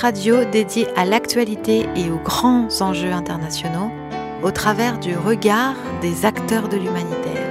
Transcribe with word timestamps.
Radio 0.00 0.44
dédié 0.44 0.88
à 0.94 1.06
l'actualité 1.06 1.86
et 1.96 2.10
aux 2.10 2.18
grands 2.18 2.68
enjeux 2.82 3.12
internationaux 3.12 3.90
au 4.42 4.50
travers 4.50 4.98
du 4.98 5.16
regard 5.16 5.74
des 6.02 6.26
acteurs 6.26 6.68
de 6.68 6.76
l'humanitaire. 6.76 7.50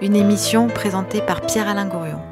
Une 0.00 0.16
émission 0.16 0.68
présentée 0.68 1.20
par 1.20 1.42
Pierre-Alain 1.42 1.88
Gourion. 1.88 2.22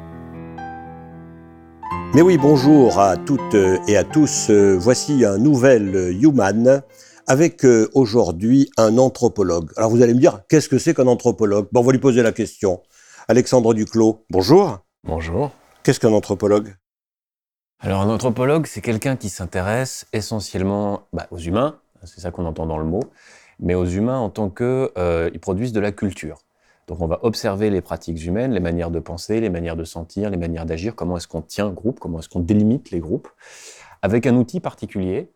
Mais 2.15 2.23
oui, 2.23 2.39
bonjour 2.39 2.99
à 2.99 3.15
toutes 3.15 3.55
et 3.87 3.95
à 3.95 4.03
tous. 4.03 4.49
Voici 4.49 5.23
un 5.23 5.37
nouvel 5.37 6.17
Human 6.19 6.81
avec 7.27 7.63
euh, 7.63 7.91
aujourd'hui 7.93 8.71
un 8.75 8.97
anthropologue. 8.97 9.69
Alors 9.77 9.91
vous 9.91 10.01
allez 10.01 10.15
me 10.15 10.19
dire, 10.19 10.41
qu'est-ce 10.49 10.67
que 10.67 10.79
c'est 10.79 10.95
qu'un 10.95 11.05
anthropologue? 11.05 11.67
Bon, 11.71 11.81
On 11.81 11.83
va 11.83 11.91
lui 11.91 11.99
poser 11.99 12.23
la 12.23 12.31
question. 12.31 12.81
Alexandre 13.27 13.75
Duclos, 13.75 14.25
bonjour. 14.31 14.79
Bonjour. 15.03 15.51
Qu'est-ce 15.83 15.99
qu'un 15.99 16.11
anthropologue? 16.11 16.73
Alors 17.85 17.99
un 17.99 18.09
anthropologue, 18.09 18.65
c'est 18.65 18.79
quelqu'un 18.79 19.17
qui 19.17 19.27
s'intéresse 19.27 20.07
essentiellement 20.13 21.01
bah, 21.11 21.27
aux 21.31 21.37
humains, 21.37 21.81
c'est 22.05 22.21
ça 22.21 22.31
qu'on 22.31 22.45
entend 22.45 22.65
dans 22.65 22.77
le 22.77 22.85
mot, 22.85 23.01
mais 23.59 23.75
aux 23.75 23.85
humains 23.85 24.19
en 24.19 24.29
tant 24.29 24.49
qu'ils 24.49 24.87
euh, 24.97 25.29
produisent 25.41 25.73
de 25.73 25.81
la 25.81 25.91
culture. 25.91 26.37
Donc 26.87 27.01
on 27.01 27.07
va 27.07 27.19
observer 27.23 27.69
les 27.69 27.81
pratiques 27.81 28.23
humaines, 28.23 28.53
les 28.53 28.61
manières 28.61 28.89
de 28.89 28.99
penser, 28.99 29.41
les 29.41 29.49
manières 29.49 29.75
de 29.75 29.83
sentir, 29.83 30.29
les 30.29 30.37
manières 30.37 30.65
d'agir, 30.65 30.95
comment 30.95 31.17
est-ce 31.17 31.27
qu'on 31.27 31.41
tient 31.41 31.69
groupe, 31.71 31.99
comment 31.99 32.19
est-ce 32.19 32.29
qu'on 32.29 32.39
délimite 32.39 32.89
les 32.91 33.01
groupes, 33.01 33.27
avec 34.01 34.27
un 34.27 34.35
outil 34.37 34.61
particulier 34.61 35.29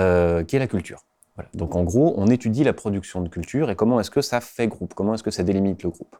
euh, 0.00 0.44
qui 0.44 0.56
est 0.56 0.60
la 0.60 0.68
culture. 0.68 1.02
Donc 1.52 1.76
en 1.76 1.82
gros, 1.82 2.14
on 2.16 2.28
étudie 2.28 2.64
la 2.64 2.72
production 2.72 3.20
de 3.20 3.28
culture 3.28 3.70
et 3.70 3.76
comment 3.76 4.00
est-ce 4.00 4.10
que 4.10 4.22
ça 4.22 4.40
fait 4.40 4.66
groupe, 4.66 4.94
comment 4.94 5.12
est-ce 5.12 5.22
que 5.22 5.30
ça 5.30 5.42
délimite 5.42 5.82
le 5.82 5.90
groupe 5.90 6.16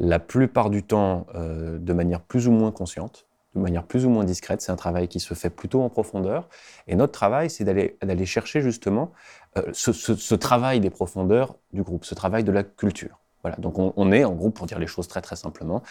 la 0.00 0.18
plupart 0.18 0.70
du 0.70 0.82
temps 0.82 1.26
euh, 1.34 1.78
de 1.78 1.92
manière 1.92 2.20
plus 2.20 2.46
ou 2.48 2.52
moins 2.52 2.70
consciente, 2.70 3.27
de 3.54 3.60
manière 3.60 3.84
plus 3.84 4.04
ou 4.04 4.10
moins 4.10 4.24
discrète. 4.24 4.60
C'est 4.60 4.72
un 4.72 4.76
travail 4.76 5.08
qui 5.08 5.20
se 5.20 5.34
fait 5.34 5.50
plutôt 5.50 5.82
en 5.82 5.88
profondeur. 5.88 6.48
Et 6.86 6.96
notre 6.96 7.12
travail, 7.12 7.50
c'est 7.50 7.64
d'aller 7.64 8.26
chercher 8.26 8.60
justement 8.60 9.12
euh, 9.56 9.62
ce, 9.72 10.34
travail 10.34 10.80
des 10.80 10.90
profondeurs 10.90 11.56
du 11.72 11.82
groupe, 11.82 12.04
ce 12.04 12.14
travail 12.14 12.44
de 12.44 12.52
la 12.52 12.62
culture. 12.62 13.18
Voilà. 13.42 13.56
Donc 13.56 13.78
on, 13.78 14.12
est 14.12 14.24
en 14.24 14.32
groupe, 14.32 14.56
pour 14.56 14.66
dire 14.66 14.78
les 14.78 14.86
choses 14.86 15.08
très 15.08 15.20
très 15.20 15.36
simplement, 15.36 15.82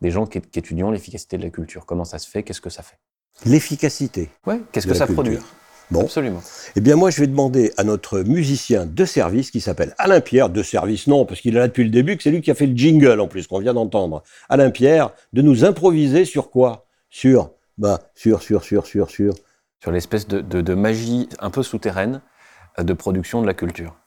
des 0.00 0.10
gens 0.10 0.26
qui, 0.26 0.38
étudient 0.38 0.90
l'efficacité 0.90 1.38
de 1.38 1.42
la 1.42 1.50
culture. 1.50 1.86
Comment 1.86 2.04
ça 2.04 2.18
se 2.18 2.28
fait? 2.28 2.42
Qu'est-ce 2.42 2.60
que 2.60 2.70
ça 2.70 2.82
fait? 2.82 2.98
L'efficacité. 3.46 4.30
Oui, 4.46 4.62
qu'est-ce 4.70 4.86
que 4.86 4.94
ça 4.94 5.06
produit? 5.06 5.38
Bon. 5.90 6.02
Absolument. 6.02 6.40
Eh 6.76 6.80
bien, 6.80 6.94
moi, 6.94 7.10
je 7.10 7.20
vais 7.20 7.26
demander 7.26 7.72
à 7.76 7.82
notre 7.82 8.20
musicien 8.20 8.86
de 8.86 9.04
service 9.04 9.50
qui 9.50 9.60
s'appelle 9.60 9.94
Alain 9.98 10.20
Pierre, 10.20 10.48
de 10.48 10.62
service 10.62 11.08
non, 11.08 11.24
parce 11.24 11.40
qu'il 11.40 11.56
est 11.56 11.58
là 11.58 11.66
depuis 11.66 11.82
le 11.82 11.90
début, 11.90 12.16
que 12.16 12.22
c'est 12.22 12.30
lui 12.30 12.42
qui 12.42 12.50
a 12.52 12.54
fait 12.54 12.66
le 12.66 12.76
jingle 12.76 13.18
en 13.18 13.26
plus, 13.26 13.48
qu'on 13.48 13.58
vient 13.58 13.74
d'entendre. 13.74 14.22
Alain 14.48 14.70
Pierre, 14.70 15.10
de 15.32 15.42
nous 15.42 15.64
improviser 15.64 16.24
sur 16.24 16.50
quoi? 16.50 16.86
Sur, 17.10 17.52
bah, 17.78 18.00
sur, 18.14 18.42
sur, 18.42 18.64
sur, 18.64 18.86
sur, 18.86 19.10
sur. 19.10 19.34
Sur 19.80 19.92
l'espèce 19.92 20.28
de, 20.28 20.40
de 20.42 20.74
magie 20.74 21.28
un 21.38 21.50
peu 21.50 21.62
souterraine 21.62 22.20
euh, 22.78 22.82
de 22.82 22.92
production 22.92 23.40
de 23.40 23.46
la 23.46 23.54
culture. 23.54 23.99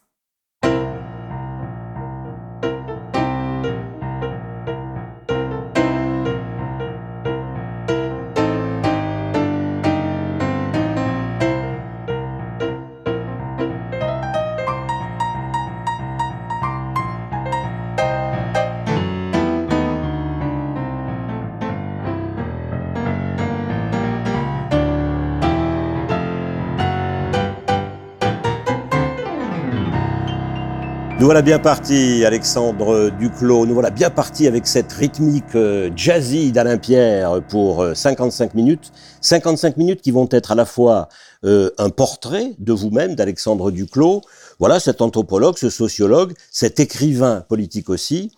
Voilà 31.34 31.42
bien 31.42 31.58
partis, 31.58 32.24
Alexandre 32.26 33.10
Duclos. 33.10 33.66
Nous 33.66 33.74
voilà 33.74 33.90
bien 33.90 34.12
partis 34.12 34.46
avec 34.46 34.68
cette 34.68 34.94
rythmique 34.94 35.56
euh, 35.56 35.90
jazzy 35.96 36.52
d'Alain 36.52 36.78
Pierre 36.78 37.42
pour 37.50 37.84
55 37.96 38.44
euh, 38.44 38.50
minutes. 38.54 38.92
55 39.22 39.78
minutes 39.78 40.02
qui 40.04 40.12
vont 40.12 40.30
être 40.30 40.52
à 40.52 40.56
la 40.56 40.66
fois 40.66 41.10
euh, 41.44 41.72
un 41.80 41.90
portrait 41.90 42.54
de 42.60 42.72
vous-même, 42.72 43.16
d'Alexandre 43.16 43.72
Duclos. 43.72 44.22
Voilà, 44.60 44.80
cet 44.80 45.02
anthropologue, 45.02 45.58
ce 45.58 45.72
sociologue, 45.72 46.34
cet 46.52 46.80
écrivain 46.80 47.44
politique 47.50 47.90
aussi. 47.90 48.32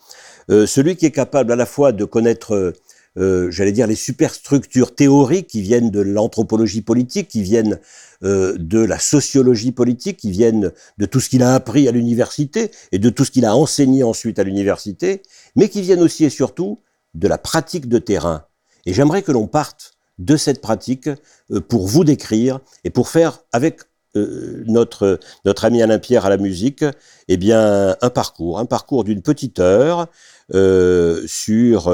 celui 0.48 0.96
qui 0.96 1.06
est 1.06 1.12
capable 1.12 1.52
à 1.52 1.58
la 1.58 1.66
fois 1.66 1.92
de 1.92 2.06
connaître 2.06 2.72
j'allais 3.18 3.74
dire, 3.74 3.88
les 3.88 3.96
superstructures 3.96 4.96
théoriques 4.96 5.48
qui 5.48 5.62
viennent 5.62 5.92
de 5.92 6.00
l'anthropologie 6.00 6.82
politique, 6.82 7.28
qui 7.28 7.42
viennent 7.42 7.78
euh, 8.26 8.56
de 8.58 8.80
la 8.80 9.00
sociologie 9.00 9.72
politique, 9.72 10.18
qui 10.18 10.32
viennent 10.32 10.72
de 10.98 11.06
tout 11.06 11.20
ce 11.20 11.30
qu'il 11.30 11.44
a 11.44 11.54
appris 11.54 11.88
à 11.88 11.92
l'université 11.92 12.72
et 12.92 13.00
de 13.00 13.10
tout 13.10 13.24
ce 13.24 13.32
qu'il 13.32 13.46
a 13.46 13.56
enseigné 13.56 14.04
ensuite 14.04 14.40
à 14.40 14.44
l'université, 14.44 15.22
mais 15.56 15.70
qui 15.70 15.82
viennent 15.82 16.02
aussi 16.02 16.26
et 16.26 16.30
surtout 16.30 16.82
de 17.14 17.28
la 17.28 17.38
pratique 17.38 17.88
de 17.88 18.00
terrain. 18.00 18.46
Et 18.86 18.94
j'aimerais 18.94 19.22
que 19.22 19.32
l'on 19.32 19.48
parte 19.48 19.94
de 20.18 20.38
cette 20.38 20.60
pratique 20.60 21.08
euh, 21.52 21.62
pour 21.62 21.88
vous 21.88 22.04
décrire 22.04 22.60
et 22.84 22.90
pour 22.90 23.10
faire 23.10 23.40
avec 23.52 23.82
notre, 24.68 25.20
notre 25.44 25.66
ami 25.66 25.82
Alain 25.82 26.00
Pierre 26.00 26.26
à 26.26 26.30
la 26.30 26.38
musique, 26.38 26.86
eh 27.28 27.36
bien, 27.36 27.98
un 28.02 28.10
parcours, 28.10 28.60
un 28.60 28.66
parcours 28.66 29.04
d'une 29.04 29.22
petite 29.22 29.60
heure 29.60 30.08
sur 31.28 31.94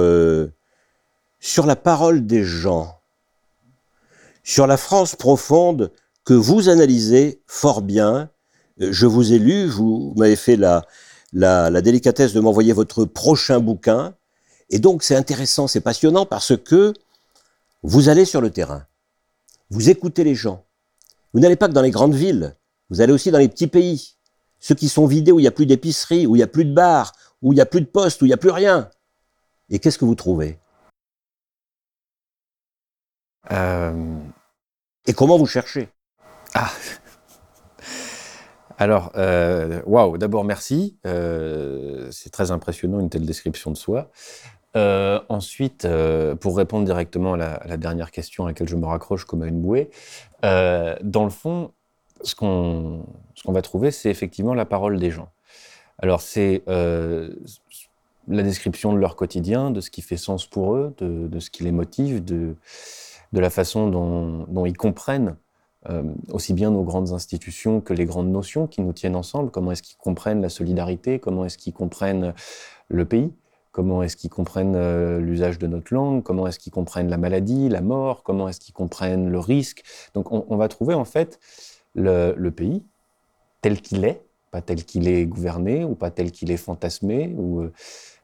sur 1.40 1.66
la 1.66 1.76
parole 1.76 2.28
des 2.28 2.44
gens, 2.44 3.00
sur 4.44 4.68
la 4.68 4.78
France 4.78 5.16
profonde 5.16 5.92
que 6.24 6.34
vous 6.34 6.70
analysez 6.70 7.42
fort 7.48 7.82
bien. 7.82 8.30
Euh, 8.82 8.90
je 8.92 9.06
vous 9.06 9.34
ai 9.34 9.40
lu, 9.40 9.68
vous 9.68 10.14
m'avez 10.18 10.36
fait 10.36 10.56
la, 10.56 10.86
la, 11.34 11.82
délicatesse 11.82 12.34
de 12.34 12.40
m'envoyer 12.40 12.74
votre 12.74 13.06
prochain 13.06 13.60
bouquin. 13.60 14.16
Et 14.70 14.80
donc 14.80 15.04
c'est 15.04 15.16
intéressant, 15.16 15.68
c'est 15.68 15.82
passionnant 15.82 16.26
parce 16.26 16.56
que 16.58 16.94
vous 17.84 18.10
allez 18.10 18.26
sur 18.26 18.42
le 18.42 18.52
terrain, 18.52 18.86
vous 19.70 19.90
écoutez 19.90 20.24
les 20.24 20.36
gens. 20.36 20.64
Vous 21.34 21.40
n'allez 21.40 21.56
pas 21.56 21.68
que 21.68 21.74
dans 21.74 21.82
les 21.82 21.92
grandes 21.92 22.14
villes, 22.14 22.56
vous 22.90 23.02
allez 23.02 23.14
aussi 23.14 23.32
dans 23.32 23.40
les 23.40 23.50
petits 23.50 23.68
pays, 23.68 24.16
ceux 24.60 24.76
qui 24.76 24.90
sont 24.90 25.08
vidés 25.08 25.32
où 25.32 25.40
il 25.40 25.44
n'y 25.44 25.48
a 25.48 25.52
plus 25.52 25.66
d'épicerie, 25.66 26.28
où 26.28 26.36
il 26.36 26.40
n'y 26.40 26.44
a 26.44 26.48
plus 26.48 26.66
de 26.66 26.74
bars, 26.74 27.14
où 27.42 27.54
il 27.54 27.56
n'y 27.56 27.62
a 27.62 27.66
plus 27.66 27.82
de 27.82 27.86
postes, 27.86 28.22
où 28.22 28.26
il 28.26 28.30
n'y 28.30 28.34
a 28.34 28.38
plus 28.38 28.52
rien. 28.52 28.90
Et 29.70 29.80
qu'est-ce 29.80 29.98
que 29.98 30.06
vous 30.06 30.16
trouvez? 30.16 30.60
Euh, 33.52 34.20
Et 35.08 35.14
comment 35.14 35.38
vous 35.38 35.48
cherchez? 35.48 35.90
Ah 36.54 36.72
alors, 38.78 39.12
euh, 39.16 39.80
waouh, 39.86 40.18
d'abord 40.18 40.44
merci. 40.44 40.98
Euh, 41.06 42.10
c'est 42.10 42.32
très 42.32 42.50
impressionnant 42.50 43.00
une 43.00 43.12
telle 43.12 43.28
description 43.28 43.70
de 43.70 43.78
soi. 43.78 44.10
ensuite, 44.74 45.88
pour 46.40 46.58
répondre 46.58 46.86
directement 46.86 47.34
à 47.34 47.38
la, 47.38 47.78
dernière 47.78 48.10
question 48.10 48.46
à 48.46 48.48
laquelle 48.48 48.68
je 48.68 48.76
me 48.76 48.88
raccroche 48.88 49.26
comme 49.26 49.44
à 49.44 49.48
une 49.48 49.62
bouée, 49.62 49.92
dans 50.42 51.24
le 51.24 51.30
fond, 51.30 51.74
ce 52.24 52.34
qu'on 52.34 53.06
va 53.46 53.62
trouver, 53.62 53.92
c'est 53.92 54.10
effectivement 54.10 54.56
la 54.56 54.66
parole 54.66 54.98
des 54.98 55.12
gens. 55.12 55.30
Alors, 56.00 56.22
c'est 56.22 56.64
la 56.68 58.44
description 58.44 58.94
de 58.94 58.98
leur 58.98 59.16
quotidien, 59.16 59.70
de 59.70 59.80
ce 59.80 59.92
qui 59.92 60.02
fait 60.02 60.18
sens 60.18 60.48
pour 60.48 60.76
eux, 60.76 60.96
de, 60.98 61.28
de 61.28 61.40
ce 61.40 61.52
qui 61.52 61.64
les 61.64 61.72
motive, 61.72 62.24
de, 62.24 62.56
de 63.34 63.40
la 63.40 63.50
façon 63.50 63.90
dont, 63.90 64.66
ils 64.66 64.78
comprennent 64.78 65.36
euh, 65.90 66.04
aussi 66.32 66.54
bien 66.54 66.70
nos 66.72 66.84
grandes 66.84 67.12
institutions 67.12 67.82
que 67.82 67.94
les 67.94 68.06
grandes 68.06 68.30
notions 68.30 68.68
qui 68.68 68.82
nous 68.82 68.94
tiennent 68.94 69.16
ensemble, 69.16 69.50
comment 69.50 69.72
est-ce 69.72 69.82
qu'ils 69.82 69.98
comprennent 69.98 70.42
la 70.42 70.50
solidarité, 70.50 71.20
comment 71.20 71.46
est-ce 71.46 71.58
qu'ils 71.58 71.74
comprennent 71.74 72.34
le 72.88 73.06
pays, 73.06 73.34
comment 73.72 74.04
est-ce 74.04 74.16
qu'ils 74.16 74.30
comprennent 74.30 74.76
euh, 74.76 75.20
l'usage 75.20 75.58
de 75.58 75.66
notre 75.66 75.94
langue, 75.94 76.22
comment 76.22 76.46
est-ce 76.46 76.60
qu'ils 76.60 76.72
comprennent 76.72 77.10
la 77.10 77.18
maladie, 77.18 77.68
la 77.68 77.82
mort, 77.82 78.22
comment 78.24 78.48
est-ce 78.48 78.60
qu'ils 78.60 78.76
comprennent 78.76 79.30
le 79.30 79.40
risque? 79.40 79.84
Donc 80.14 80.32
on, 80.32 80.56
va 80.56 80.68
trouver 80.68 80.94
en 80.94 81.06
fait 81.06 81.40
le 81.96 82.50
pays 82.50 82.84
tel 83.62 83.82
qu'il 83.82 84.06
est, 84.06 84.22
pas 84.52 84.62
tel 84.62 84.84
qu'il 84.84 85.08
est 85.08 85.26
gouverné 85.26 85.84
ou 85.84 85.96
pas 85.96 86.12
tel 86.12 86.32
qu'il 86.32 86.52
est 86.52 86.58
fantasmé, 86.58 87.34
ou 87.38 87.64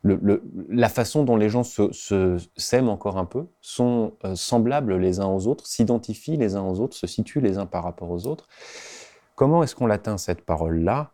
euh, 0.09 0.41
la 0.69 0.89
façon 0.89 1.23
dont 1.23 1.35
les 1.35 1.49
gens 1.49 1.63
se, 1.63 2.37
s'aiment 2.55 2.89
encore 2.89 3.17
un 3.17 3.25
peu, 3.25 3.47
sont 3.61 4.13
euh, 4.23 4.35
semblables 4.35 4.95
les 4.97 5.19
uns 5.19 5.27
aux 5.27 5.47
autres, 5.47 5.65
s'identifient 5.65 6.37
les 6.37 6.55
uns 6.55 6.63
aux 6.63 6.79
autres, 6.79 6.95
se 6.95 7.07
situent 7.07 7.41
les 7.41 7.57
uns 7.57 7.65
par 7.65 7.83
rapport 7.83 8.09
aux 8.09 8.27
autres. 8.27 8.47
Comment 9.35 9.63
est-ce 9.63 9.75
qu'on 9.75 9.87
l'atteint 9.87 10.17
cette 10.17 10.41
parole-là? 10.41 11.11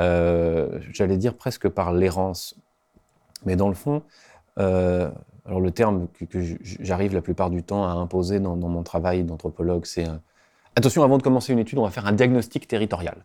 Euh, 0.00 0.80
J'allais 0.92 1.16
dire 1.16 1.34
presque 1.34 1.68
par 1.68 1.92
l'errance. 1.92 2.56
Mais 3.44 3.56
dans 3.56 3.68
le 3.68 3.74
fond, 3.74 4.02
alors 4.56 5.60
le 5.60 5.70
terme 5.70 6.06
que, 6.08 6.38
j'arrive 6.62 7.14
la 7.14 7.22
plupart 7.22 7.50
du 7.50 7.62
temps 7.62 7.84
à 7.84 7.92
imposer 7.92 8.38
dans, 8.38 8.56
dans 8.56 8.68
mon 8.68 8.82
travail 8.82 9.24
d'anthropologue, 9.24 9.84
c'est 9.84 10.06
attention, 10.76 11.02
avant 11.02 11.18
de 11.18 11.22
commencer 11.22 11.52
une 11.52 11.58
étude, 11.58 11.78
on 11.78 11.84
va 11.84 11.90
faire 11.90 12.06
un 12.06 12.12
diagnostic 12.12 12.68
territorial. 12.68 13.24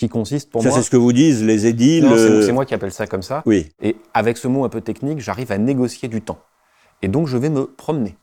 Qui 0.00 0.08
consiste 0.08 0.48
pour 0.50 0.62
ça, 0.62 0.70
moi. 0.70 0.78
c'est 0.78 0.82
ce 0.84 0.88
que 0.88 0.96
vous 0.96 1.12
disent 1.12 1.44
les 1.44 1.66
édiles. 1.66 2.06
Euh, 2.06 2.40
c'est 2.46 2.52
moi 2.52 2.64
qui 2.64 2.72
appelle 2.72 2.90
ça 2.90 3.06
comme 3.06 3.22
ça. 3.22 3.42
Oui. 3.44 3.68
Et 3.82 3.96
avec 4.14 4.38
ce 4.38 4.48
mot 4.48 4.64
un 4.64 4.70
peu 4.70 4.80
technique, 4.80 5.20
j'arrive 5.20 5.52
à 5.52 5.58
négocier 5.58 6.08
du 6.08 6.22
temps. 6.22 6.38
Et 7.02 7.08
donc, 7.08 7.26
je 7.28 7.36
vais 7.36 7.50
me 7.50 7.66
promener. 7.66 8.16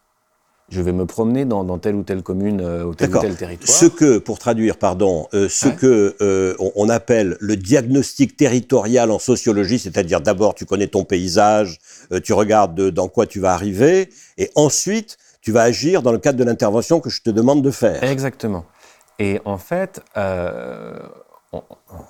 Je 0.70 0.82
vais 0.82 0.92
me 0.92 1.06
promener 1.06 1.46
dans, 1.46 1.64
dans 1.64 1.78
telle 1.78 1.94
ou 1.94 2.02
telle 2.02 2.24
commune 2.24 2.62
euh, 2.62 2.84
ou 2.84 2.96
tel 2.96 3.16
ou 3.16 3.20
tel 3.22 3.36
territoire. 3.36 3.70
Ce 3.70 3.86
que, 3.86 4.18
pour 4.18 4.40
traduire, 4.40 4.78
pardon, 4.78 5.28
euh, 5.36 5.48
ce 5.50 5.68
Ouais. 5.68 5.76
que 5.76 6.16
euh, 6.20 6.56
on, 6.58 6.72
on 6.76 6.90
appelle 6.90 7.38
le 7.40 7.56
diagnostic 7.56 8.36
territorial 8.36 9.12
en 9.12 9.20
sociologie, 9.20 9.78
c'est-à-dire 9.78 10.20
d'abord 10.20 10.56
tu 10.56 10.66
connais 10.66 10.88
ton 10.88 11.04
paysage, 11.04 11.78
tu 12.24 12.34
regardes 12.34 12.74
de- 12.74 12.90
dans 12.90 13.08
quoi 13.08 13.28
tu 13.28 13.40
vas 13.40 13.54
arriver, 13.54 14.10
et 14.40 14.50
ensuite 14.56 15.18
tu 15.42 15.52
vas 15.52 15.62
agir 15.62 16.02
dans 16.02 16.12
le 16.12 16.18
cadre 16.18 16.40
de 16.40 16.44
l'intervention 16.44 17.00
que 17.00 17.10
je 17.12 17.22
te 17.22 17.30
demande 17.30 17.62
de 17.62 17.70
faire. 17.72 18.04
Exactement. 18.04 18.66
Et 19.20 19.40
en 19.46 19.58
fait, 19.60 20.02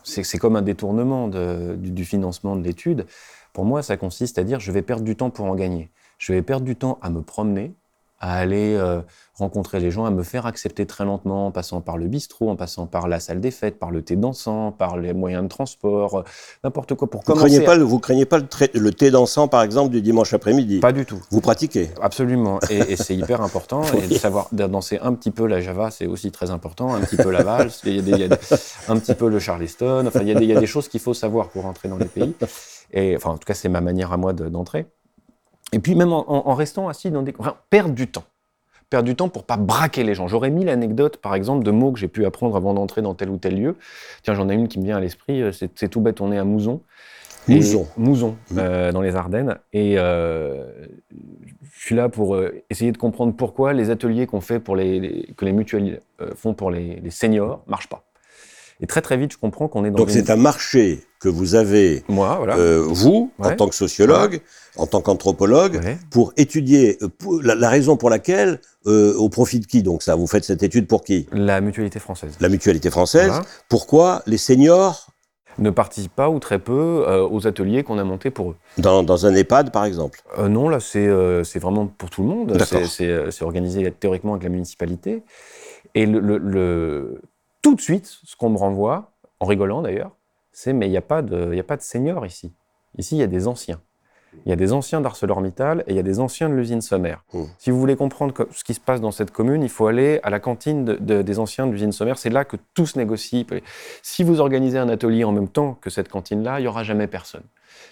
c'est 0.03 0.37
comme 0.37 0.55
un 0.55 0.61
détournement 0.61 1.27
du, 1.27 1.91
du 1.91 2.05
financement 2.05 2.55
de 2.55 2.63
l'étude. 2.63 3.05
Pour 3.53 3.65
moi, 3.65 3.81
ça 3.83 3.97
consiste 3.97 4.37
à 4.37 4.43
dire 4.43 4.59
je 4.59 4.71
vais 4.71 4.81
perdre 4.81 5.03
du 5.03 5.15
temps 5.15 5.29
pour 5.29 5.45
en 5.45 5.55
gagner. 5.55 5.91
Je 6.17 6.33
vais 6.33 6.41
perdre 6.41 6.65
du 6.65 6.75
temps 6.75 6.97
à 7.01 7.09
me 7.09 7.21
promener, 7.21 7.75
à 8.19 8.35
aller 8.37 8.73
euh, 8.75 9.01
rencontrer 9.35 9.79
les 9.79 9.91
gens, 9.91 10.05
à 10.05 10.09
me 10.09 10.23
faire 10.23 10.45
accepter 10.47 10.85
très 10.87 11.05
lentement, 11.05 11.47
en 11.47 11.51
passant 11.51 11.81
par 11.81 11.97
le 11.97 12.07
bistrot, 12.07 12.49
en 12.49 12.55
passant 12.55 12.87
par 12.87 13.07
la 13.07 13.19
salle 13.19 13.39
des 13.39 13.51
fêtes, 13.51 13.77
par 13.77 13.91
le 13.91 14.01
thé 14.01 14.15
dansant, 14.15 14.71
par 14.71 14.97
les 14.97 15.13
moyens 15.13 15.43
de 15.43 15.47
transport, 15.49 16.15
euh, 16.19 16.23
n'importe 16.63 16.95
quoi 16.95 17.07
pour 17.09 17.21
Vous 17.21 17.25
commencer. 17.33 17.45
craignez 17.45 17.63
à- 17.63 17.65
pas, 17.65 17.75
le- 17.75 17.83
vous 17.83 17.99
craignez 17.99 18.25
pas 18.25 18.39
le, 18.39 18.91
thé 18.91 19.11
dansant, 19.11 19.47
par 19.47 19.61
exemple, 19.61 19.91
du 19.91 20.01
dimanche 20.01 20.33
après-midi? 20.33 20.79
Pas 20.79 20.91
du 20.93 21.05
tout. 21.05 21.21
Vous 21.29 21.41
pratiquez? 21.41 21.91
Absolument, 22.01 22.59
et, 22.71 22.93
et 22.93 22.95
c'est 22.95 23.15
hyper 23.15 23.41
important. 23.41 23.83
Et 23.93 24.07
de 24.07 24.13
savoir 24.15 24.47
danser 24.51 24.97
un 25.01 25.13
petit 25.13 25.31
peu 25.31 25.45
la 25.45 25.61
Java, 25.61 25.91
c'est 25.91 26.07
aussi 26.07 26.31
très 26.31 26.49
important. 26.49 26.95
Un 26.95 27.01
petit 27.01 27.17
peu 27.17 27.29
la 27.29 27.43
valse, 27.43 27.81
y 27.85 27.99
a 27.99 28.01
des- 28.01 28.11
il 28.11 28.17
y 28.19 28.23
a 28.23 28.27
des- 28.29 28.37
un 28.87 28.97
petit 28.97 29.13
peu 29.13 29.29
le 29.29 29.39
Charleston. 29.39 30.05
Enfin, 30.07 30.21
il 30.21 30.27
y 30.27 30.31
a 30.31 30.35
des, 30.35 30.45
il 30.45 30.49
y 30.51 30.55
a 30.57 30.59
des 30.59 30.65
choses 30.65 30.87
qu'il 30.87 30.99
faut 30.99 31.13
savoir 31.13 31.49
pour 31.49 31.65
entrer 31.67 31.87
dans 31.89 31.97
les 31.97 32.05
pays. 32.05 32.33
Et 32.91 33.15
enfin, 33.15 33.31
en 33.31 33.37
tout 33.37 33.45
cas, 33.45 33.53
c'est 33.53 33.69
ma 33.69 33.81
manière 33.81 34.11
à 34.13 34.17
moi 34.17 34.33
de- 34.33 34.49
d'entrer. 34.49 34.87
Et 35.73 35.79
puis 35.79 35.95
même 35.95 36.13
en, 36.13 36.29
en- 36.31 36.47
en 36.49 36.53
restant 36.55 36.87
assis 36.87 37.11
dans 37.11 37.21
des, 37.23 37.33
enfin, 37.39 37.55
perdre 37.69 37.93
du 37.93 38.07
temps, 38.07 38.23
perdre 38.89 39.05
du 39.05 39.15
temps 39.15 39.27
pour 39.29 39.43
pas 39.43 39.57
braquer 39.57 40.03
les 40.03 40.15
gens. 40.15 40.27
J'aurais 40.27 40.49
mis 40.49 40.63
l'anecdote, 40.63 41.17
par 41.17 41.35
exemple, 41.35 41.63
de 41.65 41.71
mots 41.71 41.91
que 41.91 41.99
j'ai 41.99 42.07
pu 42.07 42.25
apprendre 42.25 42.55
avant 42.55 42.73
d'entrer 42.73 43.01
dans 43.01 43.13
tel 43.15 43.29
ou 43.29 43.37
tel 43.37 43.59
lieu. 43.59 43.75
Tiens, 44.23 44.33
j'en 44.33 44.47
ai 44.49 44.53
une 44.53 44.67
qui 44.69 44.79
me 44.79 44.85
vient 44.85 44.97
à 44.97 45.01
l'esprit. 45.01 45.41
euh, 45.41 45.51
C'est 45.51 45.89
tout 45.89 45.99
bête, 46.01 46.21
on 46.21 46.31
est 46.31 46.37
à 46.37 46.43
Mouzon. 46.45 46.81
Et- 47.49 47.55
Mouzon. 47.55 47.87
Mouzon, 47.97 48.35
Mhm. 48.51 48.57
euh, 48.59 48.91
dans 48.91 49.01
les 49.01 49.15
Ardennes. 49.15 49.57
Et 49.73 49.95
euh, 49.97 50.65
je 51.73 51.79
suis 51.85 51.95
là 51.95 52.09
pour 52.09 52.35
euh, 52.35 52.61
essayer 52.69 52.91
de 52.91 52.97
comprendre 52.97 53.33
pourquoi 53.33 53.71
les 53.73 53.89
ateliers 53.89 54.25
qu'on 54.27 54.41
fait 54.41 54.59
pour 54.59 54.75
les, 54.75 54.99
les- 54.99 55.33
que 55.35 55.43
les 55.45 55.53
mutuelles 55.53 56.01
font 56.35 56.53
pour 56.53 56.71
les, 56.71 56.95
les 57.01 57.09
seniors 57.11 57.61
marchent 57.67 57.89
pas. 57.89 58.03
Et 58.81 58.85
très 58.87 59.01
très 59.01 59.17
vite, 59.17 59.31
je 59.33 59.37
comprends 59.37 59.67
qu'on 59.67 59.85
est 59.85 59.89
dans 59.91 59.97
Donc 59.97 60.09
une... 60.09 60.13
c'est 60.13 60.29
un 60.29 60.35
marché 60.35 60.99
que 61.19 61.29
vous 61.29 61.55
avez, 61.55 62.03
Moi, 62.09 62.35
voilà. 62.37 62.57
euh, 62.57 62.83
vous, 62.87 63.31
en 63.39 63.55
tant 63.55 63.67
que 63.67 63.73
sociologue, 63.75 64.39
en 64.75 64.85
tant 64.85 65.01
qu'anthropologue, 65.01 65.81
Ouais. 65.83 65.97
pour 66.11 66.31
étudier 66.37 66.97
euh, 67.01 67.07
pour- 67.09 67.41
la, 67.41 67.55
la 67.55 67.69
raison 67.69 67.97
pour 67.97 68.11
laquelle, 68.11 68.59
euh, 68.85 69.15
au 69.15 69.29
profit 69.29 69.59
de 69.59 69.65
qui 69.65 69.81
donc 69.81 70.03
ça 70.03 70.15
Vous 70.15 70.27
faites 70.27 70.43
cette 70.43 70.61
étude 70.61 70.85
pour 70.87 71.03
qui? 71.03 71.27
La 71.31 71.59
mutualité 71.59 71.97
française. 71.99 72.33
La 72.39 72.49
mutualité 72.49 72.91
française. 72.91 73.29
Voilà. 73.29 73.45
Pourquoi 73.67 74.21
les 74.27 74.37
seniors 74.37 75.07
Ne 75.57 75.71
participent 75.71 76.15
pas 76.15 76.29
ou 76.29 76.37
très 76.37 76.59
peu 76.59 77.03
euh, 77.07 77.27
aux 77.27 77.47
ateliers 77.47 77.83
qu'on 77.83 77.97
a 77.97 78.03
montés 78.03 78.29
pour 78.29 78.51
eux. 78.51 78.55
dans, 78.77 79.01
dans 79.01 79.25
un 79.25 79.33
EHPAD, 79.33 79.71
par 79.71 79.85
exemple 79.85 80.21
Euh, 80.37 80.49
non, 80.49 80.69
là, 80.69 80.79
c'est 80.79 81.07
euh, 81.07 81.41
vraiment 81.55 81.87
pour 81.87 82.11
tout 82.11 82.21
le 82.21 82.27
monde. 82.27 82.55
C'est- 82.87 83.41
organisé 83.43 83.91
théoriquement 83.91 84.33
avec 84.33 84.43
la 84.43 84.49
municipalité. 84.49 85.23
Et 85.95 86.05
le, 86.05 86.19
le- 86.19 86.37
le- 86.37 87.21
tout 87.71 87.75
de 87.75 87.81
suite, 87.81 88.05
ce 88.23 88.35
qu'on 88.37 88.49
me 88.49 88.57
renvoie, 88.57 89.11
en 89.41 89.45
rigolant 89.45 89.81
d'ailleurs, 89.81 90.11
c'est 90.53 90.71
mais 90.73 90.87
il 90.87 90.91
n'y 90.91 90.97
a, 90.97 91.01
pas 91.01 91.21
de- 91.21 91.53
y 91.53 91.59
a 91.59 91.63
pas 91.63 91.75
de 91.75 91.81
seniors 91.81 92.25
ici. 92.25 92.53
Ici, 92.97 93.15
il 93.17 93.19
y 93.19 93.23
a 93.23 93.27
des 93.27 93.47
anciens. 93.47 93.81
Il 94.45 94.49
y 94.49 94.53
a 94.53 94.55
des 94.55 94.71
anciens 94.71 95.01
d'ArcelorMittal 95.01 95.83
et 95.87 95.91
il 95.91 95.95
y 95.95 95.99
a 95.99 96.03
des 96.03 96.19
anciens 96.19 96.47
de 96.49 96.53
l'usine 96.53 96.79
sommaire. 96.81 97.23
Mmh. 97.33 97.43
Si 97.57 97.71
vous 97.71 97.79
voulez 97.79 97.95
comprendre 97.95 98.33
co- 98.33 98.47
ce 98.51 98.63
qui 98.63 98.73
se 98.73 98.79
passe 98.79 99.01
dans 99.01 99.11
cette 99.11 99.31
commune, 99.31 99.63
il 99.63 99.69
faut 99.69 99.87
aller 99.87 100.19
à 100.23 100.29
la 100.29 100.39
cantine 100.39 100.85
de- 100.85 100.95
de- 100.95 101.21
des 101.21 101.39
anciens 101.39 101.67
de 101.67 101.71
l'usine 101.71 101.91
sommaire. 101.91 102.17
C'est 102.17 102.29
là 102.29 102.45
que 102.45 102.55
tout 102.73 102.85
se 102.85 102.97
négocie. 102.97 103.45
Si 104.01 104.23
vous 104.23 104.39
organisez 104.39 104.77
un 104.77 104.87
atelier 104.89 105.23
en 105.25 105.31
même 105.33 105.47
temps 105.49 105.73
que 105.81 105.89
cette 105.89 106.07
cantine-là, 106.09 106.59
il 106.59 106.63
n'y 106.63 106.67
aura 106.67 106.83
jamais 106.83 107.07
personne. 107.07 107.43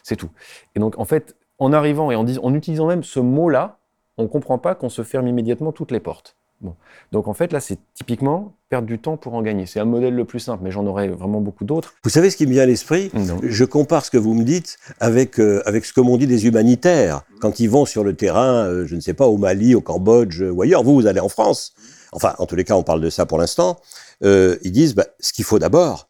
C'est 0.03 0.15
tout. 0.15 0.29
Et 0.75 0.79
donc, 0.79 0.97
en 0.99 1.05
fait, 1.05 1.35
en 1.59 1.73
arrivant 1.73 2.11
et 2.11 2.15
en, 2.15 2.23
dis- 2.23 2.39
en 2.41 2.53
utilisant 2.53 2.87
même 2.87 3.03
ce 3.03 3.19
mot-là, 3.19 3.77
on 4.17 4.23
ne 4.23 4.27
comprend 4.27 4.57
pas 4.57 4.73
qu'on 4.75 4.89
se 4.89 5.03
ferme 5.03 5.27
immédiatement 5.27 5.71
toutes 5.73 5.91
les 5.91 5.99
portes. 5.99 6.35
Bon. 6.61 6.75
Donc, 7.11 7.27
en 7.27 7.33
fait, 7.33 7.51
là, 7.51 7.59
c'est 7.59 7.77
typiquement 7.93 8.53
perdre 8.69 8.87
du 8.87 8.97
temps 8.97 9.17
pour 9.17 9.33
en 9.35 9.41
gagner. 9.41 9.65
C'est 9.65 9.79
un 9.79 9.85
modèle 9.85 10.15
le 10.15 10.25
plus 10.25 10.39
simple, 10.39 10.63
mais 10.63 10.71
j'en 10.71 10.85
aurais 10.87 11.09
vraiment 11.09 11.41
beaucoup 11.41 11.65
d'autres. 11.65 11.93
Vous 12.03 12.09
savez 12.09 12.29
ce 12.29 12.37
qui 12.37 12.47
me 12.47 12.51
vient 12.51 12.63
à 12.63 12.65
l'esprit? 12.65 13.11
Je 13.43 13.65
compare 13.65 14.05
ce 14.05 14.09
que 14.09 14.17
vous 14.17 14.33
me 14.33 14.43
dites 14.43 14.77
avec, 14.99 15.39
euh, 15.39 15.61
avec 15.65 15.85
ce 15.85 15.93
que 15.93 16.01
m'ont 16.01 16.17
dit 16.17 16.27
des 16.27 16.47
humanitaires 16.47 17.21
quand 17.41 17.59
ils 17.59 17.69
vont 17.69 17.85
sur 17.85 18.03
le 18.03 18.15
terrain, 18.15 18.65
euh, 18.65 18.85
je 18.87 18.95
ne 18.95 19.01
sais 19.01 19.13
pas, 19.13 19.27
au 19.27 19.37
Mali, 19.37 19.75
au 19.75 19.81
Cambodge 19.81 20.41
euh, 20.41 20.49
ou 20.49 20.61
ailleurs. 20.61 20.83
Vous, 20.83 20.95
vous 20.95 21.07
allez 21.07 21.19
en 21.19 21.29
France. 21.29 21.73
Enfin, 22.13 22.33
en 22.39 22.45
tous 22.45 22.55
les 22.55 22.63
cas, 22.63 22.75
on 22.75 22.83
parle 22.83 23.01
de 23.01 23.09
ça 23.09 23.25
pour 23.25 23.37
l'instant. 23.37 23.79
Euh, 24.23 24.57
ils 24.63 24.71
disent, 24.71 24.95
bah, 24.95 25.05
ce 25.19 25.33
qu'il 25.33 25.43
faut 25.45 25.59
d'abord, 25.59 26.09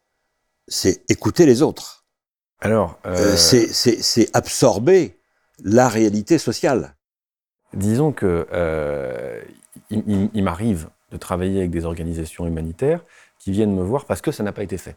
c'est 0.68 1.02
écouter 1.10 1.44
les 1.44 1.60
autres. 1.62 2.04
Alors, 2.60 2.98
c'est- 3.36 4.30
absorber 4.34 5.18
la 5.62 5.88
réalité 5.88 6.38
sociale. 6.38 6.94
Disons 7.74 8.12
que 8.12 8.46
il, 9.90 10.42
m'arrive 10.42 10.88
de 11.12 11.16
travailler 11.16 11.58
avec 11.58 11.70
des 11.70 11.84
organisations 11.84 12.46
humanitaires 12.46 13.04
qui 13.38 13.50
viennent 13.52 13.74
me 13.74 13.82
voir 13.82 14.04
parce 14.06 14.20
que 14.20 14.32
ça 14.32 14.42
n'a 14.42 14.52
pas 14.52 14.62
été 14.62 14.78
fait. 14.78 14.96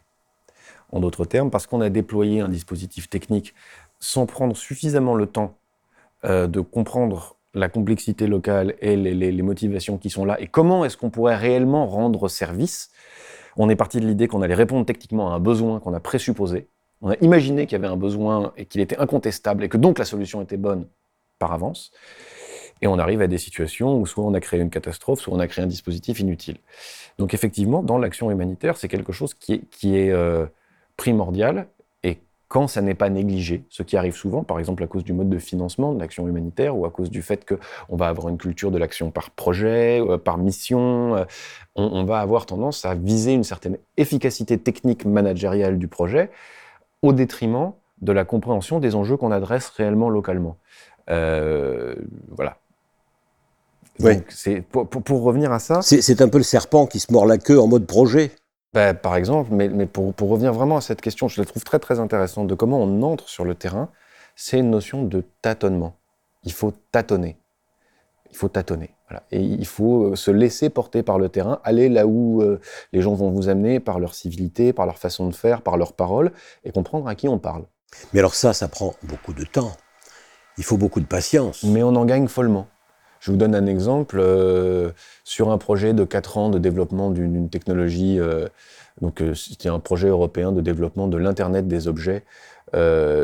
En 0.92 1.00
d'autres 1.00 1.24
termes, 1.24 1.50
parce 1.50 1.66
qu'on 1.66 1.80
a 1.80 1.88
déployé 1.88 2.40
un 2.40 2.48
dispositif 2.48 3.08
technique 3.08 3.54
sans 4.00 4.26
prendre 4.26 4.56
suffisamment 4.56 5.14
le 5.14 5.26
temps 5.26 5.56
euh, 6.24 6.46
de 6.46 6.60
comprendre 6.60 7.36
la 7.54 7.68
complexité 7.68 8.26
locale 8.26 8.74
et 8.80 8.96
les- 8.96 9.14
les 9.14 9.42
motivations 9.42 9.98
qui 9.98 10.10
sont 10.10 10.24
là 10.24 10.40
et 10.40 10.46
comment 10.46 10.84
est-ce 10.84 10.96
qu'on 10.96 11.10
pourrait 11.10 11.36
réellement 11.36 11.86
rendre 11.86 12.28
service. 12.28 12.90
On 13.56 13.68
est 13.68 13.76
parti 13.76 14.00
de 14.00 14.06
l'idée 14.06 14.28
qu'on 14.28 14.42
allait 14.42 14.54
répondre 14.54 14.86
techniquement 14.86 15.32
à 15.32 15.34
un 15.36 15.40
besoin 15.40 15.80
qu'on 15.80 15.94
a 15.94 16.00
présupposé. 16.00 16.68
On 17.02 17.10
a 17.10 17.16
imaginé 17.20 17.66
qu'il 17.66 17.72
y 17.72 17.80
avait 17.82 17.92
un 17.92 17.96
besoin 17.96 18.52
et 18.56 18.66
qu'il 18.66 18.80
était 18.80 18.98
incontestable 18.98 19.64
et 19.64 19.68
que 19.68 19.76
donc 19.76 19.98
la 19.98 20.04
solution 20.04 20.42
était 20.42 20.56
bonne 20.56 20.86
par 21.38 21.52
avance. 21.52 21.90
Et 22.82 22.86
on 22.86 22.98
arrive 22.98 23.20
à 23.20 23.26
des 23.26 23.38
situations 23.38 23.98
où 23.98 24.06
soit 24.06 24.24
on 24.24 24.34
a 24.34 24.40
créé 24.40 24.60
une 24.60 24.70
catastrophe, 24.70 25.20
soit 25.20 25.34
on 25.34 25.40
a 25.40 25.46
créé 25.46 25.64
un 25.64 25.68
dispositif 25.68 26.20
inutile. 26.20 26.56
Donc 27.18 27.34
effectivement, 27.34 27.82
dans 27.82 27.98
l'action 27.98 28.30
humanitaire, 28.30 28.76
c'est 28.76 28.88
quelque 28.88 29.12
chose 29.12 29.34
qui 29.34 29.62
est, 29.84 30.10
euh, 30.10 30.46
primordial. 30.96 31.66
Et 32.02 32.18
quand 32.48 32.68
ça 32.68 32.80
n'est 32.80 32.94
pas 32.94 33.10
négligé, 33.10 33.64
ce 33.68 33.82
qui 33.82 33.96
arrive 33.96 34.14
souvent, 34.14 34.44
par 34.44 34.58
exemple 34.58 34.82
à 34.82 34.86
cause 34.86 35.04
du 35.04 35.12
mode 35.12 35.28
de 35.28 35.38
financement 35.38 35.92
de 35.92 36.00
l'action 36.00 36.26
humanitaire 36.26 36.76
ou 36.76 36.86
à 36.86 36.90
cause 36.90 37.10
du 37.10 37.22
fait 37.22 37.46
qu'on 37.46 37.96
va 37.96 38.08
avoir 38.08 38.28
une 38.28 38.38
culture 38.38 38.70
de 38.70 38.78
l'action 38.78 39.10
par 39.10 39.30
projet, 39.30 40.00
euh, 40.00 40.16
par 40.16 40.38
mission, 40.38 41.16
euh, 41.16 41.24
on, 41.74 42.04
va 42.04 42.20
avoir 42.20 42.46
tendance 42.46 42.84
à 42.86 42.94
viser 42.94 43.34
une 43.34 43.44
certaine 43.44 43.76
efficacité 43.98 44.58
technique 44.58 45.04
managériale 45.04 45.78
du 45.78 45.88
projet 45.88 46.30
au 47.02 47.12
détriment 47.12 47.72
de 48.00 48.12
la 48.12 48.24
compréhension 48.24 48.80
des 48.80 48.94
enjeux 48.94 49.18
qu'on 49.18 49.32
adresse 49.32 49.68
réellement 49.68 50.08
localement. 50.08 50.56
Voilà. 51.06 52.59
Donc, 54.00 54.24
c'est 54.30 54.60
pour, 54.62 54.88
pour- 54.88 55.02
pour 55.02 55.22
revenir 55.22 55.52
à 55.52 55.58
ça, 55.58 55.82
C'est 55.82 56.20
un 56.20 56.28
peu 56.28 56.38
le 56.38 56.44
serpent 56.44 56.86
qui 56.86 57.00
se 57.00 57.12
mord 57.12 57.26
la 57.26 57.38
queue 57.38 57.58
en 57.60 57.66
mode 57.66 57.86
projet. 57.86 58.32
bah, 58.72 58.94
par 58.94 59.16
exemple, 59.16 59.50
mais, 59.52 59.68
mais 59.68 59.86
pour, 59.86 60.14
pour 60.14 60.28
revenir 60.30 60.52
vraiment 60.52 60.76
à 60.76 60.80
cette 60.80 61.00
question, 61.00 61.28
je 61.28 61.40
la 61.40 61.44
trouve 61.46 61.64
très 61.64 61.78
très 61.78 61.98
intéressante 62.00 62.46
de 62.46 62.54
comment 62.54 62.78
on 62.78 63.02
entre 63.02 63.28
sur 63.28 63.44
le 63.44 63.54
terrain, 63.54 63.88
c'est 64.36 64.58
une 64.58 64.70
notion 64.70 65.02
de 65.04 65.24
tâtonnement. 65.42 65.96
Il 66.44 66.52
faut 66.52 66.72
tâtonner. 66.92 67.36
Il 68.30 68.36
faut 68.36 68.48
tâtonner. 68.48 68.90
Voilà. 69.08 69.24
Et 69.32 69.40
il 69.42 69.66
faut 69.66 70.04
euh, 70.12 70.16
se 70.16 70.30
laisser 70.30 70.70
porter 70.70 71.02
par 71.02 71.18
le 71.18 71.28
terrain, 71.28 71.60
aller 71.64 71.88
là 71.88 72.06
où 72.06 72.42
euh, 72.42 72.60
les 72.92 73.02
gens 73.02 73.12
vont 73.14 73.30
vous 73.30 73.48
amener 73.48 73.80
par 73.80 73.98
leur 73.98 74.14
civilité, 74.14 74.72
par 74.72 74.86
leur 74.86 74.98
façon 74.98 75.26
de 75.28 75.34
faire, 75.34 75.62
par 75.62 75.76
leurs 75.76 75.92
paroles, 75.94 76.30
et 76.64 76.70
comprendre 76.70 77.08
à 77.08 77.16
qui 77.16 77.26
on 77.28 77.38
parle. 77.40 77.64
Mais 78.12 78.20
alors 78.20 78.36
ça, 78.36 78.52
ça 78.52 78.68
prend 78.68 78.94
beaucoup 79.02 79.32
de 79.32 79.44
temps. 79.44 79.72
Il 80.58 80.64
faut 80.64 80.76
beaucoup 80.76 81.00
de 81.00 81.06
patience. 81.06 81.64
Mais 81.64 81.82
on 81.82 81.96
en 81.96 82.04
gagne 82.04 82.28
follement. 82.28 82.68
Je 83.20 83.30
vous 83.30 83.36
donne 83.36 83.54
un 83.54 83.66
exemple. 83.66 84.18
euh, 84.18 84.90
sur 85.24 85.50
un 85.50 85.58
projet 85.58 85.92
de 85.94 86.04
4 86.04 86.38
ans 86.38 86.48
de 86.50 86.58
développement 86.58 87.10
d'une 87.10 87.48
technologie, 87.50 88.18
euh, 88.18 88.48
donc 89.00 89.22
euh, 89.22 89.34
c'était 89.34 89.68
un 89.68 89.78
projet 89.78 90.08
européen 90.08 90.52
de 90.52 90.60
développement 90.60 91.06
de 91.06 91.16
l'Internet 91.16 91.68
des 91.68 91.86
objets 91.88 92.24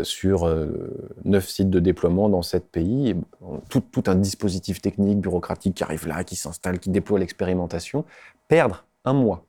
sur 0.03 0.53
9 1.25 1.49
sites 1.49 1.71
de 1.71 1.79
déploiement 1.79 2.29
dans 2.29 2.43
7 2.43 2.69
pays. 2.69 3.15
Tout, 3.69 3.85
un 4.09 4.17
dispositif 4.17 4.81
technique, 4.83 5.21
bureaucratique 5.21 5.77
qui 5.77 5.85
arrive 5.85 6.09
là, 6.09 6.25
qui 6.25 6.35
s'installe, 6.35 6.81
qui 6.81 6.91
déploie 6.91 7.21
l'expérimentation. 7.21 8.05
Perdre 8.49 8.85
un 9.05 9.13
mois 9.13 9.45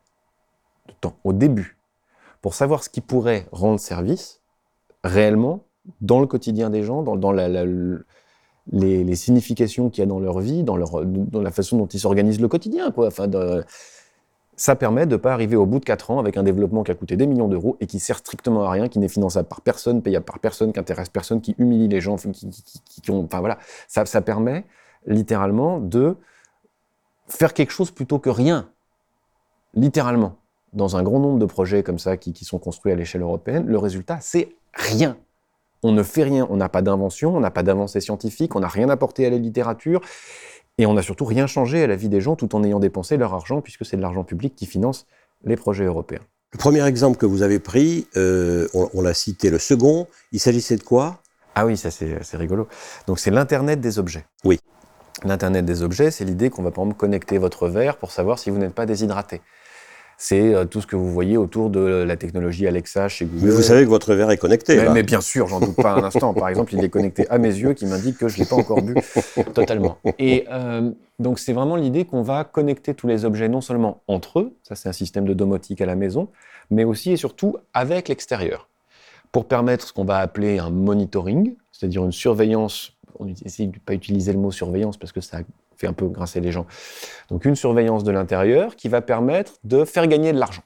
de 0.87 0.93
temps 1.01 1.17
au 1.23 1.33
début 1.33 1.77
pour 2.41 2.53
savoir 2.53 2.83
ce 2.83 2.89
qui 2.89 3.01
pourrait 3.01 3.47
rendre 3.51 3.79
service 3.79 4.41
réellement 5.03 5.63
dans 6.01 6.19
le 6.19 6.27
quotidien 6.27 6.69
des 6.69 6.83
gens, 6.83 7.01
dans, 7.03 7.15
dans 7.15 7.31
la, 7.31 7.47
la- 7.47 7.65
les, 8.71 9.15
significations 9.15 9.89
qu'il 9.89 10.01
y 10.01 10.03
a 10.03 10.07
dans 10.07 10.19
leur 10.19 10.39
vie, 10.39 10.63
dans, 10.63 10.77
leur, 10.77 11.05
dans 11.05 11.41
la 11.41 11.51
façon 11.51 11.77
dont 11.77 11.87
ils 11.87 11.99
s'organisent 11.99 12.41
le 12.41 12.47
quotidien. 12.47 12.91
Quoi. 12.91 13.07
Enfin, 13.07 13.27
ça 14.55 14.75
permet 14.75 15.05
de 15.05 15.11
ne 15.11 15.17
pas 15.17 15.33
arriver 15.33 15.55
au 15.55 15.65
bout 15.65 15.79
de 15.79 15.85
4 15.85 16.11
ans 16.11 16.19
avec 16.19 16.35
un 16.35 16.43
développement 16.43 16.83
qui 16.83 16.91
a 16.91 16.95
coûté 16.95 17.15
des 17.15 17.27
millions 17.27 17.47
d'euros 17.47 17.77
et 17.79 17.85
qui 17.85 17.99
sert 17.99 18.17
strictement 18.17 18.63
à 18.63 18.71
rien, 18.71 18.87
qui 18.87 18.99
n'est 18.99 19.07
finançable 19.07 19.47
par 19.47 19.61
personne, 19.61 20.01
payable 20.01 20.25
par 20.25 20.39
personne, 20.39 20.73
qui 20.73 20.79
intéresse 20.79 21.09
personne, 21.09 21.41
qui 21.41 21.55
humilie 21.59 21.87
les 21.87 22.01
gens, 22.01 22.15
qui- 22.17 22.49
qui 23.01 23.11
ont, 23.11 23.23
enfin 23.23 23.39
voilà, 23.39 23.59
ça, 23.87 24.05
ça 24.05 24.21
permet 24.21 24.65
littéralement 25.05 25.79
de 25.79 26.15
faire 27.27 27.53
quelque 27.53 27.71
chose 27.71 27.91
plutôt 27.91 28.19
que 28.19 28.29
rien, 28.29 28.69
littéralement, 29.73 30.37
dans 30.73 30.97
un 30.97 31.03
grand 31.03 31.19
nombre 31.19 31.39
de 31.39 31.45
projets 31.45 31.83
comme 31.83 31.99
ça 31.99 32.17
qui, 32.17 32.33
qui 32.33 32.43
sont 32.45 32.57
construits 32.59 32.91
à 32.91 32.95
l'échelle 32.95 33.21
européenne, 33.21 33.65
le 33.67 33.77
résultat, 33.77 34.17
c'est 34.21 34.55
rien. 34.73 35.17
On 35.83 35.91
ne 35.91 36.03
fait 36.03 36.23
rien, 36.23 36.47
on 36.49 36.57
n'a 36.57 36.69
pas 36.69 36.81
d'invention, 36.81 37.35
on 37.35 37.39
n'a 37.39 37.51
pas 37.51 37.63
d'avancée 37.63 38.01
scientifique, 38.01 38.55
on 38.55 38.59
n'a 38.59 38.67
rien 38.67 38.89
apporté 38.89 39.25
à 39.25 39.29
la 39.29 39.37
littérature, 39.37 40.01
et 40.77 40.85
on 40.85 40.93
n'a 40.93 41.01
surtout 41.01 41.25
rien 41.25 41.47
changé 41.47 41.83
à 41.83 41.87
la 41.87 41.95
vie 41.95 42.09
des 42.09 42.21
gens 42.21 42.35
tout 42.35 42.55
en 42.55 42.63
ayant 42.63 42.79
dépensé 42.79 43.17
leur 43.17 43.33
argent, 43.33 43.61
puisque 43.61 43.85
c'est 43.85 43.97
de 43.97 44.01
l'argent 44.01 44.23
public 44.23 44.55
qui 44.55 44.65
finance 44.65 45.05
les 45.43 45.55
projets 45.55 45.85
européens. 45.85 46.21
Le 46.53 46.57
premier 46.57 46.85
exemple 46.87 47.17
que 47.17 47.25
vous 47.25 47.41
avez 47.41 47.59
pris, 47.59 48.07
euh, 48.15 48.67
on, 48.73 48.89
on 48.93 49.01
l'a 49.01 49.13
cité, 49.13 49.49
le 49.49 49.59
second, 49.59 50.07
il 50.31 50.39
s'agissait 50.39 50.77
de 50.77 50.83
quoi? 50.83 51.21
Ah 51.55 51.65
oui, 51.65 51.75
ça 51.75 51.91
c'est 51.91 52.23
c'est 52.23 52.37
rigolo. 52.37 52.67
Donc 53.07 53.19
c'est 53.19 53.31
l'Internet 53.31 53.81
des 53.81 53.99
objets. 53.99 54.25
Oui. 54.43 54.59
L'Internet 55.23 55.65
des 55.65 55.81
objets, 55.81 56.11
c'est 56.11 56.23
l'idée 56.23 56.49
qu'on 56.51 56.61
va 56.61 56.71
par 56.71 56.83
exemple 56.83 56.99
connecter 56.99 57.39
votre 57.39 57.67
verre 57.67 57.97
pour 57.97 58.11
savoir 58.11 58.37
si 58.37 58.51
vous 58.51 58.59
n'êtes 58.59 58.75
pas 58.75 58.85
déshydraté. 58.85 59.41
C'est 60.19 60.55
euh, 60.55 60.65
tout 60.65 60.81
ce 60.81 60.87
que 60.87 60.95
vous 60.95 61.11
voyez 61.11 61.37
autour 61.37 61.69
de 61.69 61.79
la 61.79 62.17
technologie 62.17 62.65
Alexa 62.65 63.07
chez 63.07 63.25
Google. 63.25 63.45
Mais 63.45 63.51
vous 63.51 63.61
savez 63.61 63.83
que 63.83 63.89
votre 63.89 64.15
verre 64.15 64.31
est 64.31 64.37
connecté. 64.37 64.75
Mais, 64.75 64.85
là. 64.85 64.91
mais 64.91 65.03
bien 65.03 65.21
sûr, 65.21 65.47
j'en 65.47 65.59
doute 65.59 65.75
pas 65.75 65.93
un 65.93 66.03
instant. 66.03 66.33
Par 66.33 66.49
exemple, 66.49 66.73
il 66.73 66.83
est 66.83 66.89
connecté 66.89 67.29
à 67.29 67.37
mes 67.37 67.55
yeux 67.55 67.73
qui 67.73 67.85
m'indique 67.85 68.17
que 68.17 68.27
je 68.27 68.39
l'ai 68.39 68.45
pas 68.45 68.55
encore 68.55 68.81
bu 68.81 68.95
totalement. 69.53 69.99
Et 70.17 70.45
euh, 70.51 70.89
donc, 71.19 71.37
c'est 71.37 71.53
vraiment 71.53 71.75
l'idée 71.75 72.05
qu'on 72.05 72.23
va 72.23 72.43
connecter 72.43 72.95
tous 72.95 73.05
les 73.05 73.25
objets 73.25 73.47
non 73.47 73.61
seulement 73.61 74.01
entre 74.07 74.39
eux, 74.39 74.55
ça 74.63 74.73
c'est 74.73 74.89
un 74.89 74.93
système 74.93 75.25
de 75.25 75.35
domotique 75.35 75.81
à 75.81 75.85
la 75.85 75.95
maison, 75.95 76.29
mais 76.71 76.83
aussi 76.83 77.11
et 77.11 77.17
surtout 77.17 77.57
avec 77.75 78.09
l'extérieur, 78.09 78.69
pour 79.31 79.47
permettre 79.47 79.87
ce 79.87 79.93
qu'on 79.93 80.05
va 80.05 80.17
appeler 80.17 80.57
un 80.57 80.71
monitoring, 80.71 81.55
c'est-à-dire 81.71 82.03
une 82.03 82.11
surveillance. 82.11 82.93
On 83.19 83.27
essaye 83.27 83.67
de 83.67 83.75
ne 83.75 83.79
pas 83.79 83.93
utiliser 83.93 84.33
le 84.33 84.39
mot 84.39 84.51
surveillance 84.51 84.97
parce 84.97 85.11
que 85.11 85.21
ça 85.21 85.39
fait 85.77 85.87
un 85.87 85.93
peu 85.93 86.07
grincer 86.07 86.39
les 86.39 86.51
gens. 86.51 86.65
Donc, 87.29 87.45
une 87.45 87.55
surveillance 87.55 88.03
de 88.03 88.11
l'intérieur 88.11 88.75
qui 88.75 88.89
va 88.89 89.01
permettre 89.01 89.53
de 89.63 89.85
faire 89.85 90.07
gagner 90.07 90.33
de 90.33 90.39
l'argent. 90.39 90.63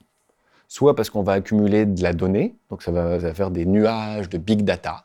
Soit 0.68 0.96
parce 0.96 1.10
qu'on 1.10 1.24
va 1.24 1.34
accumuler 1.34 1.86
de 1.86 2.02
la 2.02 2.14
donnée, 2.14 2.56
donc 2.70 2.82
ça 2.82 2.92
va, 2.92 3.34
faire 3.34 3.52
des 3.52 3.66
nuages 3.66 4.30
de 4.30 4.38
big 4.38 4.64
data, 4.64 5.04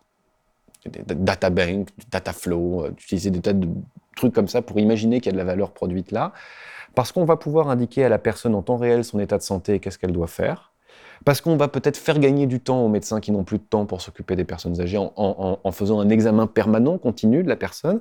des 0.86 1.02
data 1.14 1.50
bank, 1.50 1.88
data 2.10 2.32
flow, 2.32 2.84
euh, 2.84 2.90
utiliser 2.90 3.30
des 3.30 3.40
tas 3.40 3.52
de 3.52 3.66
trucs 4.14 4.32
comme 4.32 4.48
ça 4.48 4.62
pour 4.62 4.78
imaginer 4.78 5.20
qu'il 5.20 5.26
y 5.26 5.30
a 5.30 5.32
de 5.32 5.38
la 5.38 5.44
valeur 5.44 5.72
produite 5.72 6.12
là, 6.12 6.32
parce 6.94 7.10
qu'on 7.12 7.24
va 7.24 7.36
pouvoir 7.36 7.68
indiquer 7.68 8.04
à 8.04 8.08
la 8.08 8.18
personne 8.18 8.54
en 8.54 8.62
temps 8.62 8.76
réel 8.76 9.04
son 9.04 9.18
état 9.18 9.36
de 9.36 9.42
santé 9.42 9.80
qu'est-ce 9.80 9.98
qu'elle 9.98 10.12
doit 10.12 10.28
faire, 10.28 10.72
parce 11.26 11.40
qu'on 11.40 11.56
va 11.56 11.66
peut-être 11.66 11.96
faire 11.96 12.20
gagner 12.20 12.46
du 12.46 12.60
temps 12.60 12.84
aux 12.84 12.88
médecins 12.88 13.20
qui 13.20 13.32
n'ont 13.32 13.42
plus 13.42 13.58
de 13.58 13.64
temps 13.64 13.84
pour 13.84 14.00
s'occuper 14.00 14.36
des 14.36 14.44
personnes 14.44 14.80
âgées 14.80 14.96
en, 14.96 15.72
faisant 15.72 15.98
un 15.98 16.08
examen 16.08 16.46
permanent, 16.46 16.98
continu 16.98 17.42
de 17.42 17.48
la 17.48 17.56
personne, 17.56 18.00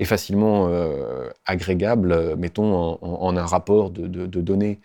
et 0.00 0.04
facilement 0.04 0.66
euh, 0.68 1.28
agrégable, 1.46 2.10
euh, 2.10 2.34
mettons, 2.36 2.98
en, 3.00 3.36
un 3.36 3.46
rapport 3.46 3.90
de, 3.92 4.26
données. 4.26 4.80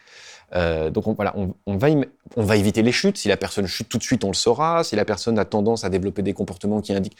Euh, 0.56 0.92
donc 0.92 1.08
on, 1.08 1.14
voilà, 1.14 1.34
on 1.66 1.76
va 1.76 2.58
éviter 2.58 2.84
les 2.84 2.92
chutes. 2.92 3.18
Si 3.18 3.28
la 3.28 3.38
personne 3.38 3.66
chute 3.66 3.90
tout 3.90 3.98
de 3.98 4.04
suite, 4.04 4.24
on 4.24 4.30
le 4.30 4.36
saura. 4.36 4.84
Si 4.84 4.96
la 4.96 5.04
personne 5.04 5.40
a 5.40 5.46
tendance 5.46 5.84
à 5.84 5.90
développer 5.90 6.22
des 6.22 6.34
comportements 6.34 6.82
qui 6.82 6.94
indiquent 6.94 7.18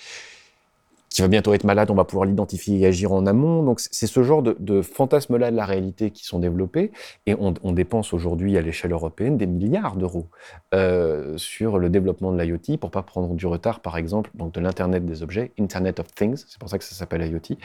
qu'il 1.10 1.24
va 1.24 1.28
bientôt 1.28 1.54
être 1.54 1.64
malade, 1.64 1.90
on 1.90 1.96
va 1.96 2.04
pouvoir 2.04 2.26
l'identifier 2.26 2.80
et 2.80 2.86
agir 2.86 3.12
en 3.12 3.26
amont. 3.26 3.64
Donc 3.64 3.80
c'est- 3.80 4.06
ce 4.08 4.22
genre 4.24 4.44
de, 4.44 4.56
de 4.60 4.82
fantasmes-là 4.84 5.50
de 5.52 5.56
la 5.56 5.66
réalité 5.66 6.12
qui 6.12 6.24
sont 6.26 6.38
développés. 6.40 6.92
Et 7.26 7.34
on, 7.40 7.54
on 7.64 7.72
dépense 7.72 8.14
aujourd'hui 8.14 8.58
à 8.58 8.62
l'échelle 8.62 8.92
européenne 8.92 9.38
des 9.38 9.48
milliards 9.48 9.96
d'euros 9.96 10.28
euh, 10.76 11.36
sur 11.38 11.78
le 11.80 11.90
développement 11.90 12.32
de 12.32 12.42
l'IoT 12.42 12.78
pour 12.80 12.92
pas 12.92 13.02
prendre 13.02 13.34
du 13.34 13.48
retard, 13.48 13.80
par 13.80 13.98
exemple, 13.98 14.30
donc 14.36 14.54
de 14.54 14.60
l'Internet 14.60 15.06
des 15.06 15.24
objets, 15.24 15.52
Internet 15.60 16.00
of 16.00 16.08
Things. 16.14 16.44
C'est 16.48 16.60
pour 16.60 16.70
ça 16.70 16.78
que 16.78 16.84
ça 16.84 16.94
s'appelle 16.96 17.26
IoT. 17.26 17.58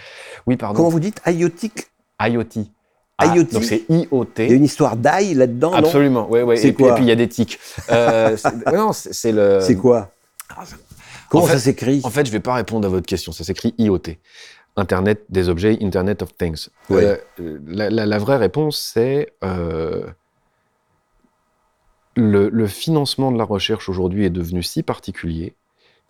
Oui, 0.46 0.56
pardon. 0.56 0.76
Comment 0.78 0.88
vous 0.88 1.00
dites 1.00 1.20
IoTic 1.26 1.86
IoT. 2.20 2.64
Ah, 3.18 3.26
IoT. 3.26 3.44
donc 3.52 3.62
c'est 3.64 3.84
IoT. 3.90 4.26
Il 4.38 4.48
y 4.48 4.52
a 4.52 4.54
une 4.56 4.64
histoire 4.64 4.96
d'ail 4.96 5.34
là-dedans, 5.34 5.72
Absolument, 5.72 6.28
ouais. 6.30 6.56
C'est 6.56 6.68
Et 6.68 6.72
puis, 6.72 6.84
quoi? 6.84 6.92
et 6.92 6.94
puis 6.96 7.04
il 7.04 7.08
y 7.08 7.12
a 7.12 7.16
des 7.16 7.28
tics. 7.28 7.58
Euh, 7.90 8.36
non, 8.74 8.92
c'est 8.92 9.12
c'est 9.12 9.30
le. 9.32 9.60
C'est 9.60 9.76
quoi? 9.76 10.10
Comment 11.34 11.44
en 11.44 11.48
fait- 11.48 11.54
ça 11.54 11.60
s'écrit? 11.60 12.00
En 12.04 12.10
fait, 12.10 12.26
je 12.26 12.32
vais 12.32 12.40
pas 12.40 12.54
répondre 12.54 12.86
à 12.86 12.90
votre 12.90 13.06
question. 13.06 13.32
Ça 13.32 13.44
s'écrit 13.44 13.74
IoT. 13.78 14.00
Internet 14.76 15.24
des 15.28 15.48
objets, 15.48 15.78
Internet 15.82 16.22
of 16.22 16.36
Things. 16.36 16.68
Ouais. 16.90 17.22
Euh, 17.40 17.60
la, 17.66 17.90
la- 17.90 18.06
la 18.06 18.18
vraie 18.18 18.36
réponse, 18.38 18.76
c'est 18.78 19.32
euh, 19.44 20.04
le, 22.16 22.48
le 22.48 22.66
financement 22.66 23.32
de 23.32 23.38
la 23.38 23.44
recherche 23.44 23.88
aujourd'hui 23.88 24.24
est 24.24 24.30
devenu 24.30 24.62
si 24.62 24.82
particulier 24.82 25.54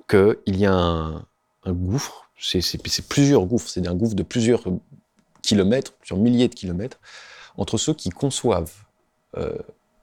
qu'il 0.09 0.37
y 0.47 0.67
a 0.67 0.73
un, 0.75 1.25
un 1.65 1.73
gouffre. 1.73 2.29
C'est 2.39 2.63
plusieurs 3.09 3.45
gouffres. 3.47 3.69
C'est 3.69 3.87
un 3.87 3.95
gouffre 3.95 4.15
de 4.15 4.23
plusieurs 4.23 4.63
kilomètres, 5.43 5.93
plusieurs 5.95 6.19
milliers 6.21 6.49
de 6.49 6.55
kilomètres, 6.55 6.99
entre 7.57 7.79
ceux 7.79 7.95
qui 7.95 8.11
conçoivent 8.11 8.73
euh, 9.37 9.57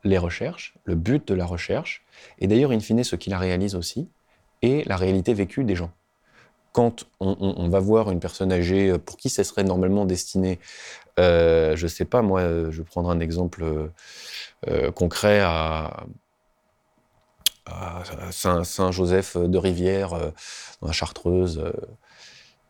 les 0.03 0.17
recherches, 0.17 0.75
le 0.85 0.95
but 0.95 1.27
de 1.27 1.33
la 1.33 1.45
recherche, 1.45 2.03
et 2.39 2.47
d'ailleurs, 2.47 2.71
in 2.71 2.79
fine, 2.79 3.03
ceux 3.03 3.17
qui 3.17 3.29
la 3.29 3.37
réalisent 3.37 3.75
aussi, 3.75 4.07
et 4.61 4.83
la 4.85 4.97
réalité 4.97 5.33
vécue 5.33 5.63
des 5.63 5.75
gens. 5.75 5.91
Quand 6.73 7.05
on, 7.19 7.67
va 7.67 7.79
voir 7.79 8.11
une 8.11 8.21
personne 8.21 8.51
âgée, 8.51 8.91
euh, 8.91 8.97
pour 8.97 9.17
qui 9.17 9.29
ce 9.29 9.43
serait 9.43 9.65
normalement 9.65 10.05
destiné, 10.05 10.59
euh, 11.19 11.75
je 11.75 11.85
sais 11.87 12.05
pas, 12.05 12.21
moi, 12.21 12.41
euh, 12.41 12.71
je 12.71 12.77
vais 12.77 12.85
prendre 12.85 13.09
un 13.09 13.19
exemple 13.19 13.65
concret 14.95 15.41
à, 15.41 16.05
à 17.65 18.03
Saint- 18.31 18.63
Saint-Joseph 18.63 19.37
de 19.37 19.57
Rivière, 19.57 20.13
euh, 20.13 20.31
dans 20.81 20.87
la 20.87 20.93
Chartreuse, 20.93 21.63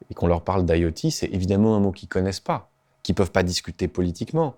et 0.10 0.14
qu'on 0.14 0.28
leur 0.28 0.44
parle 0.44 0.66
d'IoT, 0.66 1.10
c'est 1.10 1.28
évidemment 1.28 1.76
un 1.76 1.80
mot 1.80 1.92
qu'ils 1.92 2.10
connaissent 2.10 2.40
pas, 2.40 2.70
qu'ils 3.04 3.16
peuvent 3.16 3.32
pas 3.32 3.44
discuter 3.44 3.88
politiquement, 3.88 4.56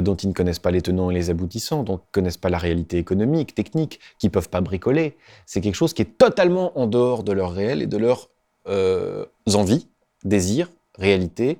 dont 0.00 0.14
ils 0.16 0.28
ne 0.28 0.32
connaissent 0.32 0.58
pas 0.58 0.70
les 0.70 0.80
tenants 0.80 1.10
et 1.10 1.14
les 1.14 1.30
aboutissants, 1.30 1.82
dont 1.82 1.94
ne 1.94 2.12
connaissent 2.12 2.38
pas 2.38 2.48
la 2.48 2.58
réalité 2.58 2.98
économique, 2.98 3.54
technique, 3.54 4.00
qu'ils 4.18 4.30
peuvent 4.30 4.48
pas 4.48 4.60
bricoler. 4.60 5.16
C'est 5.46 5.60
quelque 5.60 5.74
chose 5.74 5.92
qui 5.92 6.02
est 6.02 6.16
totalement 6.18 6.78
en 6.78 6.86
dehors 6.86 7.24
de 7.24 7.32
leur 7.32 7.52
réel 7.52 7.82
et 7.82 7.86
de 7.86 7.98
leurs 7.98 8.30
euh, 8.68 9.26
envies, 9.52 9.88
désirs, 10.24 10.70
réalités 10.96 11.58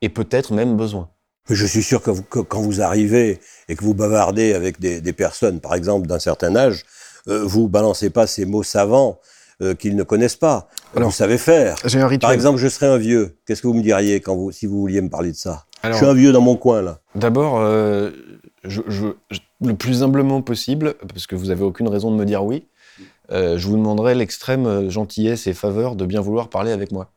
et 0.00 0.08
peut-être 0.08 0.52
même 0.52 0.76
besoins. 0.76 1.08
Je 1.48 1.66
suis 1.66 1.82
sûr 1.82 2.02
que, 2.02 2.10
quand 2.10 2.60
vous 2.60 2.82
arrivez 2.82 3.40
et 3.68 3.74
que 3.74 3.82
vous 3.82 3.94
bavardez 3.94 4.54
avec 4.54 4.78
des, 4.78 5.00
des 5.00 5.12
personnes, 5.12 5.60
par 5.60 5.74
exemple, 5.74 6.06
d'un 6.06 6.20
certain 6.20 6.54
âge, 6.54 6.84
euh, 7.28 7.44
vous 7.44 7.68
balancez 7.68 8.10
pas 8.10 8.26
ces 8.26 8.44
mots 8.44 8.62
savants 8.62 9.18
euh, 9.62 9.74
qu'ils 9.74 9.96
ne 9.96 10.02
connaissent 10.02 10.36
pas. 10.36 10.68
Alors, 10.96 11.08
vous 11.10 11.14
savez 11.14 11.38
faire. 11.38 11.76
J'ai 11.84 12.00
un 12.00 12.06
rituel. 12.06 12.20
Par 12.20 12.32
exemple, 12.32 12.58
je 12.58 12.68
serais 12.68 12.86
un 12.86 12.98
vieux. 12.98 13.38
Qu'est-ce 13.46 13.62
que 13.62 13.66
vous 13.68 13.74
me 13.74 13.82
diriez 13.82 14.20
quand 14.20 14.34
vous, 14.36 14.50
si 14.52 14.66
vous 14.66 14.80
vouliez 14.80 15.00
me 15.00 15.08
parler 15.08 15.30
de 15.30 15.36
ça? 15.36 15.64
Alors, 15.82 15.98
Je 15.98 16.04
suis 16.04 16.10
un 16.10 16.14
vieux 16.14 16.32
dans 16.32 16.40
mon 16.40 16.56
coin, 16.56 16.82
là. 16.82 16.98
D'abord, 17.14 17.58
euh, 17.58 18.10
je, 18.64 18.82
je- 18.88 19.06
je- 19.30 19.40
le 19.64 19.74
plus 19.74 20.02
humblement 20.02 20.42
possible, 20.42 20.94
parce 21.08 21.26
que 21.26 21.34
vous 21.36 21.50
avez 21.50 21.62
aucune 21.64 21.88
raison 21.88 22.10
de 22.10 22.16
me 22.16 22.24
dire 22.24 22.44
oui, 22.44 22.66
euh, 23.30 23.56
je 23.58 23.66
vous 23.68 23.76
demanderai 23.76 24.14
l'extrême 24.14 24.90
gentillesse 24.90 25.46
et 25.46 25.54
faveur 25.54 25.96
de 25.96 26.04
bien 26.06 26.20
vouloir 26.20 26.48
parler 26.48 26.72
avec 26.72 26.92
moi 26.92 27.10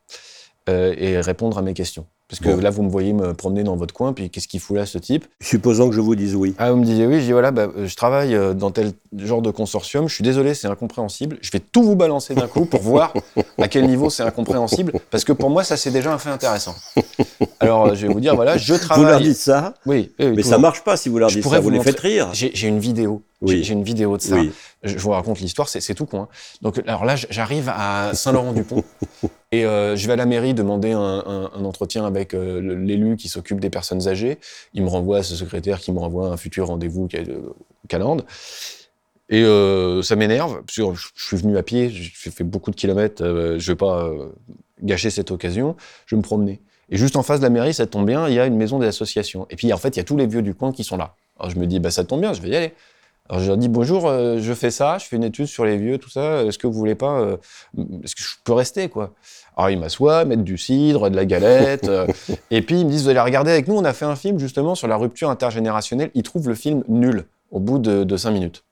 et 0.68 1.20
répondre 1.20 1.58
à 1.58 1.62
mes 1.62 1.74
questions. 1.74 2.06
Parce 2.28 2.40
que 2.40 2.48
Bon. 2.48 2.60
là, 2.60 2.70
vous 2.70 2.82
me 2.82 2.90
voyez 2.90 3.12
me 3.12 3.34
promener 3.34 3.62
dans 3.62 3.76
votre 3.76 3.94
coin, 3.94 4.12
puis 4.12 4.30
qu'est-ce 4.30 4.48
qu'il 4.48 4.58
fout 4.58 4.76
là, 4.76 4.84
ce 4.84 4.98
type? 4.98 5.26
Supposons 5.40 5.88
que 5.88 5.94
je 5.94 6.00
vous 6.00 6.16
dise 6.16 6.34
oui. 6.34 6.54
Ah, 6.58 6.72
vous 6.72 6.78
me 6.78 6.84
disiez 6.84 7.06
oui, 7.06 7.20
je 7.20 7.26
dis 7.26 7.32
voilà, 7.32 7.52
bah, 7.52 7.68
euh, 7.76 7.86
je 7.86 7.94
travaille 7.94 8.34
euh, 8.34 8.52
dans 8.52 8.72
tel 8.72 8.90
genre 9.16 9.42
de 9.42 9.52
consortium, 9.52 10.08
je 10.08 10.14
suis 10.14 10.24
désolé, 10.24 10.54
c'est 10.54 10.66
incompréhensible, 10.66 11.38
je 11.40 11.50
vais 11.52 11.60
tout 11.60 11.84
vous 11.84 11.94
balancer 11.94 12.34
d'un 12.34 12.48
coup 12.48 12.64
pour 12.66 12.82
voir 12.82 13.12
à 13.58 13.68
quel 13.68 13.86
niveau 13.86 14.10
c'est 14.10 14.24
incompréhensible, 14.24 14.92
parce 15.12 15.22
que 15.22 15.32
pour 15.32 15.50
moi, 15.50 15.62
ça 15.62 15.76
c'est 15.76 15.92
déjà 15.92 16.12
un 16.12 16.18
fait 16.18 16.30
intéressant. 16.30 16.74
Alors, 17.60 17.86
euh, 17.86 17.94
je 17.94 18.06
vais 18.08 18.12
vous 18.12 18.20
dire, 18.20 18.34
voilà, 18.34 18.56
je 18.56 18.72
Vous 18.72 18.78
travaille... 18.80 19.04
leur 19.06 19.20
dites 19.20 19.36
ça, 19.36 19.74
Oui, 19.86 20.10
oui, 20.18 20.32
mais 20.36 20.42
ça 20.42 20.58
marche 20.58 20.82
pas 20.82 20.96
si 20.96 21.08
vous 21.08 21.18
leur 21.18 21.28
Je 21.28 21.34
dites 21.36 21.42
pourrais 21.44 21.58
ça. 21.58 21.60
Vous, 21.60 21.68
vous 21.68 21.74
les 21.74 21.80
faites 21.82 22.00
rire. 22.00 22.28
J'ai 22.32 22.66
une 22.66 22.78
vidéo. 22.80 23.22
Oui. 23.42 23.62
J'ai- 23.62 23.74
une 23.74 23.82
vidéo 23.84 24.16
de 24.16 24.22
ça. 24.22 24.34
Oui. 24.36 24.50
Je, 24.82 24.96
vous 24.98 25.10
raconte 25.10 25.40
l'histoire, 25.40 25.68
c'est 25.68 25.94
tout 25.94 26.06
con. 26.06 26.22
hein. 26.22 26.28
Donc, 26.62 26.80
alors 26.86 27.04
là, 27.04 27.16
j'arrive 27.28 27.68
à 27.74 28.12
Saint-Laurent-du-Pont 28.14 28.82
et 29.52 29.66
euh, 29.66 29.94
je 29.94 30.06
vais 30.06 30.14
à 30.14 30.16
la 30.16 30.24
mairie 30.26 30.54
demander 30.54 30.92
un, 30.92 30.98
un- 31.26 31.50
un 31.54 31.64
entretien 31.64 32.06
avec 32.06 32.15
euh, 32.34 32.60
le- 32.60 32.74
l'élu 32.76 33.16
qui 33.16 33.28
s'occupe 33.28 33.60
des 33.60 33.70
personnes 33.70 34.08
âgées. 34.08 34.38
Il 34.74 34.82
me 34.82 34.88
renvoie 34.88 35.18
à 35.18 35.22
ce 35.22 35.34
secrétaire 35.36 35.78
qui 35.80 35.92
me 35.92 35.98
renvoie 35.98 36.28
à 36.28 36.32
un 36.32 36.36
futur 36.36 36.66
rendez-vous 36.68 37.06
qui 37.08 37.16
est, 37.16 37.28
euh, 37.28 37.38
au 37.48 37.88
Calende. 37.88 38.24
Et 39.28 39.42
euh, 39.42 40.02
ça 40.02 40.14
m'énerve, 40.14 40.62
je 40.70 40.84
suis 41.16 41.36
venu 41.36 41.56
à 41.58 41.62
pied, 41.64 41.90
j'ai 41.90 42.30
fait 42.30 42.44
beaucoup 42.44 42.70
de 42.70 42.76
kilomètres, 42.76 43.24
euh, 43.24 43.58
je 43.58 43.72
vais 43.72 43.76
pas 43.76 44.04
euh, 44.04 44.28
gâcher 44.82 45.10
cette 45.10 45.32
occasion, 45.32 45.74
je 46.06 46.14
vais 46.14 46.18
me 46.18 46.22
promener. 46.22 46.60
Et 46.90 46.96
juste 46.96 47.16
en 47.16 47.24
face 47.24 47.40
de 47.40 47.44
la 47.44 47.50
mairie, 47.50 47.74
ça 47.74 47.88
tombe 47.88 48.06
bien, 48.06 48.28
il 48.28 48.34
y 48.34 48.38
a 48.38 48.46
une 48.46 48.56
maison 48.56 48.78
des 48.78 48.86
associations. 48.86 49.48
Et 49.50 49.56
puis 49.56 49.72
en 49.72 49.78
fait, 49.78 49.88
il 49.88 49.96
y 49.96 50.00
a 50.00 50.04
tous 50.04 50.16
les 50.16 50.28
vieux 50.28 50.42
du 50.42 50.54
coin 50.54 50.70
qui 50.70 50.84
sont 50.84 50.96
là. 50.96 51.16
Alors 51.40 51.50
je 51.50 51.58
me 51.58 51.66
dis, 51.66 51.80
bah 51.80 51.90
ça 51.90 52.04
tombe 52.04 52.20
bien, 52.20 52.32
je 52.34 52.40
vais 52.40 52.50
y 52.50 52.54
aller. 52.56 52.72
Alors 53.28 53.42
je 53.42 53.48
leur 53.48 53.56
dis, 53.56 53.68
bonjour, 53.68 54.06
euh, 54.06 54.38
je 54.40 54.52
fais 54.54 54.70
ça, 54.70 54.98
je 54.98 55.06
fais 55.06 55.16
une 55.16 55.24
étude 55.24 55.46
sur 55.46 55.64
les 55.64 55.76
vieux, 55.76 55.98
tout 55.98 56.10
ça, 56.10 56.44
est-ce 56.44 56.58
que 56.58 56.68
vous 56.68 56.74
voulez 56.74 56.94
pas, 56.94 57.18
euh, 57.18 57.36
est-ce 58.04 58.14
que 58.14 58.22
je 58.22 58.36
peux 58.44 58.52
rester, 58.52 58.88
quoi? 58.88 59.12
Alors 59.56 59.70
ils 59.70 59.78
m'assoient, 59.78 60.24
mettent 60.26 60.44
du 60.44 60.58
cidre, 60.58 61.08
de 61.08 61.16
la 61.16 61.24
galette, 61.24 61.88
euh, 61.88 62.06
et 62.50 62.60
puis 62.60 62.80
ils 62.80 62.84
me 62.84 62.90
disent, 62.90 63.04
vous 63.04 63.08
allez 63.08 63.20
regarder 63.20 63.50
avec 63.50 63.68
nous, 63.68 63.74
on 63.74 63.84
a 63.84 63.94
fait 63.94 64.04
un 64.04 64.16
film 64.16 64.38
justement 64.38 64.74
sur 64.74 64.86
la 64.86 64.96
rupture 64.96 65.30
intergénérationnelle. 65.30 66.10
Ils 66.14 66.22
trouvent 66.22 66.48
le 66.48 66.54
film 66.54 66.84
nul 66.88 67.24
au 67.50 67.58
bout 67.58 67.78
de, 67.78 68.16
cinq 68.16 68.32
minutes. 68.32 68.64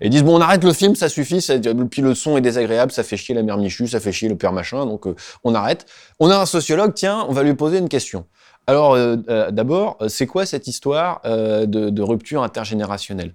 Et 0.00 0.06
ils 0.06 0.10
disent, 0.10 0.24
bon, 0.24 0.36
on 0.36 0.40
arrête 0.40 0.64
le 0.64 0.72
film, 0.72 0.94
ça 0.94 1.08
suffit, 1.08 1.46
puis 1.90 2.02
le 2.02 2.14
son 2.14 2.36
est 2.36 2.42
désagréable, 2.42 2.92
ça 2.92 3.02
fait 3.02 3.16
chier 3.16 3.34
la 3.34 3.42
mère 3.42 3.58
Michu, 3.58 3.86
ça 3.86 4.00
fait 4.00 4.12
chier 4.12 4.28
le 4.28 4.36
père 4.36 4.52
machin, 4.52 4.86
donc 4.86 5.06
euh, 5.06 5.14
on 5.44 5.54
arrête. 5.54 5.86
On 6.20 6.30
a 6.30 6.38
un 6.38 6.46
sociologue, 6.46 6.94
tiens, 6.94 7.26
on 7.28 7.32
va 7.32 7.42
lui 7.42 7.54
poser 7.54 7.78
une 7.78 7.88
question. 7.88 8.24
Alors, 8.66 8.94
euh, 8.94 9.16
d'abord, 9.50 9.98
c'est 10.08 10.26
quoi 10.26 10.44
cette 10.44 10.66
histoire 10.66 11.20
de 11.24 12.02
rupture 12.02 12.42
intergénérationnelle? 12.42 13.32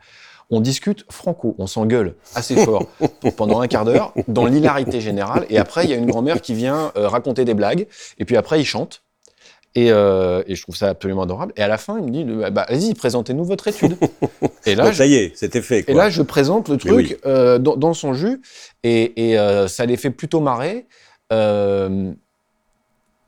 On 0.52 0.60
discute 0.60 1.06
franco, 1.10 1.56
on 1.58 1.66
s'engueule 1.68 2.16
assez 2.36 2.56
fort 2.58 2.86
pendant 3.38 3.62
un 3.62 3.68
quart 3.68 3.86
d'heure, 3.86 4.14
dans 4.28 4.46
l'hilarité 4.46 5.00
générale, 5.02 5.46
et 5.50 5.58
après, 5.58 5.86
il 5.86 5.90
y 5.90 5.94
a 5.94 5.96
une 5.98 6.06
grand-mère 6.06 6.42
qui 6.42 6.54
vient 6.54 6.92
euh, 6.98 7.08
raconter 7.08 7.46
des 7.46 7.54
blagues, 7.54 7.88
et 8.20 8.26
puis 8.26 8.36
après, 8.38 8.60
il 8.60 8.66
chante. 8.66 9.02
Et, 9.74 9.90
euh, 9.90 10.44
et 10.48 10.56
je 10.56 10.62
trouve 10.64 10.76
ça 10.76 10.90
absolument 10.90 11.22
adorable. 11.22 11.54
Et 11.56 11.62
à 11.62 11.70
la 11.70 11.78
fin, 11.78 11.98
il 11.98 12.04
me 12.06 12.12
dit, 12.12 12.52
bah, 12.52 12.66
vas-y, 12.68 12.94
présentez-nous 12.94 13.46
votre 13.46 13.70
étude. 13.70 13.96
Et 14.66 14.76
là, 14.76 14.84
Bon, 14.84 14.92
je- 14.92 14.98
ça 14.98 15.06
y 15.06 15.14
est, 15.16 15.32
c'était 15.38 15.62
fait. 15.62 15.86
et 15.88 15.94
là, 15.94 16.10
je 16.10 16.22
présente 16.22 16.68
le 16.68 16.76
truc 16.76 16.92
oui. 16.94 17.16
euh, 17.26 17.58
dans, 17.58 17.78
dans 17.78 17.94
son 17.94 18.14
jus 18.14 18.42
et, 18.84 19.30
et, 19.30 19.40
euh, 19.40 19.70
ça 19.70 19.86
les 19.86 19.96
fait 19.96 20.10
plutôt 20.12 20.42
marrer. 20.42 20.88
Euh, 21.32 22.12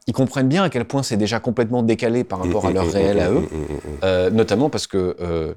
ils 0.05 0.13
comprennent 0.13 0.49
bien 0.49 0.63
à 0.63 0.69
quel 0.69 0.83
point 0.85 1.01
c'est 1.01 1.15
déjà 1.15 1.39
complètement 1.39 1.81
décalé 1.81 2.25
par 2.25 2.39
rapport 2.43 2.65
à 2.67 2.71
leur 2.71 2.91
réel 2.91 3.19
à 3.21 3.31
eux, 3.31 3.47
euh, 4.03 4.29
notamment 4.29 4.69
parce 4.69 4.85
que 4.85 5.15
euh, 5.21 5.53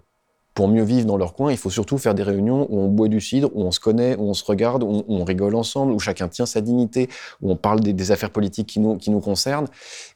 pour 0.57 0.69
mieux 0.69 0.85
vivre 0.85 1.05
dans 1.05 1.19
leur 1.19 1.35
coin, 1.35 1.53
il 1.53 1.59
faut 1.59 1.69
surtout 1.69 1.99
faire 1.99 2.15
des 2.15 2.23
réunions 2.23 2.67
où 2.71 2.81
on 2.81 2.89
boit 2.89 3.09
du 3.09 3.21
cidre, 3.21 3.51
où 3.55 3.63
on 3.63 3.71
se 3.71 3.79
connaît, 3.79 4.17
où 4.17 4.23
on 4.23 4.33
se 4.33 4.43
regarde, 4.43 4.83
où 4.83 5.05
on, 5.07 5.23
rigole 5.23 5.55
ensemble, 5.55 5.93
où 5.93 5.99
chacun 5.99 6.29
tient 6.29 6.47
sa 6.47 6.63
dignité, 6.63 7.11
où 7.43 7.51
on 7.51 7.57
parle 7.57 7.81
des, 7.81 8.11
affaires 8.11 8.31
politiques 8.31 8.67
qui 8.67 8.81
nous, 8.81 9.21
concernent, 9.21 9.69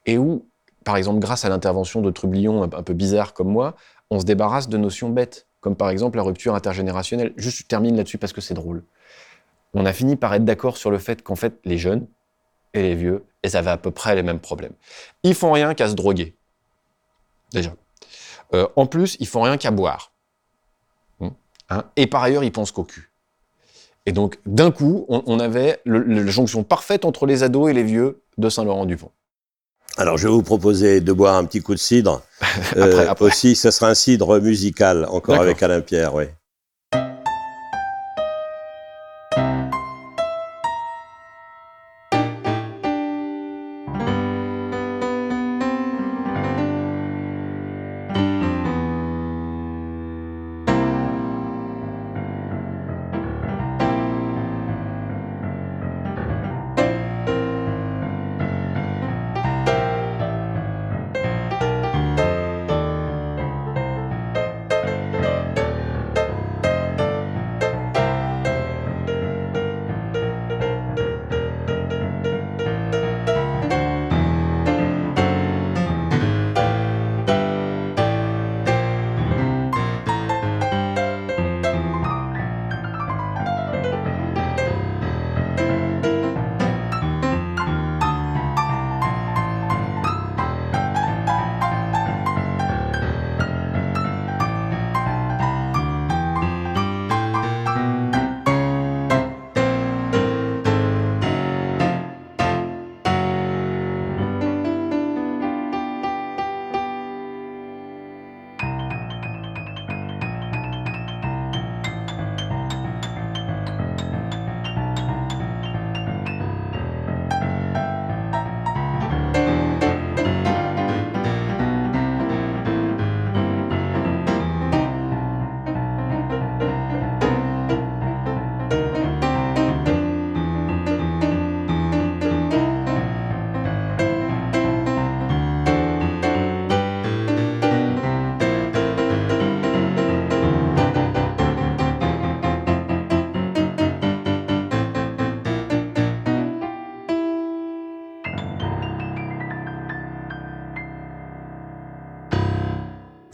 et 0.06 0.16
où, 0.16 0.46
par 0.82 0.96
exemple, 0.96 1.18
grâce 1.18 1.44
à 1.44 1.50
l'intervention 1.50 2.00
de 2.00 2.10
trublions 2.10 2.62
un, 2.62 2.70
un 2.72 2.82
peu 2.82 2.94
bizarres 2.94 3.34
comme 3.34 3.48
moi, 3.48 3.76
on 4.08 4.18
se 4.18 4.24
débarrasse 4.24 4.70
de 4.70 4.78
notions 4.78 5.10
bêtes, 5.10 5.46
comme 5.60 5.76
par 5.76 5.90
exemple 5.90 6.16
la 6.16 6.22
rupture 6.22 6.54
intergénérationnelle. 6.54 7.34
Juste, 7.36 7.58
je 7.58 7.66
termine 7.66 7.94
là-dessus 7.94 8.16
parce 8.16 8.32
que 8.32 8.40
c'est 8.40 8.54
drôle. 8.54 8.82
On 9.74 9.84
a 9.84 9.92
fini 9.92 10.16
par 10.16 10.32
être 10.32 10.46
d'accord 10.46 10.78
sur 10.78 10.90
le 10.90 10.96
fait 10.96 11.22
qu'en 11.22 11.36
fait, 11.36 11.60
les 11.66 11.76
jeunes 11.76 12.06
et 12.72 12.80
les 12.80 12.94
vieux, 12.94 13.26
ils 13.44 13.58
avaient 13.58 13.70
à 13.70 13.76
peu 13.76 13.90
près 13.90 14.14
les 14.14 14.22
mêmes 14.22 14.40
problèmes. 14.40 14.72
Ils 15.22 15.34
font 15.34 15.52
rien 15.52 15.74
qu'à 15.74 15.88
se 15.88 15.94
droguer. 15.94 16.34
Déjà. 17.52 17.74
Euh, 18.54 18.66
en 18.76 18.86
plus, 18.86 19.18
ils 19.20 19.26
font 19.26 19.42
rien 19.42 19.58
qu'à 19.58 19.70
boire. 19.70 20.12
Hein. 21.70 21.84
Et 21.96 22.06
par 22.06 22.22
ailleurs, 22.22 22.44
ils 22.44 22.52
pensent 22.52 22.72
qu'au 22.72 22.84
cul. 22.84 23.10
Et 24.06 24.12
donc, 24.12 24.38
d'un 24.46 24.70
coup, 24.70 25.04
on, 25.08 25.22
on 25.26 25.38
avait 25.40 25.80
le- 25.84 26.00
le- 26.02 26.22
la 26.24 26.30
jonction 26.30 26.64
parfaite 26.64 27.04
entre 27.04 27.26
les 27.26 27.42
ados 27.42 27.70
et 27.70 27.74
les 27.74 27.82
vieux 27.84 28.22
de 28.38 28.48
Saint-Laurent-du-Pont. 28.48 29.10
Alors, 29.96 30.16
je 30.18 30.26
vais 30.28 30.32
vous 30.32 30.42
proposer 30.42 31.00
de 31.00 31.12
boire 31.12 31.36
un 31.36 31.44
petit 31.44 31.60
coup 31.60 31.74
de 31.74 31.78
cidre. 31.78 32.22
Euh, 32.76 33.08
Après. 33.08 33.26
Aussi, 33.26 33.54
ce 33.56 33.70
sera 33.70 33.88
un 33.90 33.94
cidre 33.94 34.38
musical, 34.40 35.04
encore 35.10 35.36
avec 35.40 35.62
Alain 35.62 35.80
Pierre, 35.80 36.14
oui. 36.14 36.24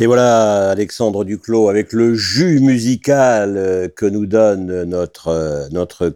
Et 0.06 0.08
voilà 0.08 0.70
Alexandre 0.70 1.24
Duclos 1.24 1.68
avec 1.68 1.92
le 1.92 2.14
jus 2.14 2.60
musical 2.60 3.56
euh, 3.56 3.88
que 3.88 4.06
nous 4.06 4.24
donne 4.24 4.84
notre 4.84 5.26
euh, 5.26 5.68
notre 5.72 6.14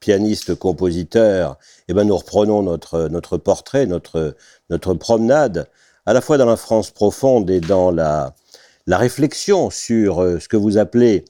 pianiste 0.00 0.54
compositeur. 0.54 1.58
Et 1.88 1.92
ben 1.92 2.04
nous 2.04 2.16
reprenons 2.16 2.62
notre 2.62 3.08
notre 3.08 3.36
portrait, 3.36 3.84
notre 3.84 4.34
notre 4.70 4.94
promenade 4.94 5.68
à 6.06 6.14
la 6.14 6.22
fois 6.22 6.38
dans 6.38 6.46
la 6.46 6.56
France 6.56 6.90
profonde 6.90 7.50
et 7.50 7.60
dans 7.60 7.90
la 7.90 8.34
la 8.86 8.96
réflexion 8.96 9.68
sur 9.68 10.22
euh, 10.22 10.38
ce 10.40 10.48
que 10.48 10.56
vous 10.56 10.78
appelez 10.78 11.26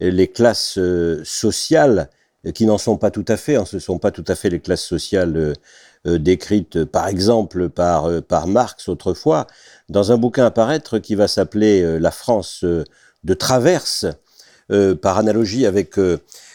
les 0.00 0.28
classes 0.28 0.78
euh, 0.78 1.20
sociales 1.22 2.08
euh, 2.46 2.52
qui 2.52 2.64
n'en 2.64 2.78
sont 2.78 2.96
pas 2.96 3.10
tout 3.10 3.26
à 3.28 3.36
fait, 3.36 3.56
hein, 3.56 3.66
ce 3.66 3.76
ne 3.76 3.80
sont 3.80 3.98
pas 3.98 4.10
tout 4.10 4.24
à 4.26 4.34
fait 4.34 4.48
les 4.48 4.60
classes 4.60 4.84
sociales 4.84 5.54
euh, 6.06 6.18
décrites 6.18 6.76
euh, 6.76 6.86
par 6.86 7.08
exemple 7.08 7.68
par, 7.68 8.06
euh, 8.06 8.20
par 8.20 8.46
Marx 8.46 8.88
autrefois, 8.88 9.46
dans 9.88 10.12
un 10.12 10.16
bouquin 10.16 10.46
à 10.46 10.50
paraître 10.50 10.98
qui 10.98 11.14
va 11.14 11.28
s'appeler 11.28 11.98
La 11.98 12.10
France 12.10 12.64
de 12.64 13.34
traverse, 13.34 14.06
par 15.02 15.18
analogie 15.18 15.66
avec 15.66 15.96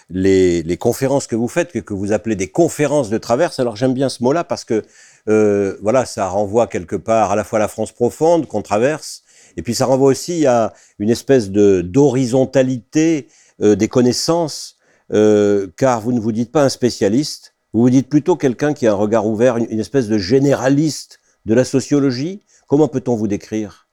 les, 0.10 0.63
les 0.63 0.77
conférences 0.77 1.27
que 1.27 1.36
vous 1.36 1.47
faites, 1.47 1.71
que, 1.71 1.79
que 1.79 1.93
vous 1.93 2.13
appelez 2.13 2.36
des 2.36 2.47
conférences 2.49 3.10
de 3.10 3.17
traverse. 3.19 3.60
Alors 3.60 3.75
j'aime 3.75 3.93
bien 3.93 4.10
ce 4.10 4.23
mot-là 4.23 4.43
parce 4.43 4.63
que 4.63 4.83
euh, 5.27 5.77
voilà, 5.81 6.05
ça 6.05 6.27
renvoie 6.27 6.67
quelque 6.67 6.95
part 6.95 7.31
à 7.31 7.36
la 7.36 7.43
fois 7.43 7.60
à 7.60 7.62
la 7.62 7.67
France 7.67 7.91
profonde 7.91 8.47
qu'on 8.47 8.62
traverse, 8.62 9.23
et 9.57 9.62
puis 9.62 9.75
ça 9.75 9.86
renvoie 9.86 10.10
aussi 10.10 10.45
à 10.45 10.73
une 10.99 11.10
espèce 11.10 11.49
de 11.49 11.81
d'horizontalité 11.81 13.27
euh, 13.62 13.75
des 13.75 13.89
connaissances, 13.89 14.77
euh, 15.13 15.67
car 15.75 15.99
vous 15.99 16.13
ne 16.13 16.19
vous 16.19 16.31
dites 16.31 16.51
pas 16.51 16.63
un 16.63 16.69
spécialiste, 16.69 17.55
vous 17.77 17.83
vous 17.83 17.89
dites 17.91 18.09
plutôt 18.09 18.35
quelqu'un 18.35 18.73
qui 18.73 18.87
a 18.87 18.91
un 18.93 18.95
regard 18.95 19.27
ouvert, 19.27 19.57
une, 19.57 19.79
espèce 19.79 20.07
de 20.07 20.17
généraliste 20.17 21.19
de 21.45 21.53
la 21.53 21.63
sociologie. 21.63 22.41
Comment 22.67 22.87
peut-on 22.87 23.15
vous 23.15 23.27
décrire? 23.27 23.87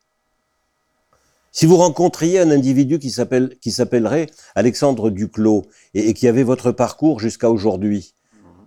Si 1.52 1.66
vous 1.66 1.76
rencontriez 1.76 2.40
un 2.40 2.50
individu 2.50 2.98
qui 2.98 3.10
s'appelle 3.10 3.58
qui 3.60 3.70
s'appellerait 3.70 4.30
Alexandre 4.54 5.10
Duclos 5.10 5.66
et, 5.92 6.08
et 6.08 6.14
qui 6.14 6.28
avait 6.28 6.44
votre 6.44 6.72
parcours 6.72 7.20
jusqu'à 7.20 7.50
aujourd'hui, 7.50 8.14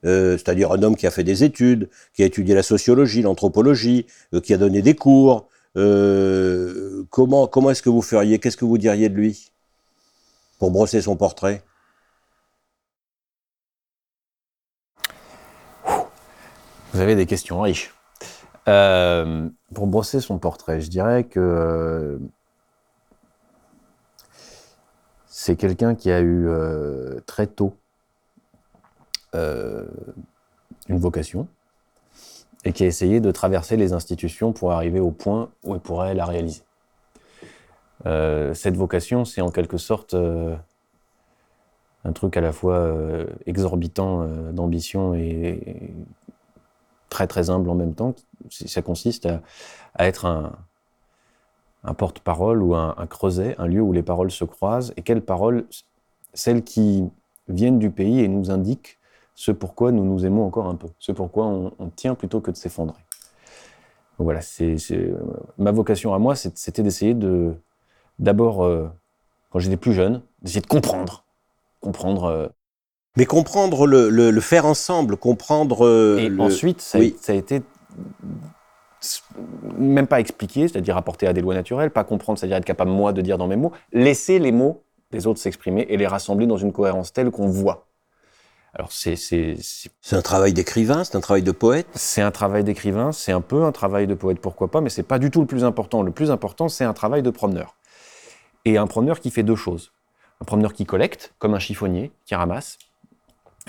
euh, 0.05 0.37
c'est-à-dire 0.37 0.71
un 0.71 0.83
homme 0.83 0.95
qui 0.95 1.07
a 1.07 1.11
fait 1.11 1.23
des 1.23 1.43
études, 1.43 1.89
qui 2.13 2.21
a 2.21 2.27
étudié 2.27 2.53
la 2.53 2.61
sociologie, 2.61 3.23
l'anthropologie, 3.23 4.05
euh, 4.35 4.39
qui 4.39 4.53
a 4.53 4.57
donné 4.57 4.83
des 4.83 4.93
cours, 4.93 5.47
euh, 5.77 7.05
comment 7.09 7.47
comment 7.47 7.71
est-ce 7.71 7.81
que 7.81 7.89
vous 7.89 8.03
feriez? 8.03 8.37
Qu'est-ce 8.37 8.57
que 8.57 8.65
vous 8.65 8.77
diriez 8.77 9.09
de 9.09 9.15
lui 9.15 9.49
pour 10.59 10.69
brosser 10.69 11.01
son 11.01 11.15
portrait? 11.15 11.63
Vous 16.97 17.03
avez 17.03 17.15
des 17.15 17.27
questions 17.27 17.61
riches. 17.61 17.93
Euh, 18.67 19.47
pour 19.75 19.85
brosser 19.85 20.19
son 20.19 20.39
portrait, 20.39 20.81
je 20.81 20.89
dirais 20.89 21.25
que 21.25 22.19
c'est 25.27 25.55
quelqu'un 25.57 25.93
qui 25.93 26.09
a 26.09 26.21
eu 26.21 26.47
euh, 26.47 27.19
très 27.27 27.45
tôt 27.45 27.75
euh, 29.35 29.85
une 30.89 30.97
vocation 30.97 31.47
et 32.65 32.73
qui 32.73 32.83
a 32.83 32.87
essayé 32.87 33.19
de 33.19 33.29
traverser 33.29 33.77
les 33.77 33.93
institutions 33.93 34.51
pour 34.51 34.71
arriver 34.71 34.99
au 34.99 35.11
point 35.11 35.51
où 35.63 35.75
elle 35.75 35.81
pourrait 35.81 36.15
la 36.15 36.25
réaliser. 36.25 36.63
Cette 38.05 38.75
vocation, 38.75 39.23
c'est 39.23 39.41
en 39.41 39.51
quelque 39.51 39.77
sorte 39.77 40.15
un 40.15 42.11
truc 42.11 42.37
à 42.37 42.41
la 42.41 42.51
fois 42.51 42.91
exorbitant 43.45 44.25
d'ambition 44.51 45.13
et, 45.13 45.93
très 47.09 47.27
très 47.27 47.49
humble 47.49 47.69
en 47.69 47.75
même 47.75 47.93
temps. 47.93 48.15
Ça 48.49 48.81
consiste 48.81 49.25
à, 49.25 50.07
être 50.07 50.25
un, 50.25 51.93
porte-parole 51.93 52.61
ou 52.61 52.75
un, 52.75 53.07
creuset, 53.09 53.55
un 53.57 53.67
lieu 53.67 53.81
où 53.81 53.93
les 53.93 54.03
paroles 54.03 54.31
se 54.31 54.43
croisent. 54.43 54.93
Et 54.97 55.01
quelles 55.01 55.21
paroles 55.21 55.65
Celles 56.33 56.63
qui 56.63 57.09
viennent 57.47 57.79
du 57.79 57.91
pays 57.91 58.19
et 58.19 58.27
nous 58.27 58.51
indiquent 58.51 58.97
ce 59.35 59.51
pourquoi 59.51 59.91
nous 59.91 60.03
nous 60.03 60.25
aimons 60.25 60.45
encore 60.45 60.67
un 60.67 60.75
peu, 60.75 60.87
ce 60.99 61.11
pourquoi 61.11 61.45
on, 61.45 61.89
tient 61.95 62.15
plutôt 62.15 62.41
que 62.41 62.49
de 62.49 62.57
s'effondrer. 62.57 62.99
Voilà, 64.17 64.41
c'est 64.41 64.77
ma 65.59 65.71
vocation 65.71 66.13
à 66.15 66.19
moi, 66.19 66.35
c'était 66.35 66.81
d'essayer 66.81 67.13
de, 67.13 67.53
d'abord, 68.17 68.65
euh, 68.65 68.89
quand 69.51 69.59
j'étais 69.59 69.77
plus 69.77 69.93
jeune, 69.93 70.23
d'essayer 70.41 70.61
de 70.61 70.67
comprendre, 70.67 71.23
comprendre. 71.81 72.23
Euh, 72.23 72.47
Mais 73.17 73.25
comprendre 73.25 73.85
le, 73.87 74.39
faire 74.39 74.65
ensemble, 74.65 75.17
comprendre. 75.17 75.85
Euh, 75.85 76.19
et 76.19 76.39
ensuite, 76.39 76.81
ça, 76.81 76.99
ça 77.19 77.33
a 77.33 77.35
été 77.35 77.61
même 79.77 80.07
pas 80.07 80.19
expliquer, 80.19 80.67
c'est-à-dire 80.67 80.97
apporter 80.97 81.27
à 81.27 81.33
des 81.33 81.41
lois 81.41 81.53
naturelles, 81.53 81.91
pas 81.91 82.03
comprendre, 82.03 82.39
c'est-à-dire 82.39 82.57
être 82.57 82.65
capable 82.65 82.91
moi 82.91 83.13
de 83.13 83.21
dire 83.21 83.37
dans 83.37 83.47
mes 83.47 83.55
mots, 83.55 83.71
laisser 83.91 84.39
les 84.39 84.51
mots 84.51 84.83
des 85.11 85.27
autres 85.27 85.39
s'exprimer 85.39 85.85
et 85.89 85.97
les 85.97 86.07
rassembler 86.07 86.47
dans 86.47 86.57
une 86.57 86.73
cohérence 86.73 87.13
telle 87.13 87.31
qu'on 87.31 87.47
voit. 87.47 87.87
Alors 88.73 88.91
c'est 88.91 89.15
c'est 89.15 90.15
un 90.15 90.21
travail 90.21 90.53
d'écrivain, 90.53 91.03
c'est 91.03 91.15
un 91.15 91.21
travail 91.21 91.41
de 91.41 91.51
poète. 91.51 91.87
C'est 91.95 92.21
un 92.21 92.31
travail 92.31 92.63
d'écrivain, 92.63 93.11
c'est 93.11 93.31
un 93.31 93.41
peu 93.41 93.63
un 93.63 93.71
travail 93.71 94.05
de 94.05 94.13
poète, 94.13 94.39
pourquoi 94.39 94.69
pas, 94.69 94.81
mais 94.81 94.89
c'est 94.89 95.03
pas 95.03 95.19
du 95.19 95.31
tout 95.31 95.41
le 95.41 95.47
plus 95.47 95.63
important. 95.63 96.03
Le 96.03 96.11
plus 96.11 96.29
important, 96.29 96.69
c'est 96.69 96.83
un 96.83 96.93
travail 96.93 97.23
de 97.23 97.29
promeneur. 97.29 97.75
Et 98.65 98.77
un 98.77 98.85
promeneur 98.85 99.19
qui 99.19 99.31
fait 99.31 99.43
deux 99.43 99.55
choses. 99.55 99.93
Un 100.41 100.45
promeneur 100.45 100.73
qui 100.73 100.85
collecte, 100.85 101.33
comme 101.39 101.55
un 101.55 101.59
chiffonnier, 101.59 102.11
qui 102.25 102.35
ramasse, 102.35 102.77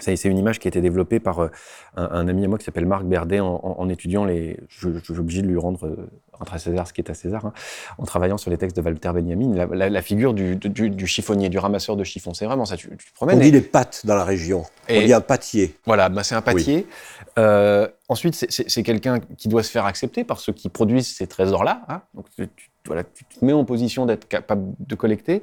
c'est 0.00 0.24
une 0.24 0.38
image 0.38 0.58
qui 0.58 0.68
a 0.68 0.70
été 0.70 0.80
développée 0.80 1.20
par 1.20 1.40
euh, 1.40 1.48
un, 1.96 2.28
ami 2.28 2.44
à 2.44 2.48
moi 2.48 2.58
qui 2.58 2.64
s'appelle 2.64 2.87
Marc 2.87 3.04
Berdet 3.04 3.40
en, 3.40 3.88
étudiant 3.88 4.24
les. 4.24 4.58
Je, 4.68 4.98
suis 4.98 5.18
obligé 5.18 5.42
de 5.42 5.46
lui 5.46 5.58
rendre, 5.58 5.87
euh, 5.87 6.08
rendre 6.32 6.54
à 6.54 6.58
César 6.58 6.87
ce 6.87 6.92
qui 6.92 7.00
est 7.00 7.11
à 7.11 7.14
César, 7.14 7.46
hein, 7.46 7.52
en 7.98 8.04
travaillant 8.04 8.38
sur 8.38 8.50
les 8.50 8.58
textes 8.58 8.76
de 8.76 8.82
Walter 8.82 9.11
Benjamin, 9.12 9.66
la, 9.66 10.02
figure 10.02 10.34
du, 10.34 11.06
chiffonnier, 11.06 11.48
du 11.48 11.58
ramasseur 11.58 11.96
de 11.96 12.04
chiffons. 12.04 12.34
C'est 12.34 12.46
vraiment 12.46 12.64
ça. 12.64 12.76
Tu, 12.76 12.88
tu 12.88 13.12
te 13.12 13.12
On 13.20 13.37
dit 13.37 13.50
les 13.50 13.61
pattes 13.61 14.02
dans 14.04 14.16
la 14.16 14.24
région. 14.24 14.64
On 14.88 15.00
dit 15.00 15.12
un 15.12 15.20
pâtier. 15.20 15.74
Voilà, 15.87 16.08
bah 16.08 16.22
c'est 16.22 16.34
un 16.34 16.42
pâtier. 16.42 16.87
Euh, 17.38 17.88
ensuite, 18.08 18.34
c'est 18.34 18.82
quelqu'un 18.82 19.20
qui 19.20 19.48
doit 19.48 19.62
se 19.62 19.70
faire 19.70 19.84
accepter 19.84 20.24
par 20.24 20.40
ceux 20.40 20.52
qui 20.52 20.68
produisent 20.68 21.14
ces 21.14 21.26
trésors-là. 21.26 21.82
Hein. 21.88 22.02
Donc, 22.14 22.26
tu, 22.34 22.48
voilà, 22.87 23.04
tu 23.04 23.24
te 23.24 23.44
mets 23.44 23.52
en 23.52 23.64
position 23.64 24.06
d'être 24.06 24.26
capable 24.26 24.74
de 24.80 24.94
collecter, 24.94 25.42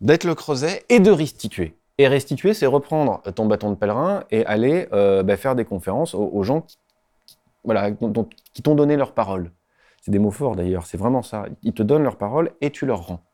d'être 0.00 0.24
le 0.24 0.34
creuset 0.34 0.84
et 0.88 1.00
de 1.00 1.10
restituer. 1.10 1.74
Et 1.98 2.08
restituer, 2.08 2.54
c'est 2.54 2.66
reprendre 2.66 3.22
ton 3.34 3.46
bâton 3.46 3.70
de 3.70 3.76
pèlerin 3.76 4.24
et 4.30 4.44
aller 4.46 4.88
euh, 4.92 5.22
bah, 5.22 5.36
faire 5.36 5.54
des 5.54 5.64
conférences 5.64 6.14
aux, 6.14 6.42
gens 6.42 6.62
qui, 6.62 6.76
voilà, 7.62 7.92
qui 7.92 8.62
t'ont 8.62 8.74
donné 8.74 8.96
leur 8.96 9.12
parole. 9.12 9.52
C'est 10.02 10.10
des 10.10 10.18
mots 10.18 10.32
forts 10.32 10.56
d'ailleurs, 10.56 10.86
c'est 10.86 10.98
vraiment 10.98 11.22
ça. 11.22 11.46
Ils 11.62 11.72
te 11.72 11.82
donnent 11.82 12.02
leur 12.02 12.16
parole 12.16 12.50
et 12.60 12.70
tu 12.70 12.84
leur 12.84 13.06
rends. 13.06 13.24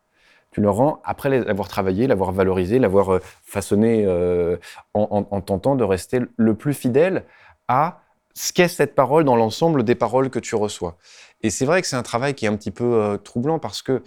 Tu 0.50 0.60
leur 0.60 0.74
rends 0.74 1.00
après 1.04 1.30
l'avoir 1.30 1.68
travaillé, 1.68 2.06
l'avoir 2.06 2.32
valorisé, 2.32 2.78
l'avoir 2.78 3.14
euh, 3.14 3.20
façonné 3.42 4.04
euh, 4.04 4.56
en, 4.94 5.26
en, 5.30 5.40
tentant 5.40 5.74
de 5.74 5.84
rester 5.84 6.20
le 6.36 6.54
plus 6.54 6.74
fidèle 6.74 7.24
à 7.66 8.02
ce 8.34 8.52
qu'est 8.52 8.68
cette 8.68 8.94
parole 8.94 9.24
dans 9.24 9.36
l'ensemble 9.36 9.84
des 9.84 9.94
paroles 9.94 10.28
que 10.28 10.38
tu 10.38 10.54
reçois. 10.54 10.96
Et 11.42 11.50
c'est 11.50 11.64
vrai 11.64 11.80
que 11.80 11.88
c'est 11.88 11.96
un 11.96 12.02
travail 12.02 12.34
qui 12.34 12.44
est 12.44 12.48
un 12.48 12.56
petit 12.56 12.70
peu 12.70 13.18
troublant 13.24 13.58
parce 13.58 13.80
que 13.80 14.02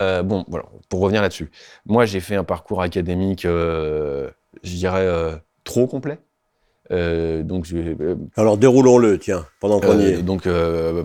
euh, 0.00 0.22
bon, 0.22 0.44
voilà, 0.48 0.66
pour 0.88 1.00
revenir 1.00 1.22
là-dessus. 1.22 1.50
Moi, 1.86 2.06
j'ai 2.06 2.20
fait 2.20 2.36
un 2.36 2.44
parcours 2.44 2.80
académique, 2.82 3.44
euh, 3.44 4.30
je 4.62 4.74
dirais, 4.74 5.06
euh, 5.06 5.36
trop 5.64 5.86
complet. 5.86 6.18
Donc, 6.90 7.68
Alors 8.34 8.58
déroulons-le, 8.58 9.16
tiens, 9.16 9.46
pendant 9.60 9.78
qu'on 9.78 10.00
y 10.00 10.06
est. 10.06 10.22
Donc 10.22 10.48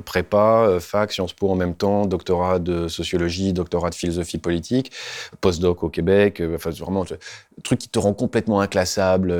prépa, 0.04 0.80
fac, 0.80 1.12
Sciences 1.12 1.34
Po 1.34 1.52
en 1.52 1.56
même 1.56 1.76
temps, 1.76 2.08
doctorat 2.08 2.58
de 2.58 2.88
sociologie, 2.88 3.54
doctorat 3.54 3.92
de 3.92 3.96
philosophie 3.96 4.40
politique, 4.40 4.92
postdoc 5.42 5.84
au 5.84 5.90
Québec, 5.90 6.42
enfin 6.56 6.72
vraiment 6.72 7.06
truc 7.64 7.80
qui 7.80 7.90
te 7.90 8.00
rend 8.00 8.14
complètement 8.14 8.60
inclassable. 8.60 9.34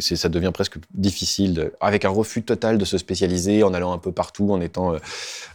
c'est 0.00 0.16
ça 0.16 0.28
devient 0.28 0.50
presque 0.52 0.76
difficile, 0.94 1.70
avec 1.80 2.04
un 2.04 2.10
refus 2.10 2.42
total 2.42 2.78
de 2.78 2.84
se 2.84 2.98
spécialiser, 2.98 3.62
en 3.62 3.74
allant 3.74 3.92
un 3.92 3.98
peu 3.98 4.12
partout, 4.12 4.50
en 4.50 4.60
étant. 4.60 4.96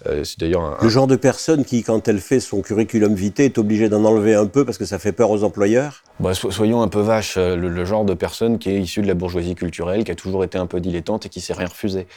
c'est 0.06 0.40
d'ailleurs 0.40 0.78
le 0.82 0.90
genre 0.90 1.08
de 1.08 1.16
personne 1.16 1.66
qui, 1.66 1.84
quand 1.84 2.08
elle 2.08 2.20
fait 2.20 2.40
son 2.40 2.62
curriculum 2.62 3.14
vitae, 3.16 3.44
est 3.44 3.58
obligée 3.58 3.90
d'en 3.90 4.06
enlever 4.06 4.36
un 4.36 4.48
peu 4.48 4.66
parce 4.66 4.78
que 4.78 4.86
ça 4.86 5.00
fait 5.00 5.12
peur 5.12 5.30
aux 5.30 5.44
employeurs? 5.44 6.04
Bah, 6.20 6.34
soyons 6.34 6.82
un 6.82 6.88
peu 6.88 7.02
vaches, 7.02 7.38
le 7.38 7.86
genre 7.86 8.06
de 8.06 8.14
personne 8.14 8.60
qui 8.60 8.70
est 8.70 8.80
issue 8.82 9.02
de 9.02 9.08
la 9.08 9.14
bourgeoisie 9.14 9.56
culturelle 9.56 10.04
qui 10.04 10.12
a 10.12 10.16
toujours 10.16 10.44
été 10.44 10.58
un 10.58 10.68
peu 10.68 10.80
dilettante 10.80 11.26
et 11.26 11.30
qui 11.30 11.42
s'est 11.42 11.54
rien 11.54 11.68
refusé. 11.68 12.08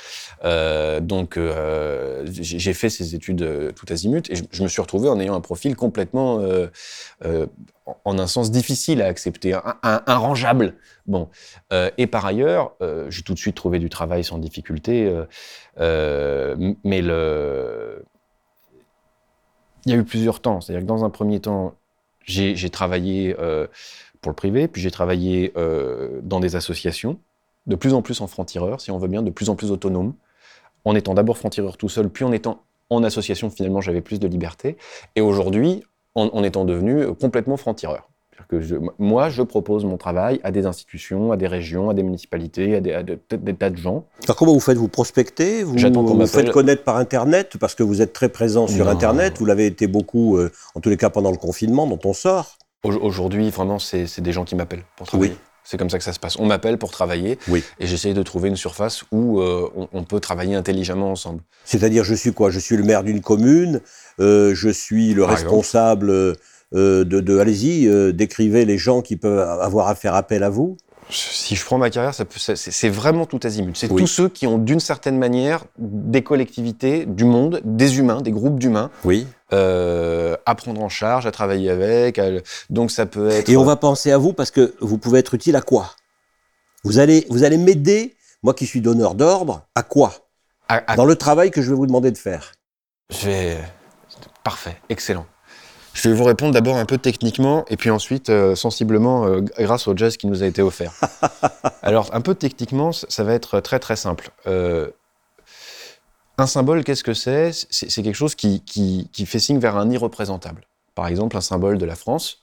Euh, 0.45 1.01
donc 1.01 1.37
euh, 1.37 2.25
j'ai 2.27 2.75
fait 2.75 2.91
ces 2.91 3.15
études 3.15 3.43
euh, 3.43 3.73
tout 3.73 3.87
azimut 3.91 4.29
et 4.31 4.35
je, 4.51 4.63
me 4.63 4.69
suis 4.69 4.81
retrouvé 4.81 5.09
en 5.09 5.19
ayant 5.21 5.35
un 5.35 5.41
profil 5.41 5.77
complètement, 5.77 6.41
en 8.05 8.19
un 8.19 8.27
sens 8.27 8.51
difficile 8.51 9.01
à 9.03 9.07
accepter, 9.07 9.55
un, 9.55 10.03
rangeable. 10.07 10.75
Bon, 11.07 11.29
et 11.71 12.07
par 12.07 12.27
ailleurs, 12.27 12.75
j'ai 13.09 13.23
tout 13.23 13.35
de 13.35 13.39
suite 13.39 13.55
trouvé 13.55 13.79
du 13.79 13.89
travail 13.89 14.25
sans 14.25 14.39
difficulté, 14.39 15.13
mais 15.79 17.03
le 17.03 18.05
il 19.85 19.93
y 19.93 19.95
a 19.95 19.99
eu 19.99 20.05
plusieurs 20.05 20.41
temps. 20.41 20.61
C'est-à-dire 20.61 20.83
que 20.83 20.89
dans 20.89 21.05
un 21.05 21.11
premier 21.11 21.41
temps, 21.41 21.75
j'ai 22.25 22.71
travaillé 22.71 23.35
pour 24.21 24.31
le 24.31 24.37
privé, 24.37 24.67
puis 24.67 24.83
j'ai 24.83 24.91
travaillé 24.91 25.53
dans 26.23 26.41
des 26.41 26.57
associations 26.57 27.21
de 27.67 27.77
plus 27.77 27.95
en 27.95 28.03
plus 28.03 28.21
en 28.21 28.27
franc-tireur, 28.27 28.81
si 28.81 28.91
on 28.91 28.99
veut 28.99 29.09
bien, 29.09 29.23
de 29.23 29.31
plus 29.31 29.49
en 29.49 29.57
plus 29.57 29.71
autonome, 29.71 30.15
en 30.85 30.95
étant 30.95 31.15
d'abord 31.15 31.37
franc-tireur 31.37 31.77
tout 31.77 31.89
seul, 31.89 32.09
puis 32.09 32.25
en 32.25 32.33
étant 32.33 32.63
en 32.91 33.03
association, 33.03 33.51
finalement, 33.51 33.81
j'avais 33.81 34.01
plus 34.01 34.21
de 34.21 34.29
liberté. 34.29 34.77
Et 35.17 35.21
aujourd'hui, 35.21 35.83
en, 36.17 36.43
étant 36.43 36.65
devenu 36.65 37.07
complètement 37.15 37.57
franc-tireur. 37.57 38.09
Que 38.49 38.61
moi, 39.01 39.29
je 39.29 39.43
propose 39.43 39.85
mon 39.85 39.97
travail 39.97 40.41
à 40.45 40.53
des 40.53 40.67
institutions, 40.67 41.33
à 41.33 41.37
des 41.37 41.49
régions, 41.49 41.91
à 41.91 41.95
des 41.95 42.05
municipalités, 42.05 42.77
à 42.77 43.03
des, 43.03 43.19
tas 43.55 43.71
de 43.71 43.77
gens. 43.77 44.05
Alors 44.25 44.37
comment 44.37 44.53
vous 44.53 44.61
faites? 44.61 44.77
Vous 44.77 44.87
prospectez? 44.87 45.65
Vous, 45.65 45.77
vous 45.77 46.27
faites 46.27 46.53
connaître 46.53 46.85
par 46.85 46.97
Internet? 46.97 47.57
Parce 47.59 47.75
que 47.75 47.83
vous 47.83 48.03
êtes 48.03 48.13
très 48.13 48.29
présent 48.29 48.69
sur 48.69 48.89
Internet. 48.89 49.39
Vous 49.39 49.47
l'avez 49.47 49.67
été 49.67 49.89
beaucoup, 49.89 50.37
euh, 50.37 50.53
en 50.77 50.81
tous 50.81 50.91
les 50.91 50.97
cas 50.97 51.11
pendant 51.11 51.33
le 51.33 51.39
confinement, 51.39 51.89
dont 51.89 51.99
on 52.05 52.13
sort. 52.13 52.57
Aujourd'hui, 52.85 53.51
vraiment, 53.51 53.81
c'est 53.81 54.21
des 54.21 54.33
gens 54.33 54.45
qui 54.45 54.55
m'appellent 54.55 54.85
pour 54.97 55.09
travailler. 55.09 55.33
Oui. 55.33 55.39
C'est 55.67 55.79
comme 55.79 55.91
ça 55.91 55.99
que 55.99 56.05
ça 56.05 56.13
se 56.13 56.21
passe. 56.21 56.39
On 56.39 56.47
m'appelle 56.47 56.79
pour 56.79 56.93
travailler 56.93 57.39
oui. 57.49 57.65
et 57.81 57.89
j'essaye 57.89 58.15
de 58.15 58.23
trouver 58.23 58.49
une 58.49 58.57
surface 58.57 59.03
où 59.11 59.41
euh, 59.41 59.69
on, 59.93 60.05
peut 60.05 60.21
travailler 60.21 60.55
intelligemment 60.55 61.11
ensemble. 61.11 61.43
C'est-à-dire, 61.65 62.05
je 62.05 62.15
suis 62.15 62.33
quoi? 62.33 62.51
Je 62.51 62.61
suis 62.61 62.77
le 62.77 62.85
maire 62.85 63.03
d'une 63.03 63.21
commune, 63.21 63.81
euh, 64.21 64.55
je 64.55 64.69
suis 64.69 65.13
le 65.13 65.25
responsable 65.25 66.11
euh, 66.11 66.37
de, 66.73 67.39
allez-y, 67.39 68.13
décrivez 68.15 68.65
les 68.65 68.79
gens 68.79 69.03
qui 69.03 69.17
peuvent 69.17 69.41
avoir 69.41 69.89
à 69.89 69.97
faire 69.97 70.15
appel 70.15 70.45
à 70.45 70.51
vous 70.51 70.77
si 71.11 71.55
je 71.55 71.65
prends 71.65 71.79
ma 71.79 71.91
carrière, 71.91 72.15
c'est 72.15 72.89
vraiment 72.89 73.27
tout 73.27 73.41
azimut. 73.45 73.77
C'est 73.77 73.89
tous 73.89 74.07
ceux 74.07 74.29
qui 74.29 74.47
ont 74.47 74.59
d'une 74.59 74.81
certaine 74.81 75.19
manière 75.19 75.65
des 75.79 76.23
collectivités, 76.23 77.07
du 77.07 77.25
monde, 77.25 77.61
des 77.65 77.99
humains, 77.99 78.21
des 78.21 78.33
groupes 78.33 78.59
d'humains, 78.59 78.91
oui. 79.05 79.27
euh, 79.53 80.37
à 80.47 80.55
prendre 80.55 80.83
en 80.83 80.89
charge, 80.89 81.27
à 81.27 81.31
travailler 81.31 81.71
avec. 81.71 82.21
Donc 82.71 82.91
ça 82.91 83.07
peut 83.07 83.29
être. 83.31 83.49
Et 83.49 83.57
on 83.57 83.65
va 83.65 83.77
penser 83.77 84.11
à 84.11 84.19
vous 84.19 84.33
parce 84.33 84.51
que 84.51 84.75
vous 84.81 84.99
pouvez 84.99 85.21
être 85.21 85.35
utile 85.35 85.57
à 85.57 85.63
quoi? 85.63 85.93
Vous 86.85 86.99
allez, 86.99 87.27
vous 87.31 87.45
allez 87.45 87.59
m'aider, 87.59 88.17
moi 88.43 88.55
qui 88.55 88.67
suis 88.67 88.81
donneur 88.81 89.15
d'ordre, 89.15 89.67
à 89.75 89.83
quoi? 89.83 90.13
Dans 90.97 91.05
le 91.05 91.15
travail 91.15 91.51
que 91.51 91.63
je 91.63 91.71
vais 91.71 91.77
vous 91.77 91.87
demander 91.87 92.11
de 92.11 92.19
faire. 92.19 92.53
Je 93.11 93.27
vais. 93.27 93.57
Parfait, 94.43 94.77
excellent. 94.89 95.27
Je 95.97 96.11
vais 96.11 96.15
vous 96.15 96.25
répondre 96.25 96.53
d'abord 96.53 96.77
un 96.77 96.85
peu 96.85 96.99
techniquement 96.99 97.65
et 97.71 97.79
puis 97.79 97.89
ensuite 97.89 98.29
euh, 98.29 98.55
sensiblement 98.55 99.25
euh, 99.25 99.41
grâce 99.59 99.89
au 99.89 99.97
jazz 99.97 100.19
qui 100.19 100.27
nous 100.27 100.43
a 100.43 100.47
été 100.47 100.61
offert. 100.61 100.93
Alors 101.83 102.15
un 102.15 102.21
peu 102.21 102.35
techniquement, 102.35 102.93
ça 102.93 103.25
va 103.25 103.33
être 103.33 103.61
très 103.61 103.79
très 103.79 103.97
simple. 103.97 104.31
Euh, 104.47 104.91
un 106.37 106.47
symbole, 106.47 106.85
qu'est-ce 106.85 107.03
que 107.03 107.15
c'est? 107.15 107.51
C'est 107.71 108.03
quelque 108.03 108.15
chose 108.15 108.35
qui, 108.35 108.61
qui, 108.61 109.09
qui, 109.11 109.25
fait 109.25 109.39
signe 109.39 109.59
vers 109.59 109.79
un 109.79 109.89
irreprésentable. 109.89 110.67
Par 110.95 111.07
exemple, 111.07 111.35
un 111.35 111.41
symbole 111.41 111.79
de 111.79 111.87
la 111.87 111.95
France, 111.95 112.43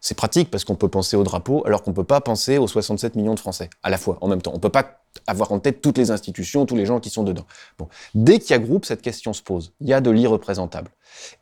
c'est 0.00 0.14
pratique 0.14 0.48
parce 0.48 0.62
qu'on 0.62 0.76
peut 0.76 0.88
penser 0.88 1.16
au 1.16 1.24
drapeau 1.24 1.64
alors 1.66 1.82
qu'on 1.82 1.90
ne 1.90 1.96
peut 1.96 2.04
pas 2.04 2.20
penser 2.20 2.58
aux 2.58 2.68
67 2.68 3.16
millions 3.16 3.34
de 3.34 3.40
Français 3.40 3.70
à 3.82 3.90
la 3.90 3.98
fois, 3.98 4.18
en 4.20 4.28
même 4.28 4.40
temps. 4.40 4.52
On 4.52 4.58
ne 4.58 4.60
peut 4.60 4.68
pas 4.68 5.00
avoir 5.26 5.50
en 5.50 5.58
tête 5.58 5.82
toutes 5.82 5.98
les 5.98 6.12
institutions, 6.12 6.64
tous 6.64 6.76
les 6.76 6.86
gens 6.86 7.00
qui 7.00 7.10
sont 7.10 7.24
dedans. 7.24 7.46
Bon. 7.76 7.88
Dès 8.14 8.38
qu'il 8.38 8.50
y 8.50 8.54
a 8.54 8.58
groupe, 8.60 8.84
cette 8.84 9.02
question 9.02 9.32
se 9.32 9.42
pose. 9.42 9.72
Il 9.80 9.88
y 9.88 9.92
a 9.92 10.00
de 10.00 10.10
l'irreprésentable. 10.10 10.90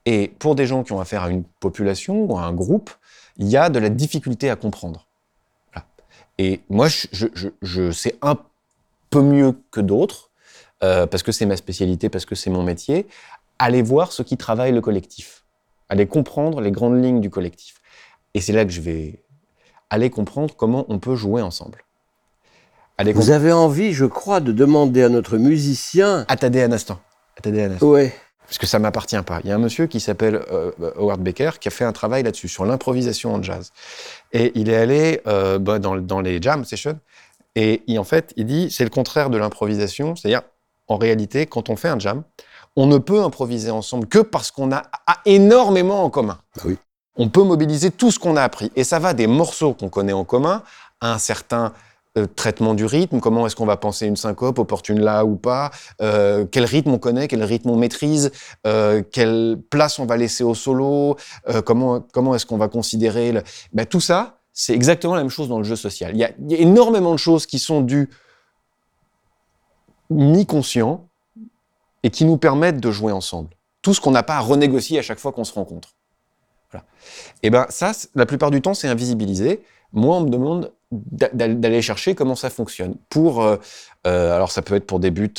Et 0.06 0.28
pour 0.38 0.54
des 0.54 0.66
gens 0.66 0.82
qui 0.82 0.92
ont 0.92 1.00
affaire 1.00 1.22
à 1.22 1.30
une 1.30 1.44
population 1.44 2.24
ou 2.24 2.36
à 2.38 2.42
un 2.42 2.52
groupe, 2.52 2.90
il 3.36 3.48
y 3.48 3.56
a 3.56 3.70
de 3.70 3.78
la 3.78 3.88
difficulté 3.88 4.50
à 4.50 4.56
comprendre. 4.56 5.06
Et 6.38 6.60
moi, 6.68 6.88
je, 6.88 7.26
je, 7.34 7.48
je 7.60 7.92
sais 7.92 8.16
un 8.22 8.36
peu 9.10 9.22
mieux 9.22 9.54
que 9.70 9.80
d'autres 9.80 10.30
euh, 10.82 11.06
parce 11.06 11.22
que 11.22 11.30
c'est 11.30 11.46
ma 11.46 11.56
spécialité, 11.56 12.08
parce 12.08 12.24
que 12.24 12.34
c'est 12.34 12.50
mon 12.50 12.62
métier, 12.62 13.06
aller 13.58 13.82
voir 13.82 14.10
ceux 14.10 14.24
qui 14.24 14.36
travaillent 14.36 14.72
le 14.72 14.80
collectif, 14.80 15.44
aller 15.88 16.06
comprendre 16.06 16.60
les 16.60 16.72
grandes 16.72 17.02
lignes 17.02 17.20
du 17.20 17.30
collectif. 17.30 17.80
Et 18.34 18.40
c'est 18.40 18.52
là 18.52 18.64
que 18.64 18.72
je 18.72 18.80
vais 18.80 19.22
aller 19.90 20.10
comprendre 20.10 20.56
comment 20.56 20.86
on 20.88 20.98
peut 20.98 21.14
jouer 21.14 21.42
ensemble. 21.42 21.84
Aller 22.98 23.12
Vous 23.12 23.30
avez 23.30 23.52
envie, 23.52 23.92
je 23.92 24.06
crois, 24.06 24.40
de 24.40 24.52
demander 24.52 25.02
à 25.02 25.08
notre 25.08 25.36
musicien. 25.36 26.24
Attendez 26.28 26.62
un 26.62 26.72
instant. 26.72 26.98
Attendez 27.36 27.62
un 27.62 27.72
instant. 27.72 27.86
Ouais. 27.86 28.12
Parce 28.52 28.58
que 28.58 28.66
ça 28.66 28.78
m'appartient 28.78 29.22
pas. 29.22 29.40
Il 29.44 29.48
y 29.48 29.50
a 29.50 29.54
un 29.54 29.58
monsieur 29.58 29.86
qui 29.86 29.98
s'appelle 29.98 30.44
euh, 30.52 30.72
Howard 30.98 31.22
Baker 31.22 31.52
qui 31.58 31.68
a 31.68 31.70
fait 31.70 31.86
un 31.86 31.92
travail 31.92 32.22
là-dessus, 32.22 32.48
sur 32.48 32.66
l'improvisation 32.66 33.32
en 33.32 33.42
jazz. 33.42 33.72
Et 34.34 34.52
il 34.54 34.68
est 34.68 34.76
allé 34.76 35.22
euh, 35.26 35.58
bah, 35.58 35.78
dans, 35.78 35.96
dans, 35.96 36.20
les 36.20 36.40
jam 36.42 36.62
sessions. 36.66 37.00
Et 37.54 37.80
en 37.96 38.04
fait, 38.04 38.34
il 38.36 38.44
dit 38.44 38.70
c'est 38.70 38.84
le 38.84 38.90
contraire 38.90 39.30
de 39.30 39.38
l'improvisation. 39.38 40.16
C'est-à-dire, 40.16 40.42
en 40.86 40.98
réalité, 40.98 41.46
quand 41.46 41.70
on 41.70 41.76
fait 41.76 41.88
un 41.88 41.98
jam, 41.98 42.24
on 42.76 42.84
ne 42.84 42.98
peut 42.98 43.22
improviser 43.22 43.70
ensemble 43.70 44.06
que 44.06 44.18
parce 44.18 44.50
qu'on 44.50 44.70
a, 44.70 44.82
énormément 45.24 46.04
en 46.04 46.10
commun. 46.10 46.36
Bah 46.56 46.62
oui. 46.66 46.76
On 47.16 47.30
peut 47.30 47.44
mobiliser 47.44 47.90
tout 47.90 48.10
ce 48.10 48.18
qu'on 48.18 48.36
a 48.36 48.42
appris. 48.42 48.70
Et 48.76 48.84
ça 48.84 48.98
va 48.98 49.14
des 49.14 49.26
morceaux 49.26 49.72
qu'on 49.72 49.88
connaît 49.88 50.12
en 50.12 50.24
commun 50.24 50.62
à 51.00 51.14
un 51.14 51.18
certain 51.18 51.72
euh, 52.18 52.26
traitement 52.26 52.74
du 52.74 52.84
rythme, 52.84 53.20
comment 53.20 53.46
est-ce 53.46 53.56
qu'on 53.56 53.64
va 53.64 53.78
penser 53.78 54.06
une 54.06 54.16
syncope, 54.16 54.58
opportune 54.58 55.00
là 55.00 55.24
ou 55.24 55.36
pas, 55.36 55.70
euh, 56.02 56.44
quel 56.44 56.66
rythme 56.66 56.90
on 56.90 56.98
connaît, 56.98 57.26
quel 57.26 57.42
rythme 57.42 57.70
on 57.70 57.76
maîtrise, 57.76 58.32
euh, 58.66 59.02
quelle 59.12 59.56
place 59.70 59.98
on 59.98 60.04
va 60.04 60.18
laisser 60.18 60.44
au 60.44 60.54
solo, 60.54 61.16
comment, 61.64 62.00
comment 62.12 62.34
est-ce 62.34 62.44
qu'on 62.44 62.58
va 62.58 62.68
considérer... 62.68 63.32
Le... 63.32 63.42
Ben, 63.72 63.86
tout 63.86 64.00
ça, 64.00 64.40
c'est 64.52 64.74
exactement 64.74 65.14
la 65.14 65.22
même 65.22 65.30
chose 65.30 65.48
dans 65.48 65.56
le 65.56 65.64
jeu 65.64 65.74
social. 65.74 66.12
Il 66.14 66.18
y, 66.18 66.24
a, 66.24 66.32
énormément 66.60 67.12
de 67.12 67.18
choses 67.18 67.46
qui 67.46 67.58
sont 67.58 67.80
dues 67.80 68.10
mi-conscient 70.10 71.08
et 72.02 72.10
qui 72.10 72.26
nous 72.26 72.36
permettent 72.36 72.80
de 72.80 72.90
jouer 72.90 73.12
ensemble. 73.12 73.48
Tout 73.80 73.94
ce 73.94 74.02
qu'on 74.02 74.10
n'a 74.10 74.22
pas 74.22 74.36
à 74.36 74.40
renégocier 74.40 74.98
à 74.98 75.02
chaque 75.02 75.18
fois 75.18 75.32
qu'on 75.32 75.44
se 75.44 75.54
rencontre. 75.54 75.94
Et 77.42 77.48
ben 77.48 77.66
ça, 77.70 77.92
la 78.14 78.26
plupart 78.26 78.50
du 78.50 78.60
temps, 78.60 78.74
c'est 78.74 78.88
invisibilisé. 78.88 79.62
Moi, 79.92 80.16
on 80.16 80.20
me 80.22 80.30
demande 80.30 80.72
d'aller 80.92 81.82
chercher 81.82 82.14
comment 82.14 82.36
ça 82.36 82.50
fonctionne. 82.50 82.96
Pour, 83.08 83.42
euh, 83.42 83.56
euh, 84.06 84.34
alors 84.34 84.50
ça 84.50 84.62
peut 84.62 84.74
être 84.74 84.86
pour 84.86 85.00
des 85.00 85.10
buts 85.10 85.32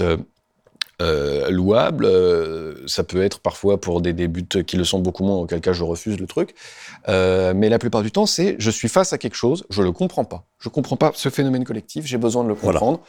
euh, 1.01 1.49
louables, 1.49 2.09
ça 2.87 3.03
peut 3.03 3.21
être 3.21 3.39
parfois 3.39 3.79
pour 3.79 4.01
des, 4.01 4.13
des, 4.13 4.27
buts 4.27 4.63
qui 4.65 4.77
le 4.77 4.83
sont 4.83 4.99
beaucoup 4.99 5.23
moins, 5.23 5.37
auquel 5.37 5.61
cas 5.61 5.73
je 5.73 5.83
refuse 5.83 6.19
le 6.19 6.27
truc. 6.27 6.55
mais 7.07 7.69
la 7.69 7.79
plupart 7.79 8.01
du 8.01 8.11
temps, 8.11 8.25
c'est 8.25 8.55
je 8.57 8.71
suis 8.71 8.89
face 8.89 9.13
à 9.13 9.17
quelque 9.17 9.35
chose, 9.35 9.65
je 9.69 9.81
le 9.81 9.91
comprends 9.91 10.25
pas. 10.25 10.45
Je 10.59 10.69
comprends 10.69 10.97
pas 10.97 11.11
ce 11.13 11.29
phénomène 11.29 11.63
collectif, 11.63 12.05
j'ai 12.05 12.17
besoin 12.17 12.43
de 12.43 12.49
le 12.49 12.55
comprendre. 12.55 13.01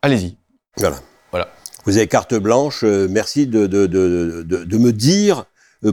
Allez-y. 0.00 0.36
Voilà. 0.78 0.96
Voilà. 1.30 1.48
Vous 1.84 1.96
avez 1.96 2.06
carte 2.06 2.34
blanche. 2.34 2.82
merci 2.82 3.46
de, 3.46 3.66
de, 3.66 3.86
de, 3.86 4.42
de, 4.42 4.78
me 4.78 4.92
dire 4.92 5.44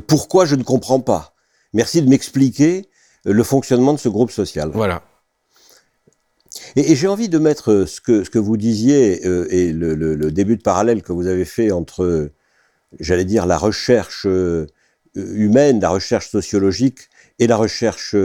pourquoi 0.08 0.46
je 0.46 0.56
ne 0.56 0.64
comprends 0.64 1.00
pas. 1.00 1.34
Merci 1.74 2.02
de 2.02 2.10
m'expliquer 2.10 2.90
le 3.26 3.44
fonctionnement 3.44 3.94
de 3.94 4.00
ce 4.00 4.10
groupe 4.10 4.32
social. 4.32 4.72
Voilà. 4.74 5.02
Et, 6.76 6.96
j'ai 6.96 7.08
envie 7.08 7.30
de 7.30 7.40
mettre 7.40 7.72
euh, 7.72 7.86
ce 7.86 8.02
que, 8.02 8.40
vous 8.40 8.58
disiez 8.58 9.26
euh, 9.26 9.48
et 9.50 9.72
le, 9.72 10.32
début 10.32 10.58
de 10.58 10.62
parallèle 10.62 11.02
que 11.02 11.12
vous 11.12 11.28
avez 11.28 11.46
fait 11.46 11.72
entre, 11.72 12.32
j'allais 13.00 13.26
dire, 13.26 13.46
la 13.46 13.58
recherche 13.58 14.26
euh, 14.26 14.68
humaine, 15.16 15.80
la 15.80 15.90
recherche 15.90 16.30
sociologique 16.30 17.10
et 17.40 17.48
la 17.48 17.58
recherche 17.58 18.16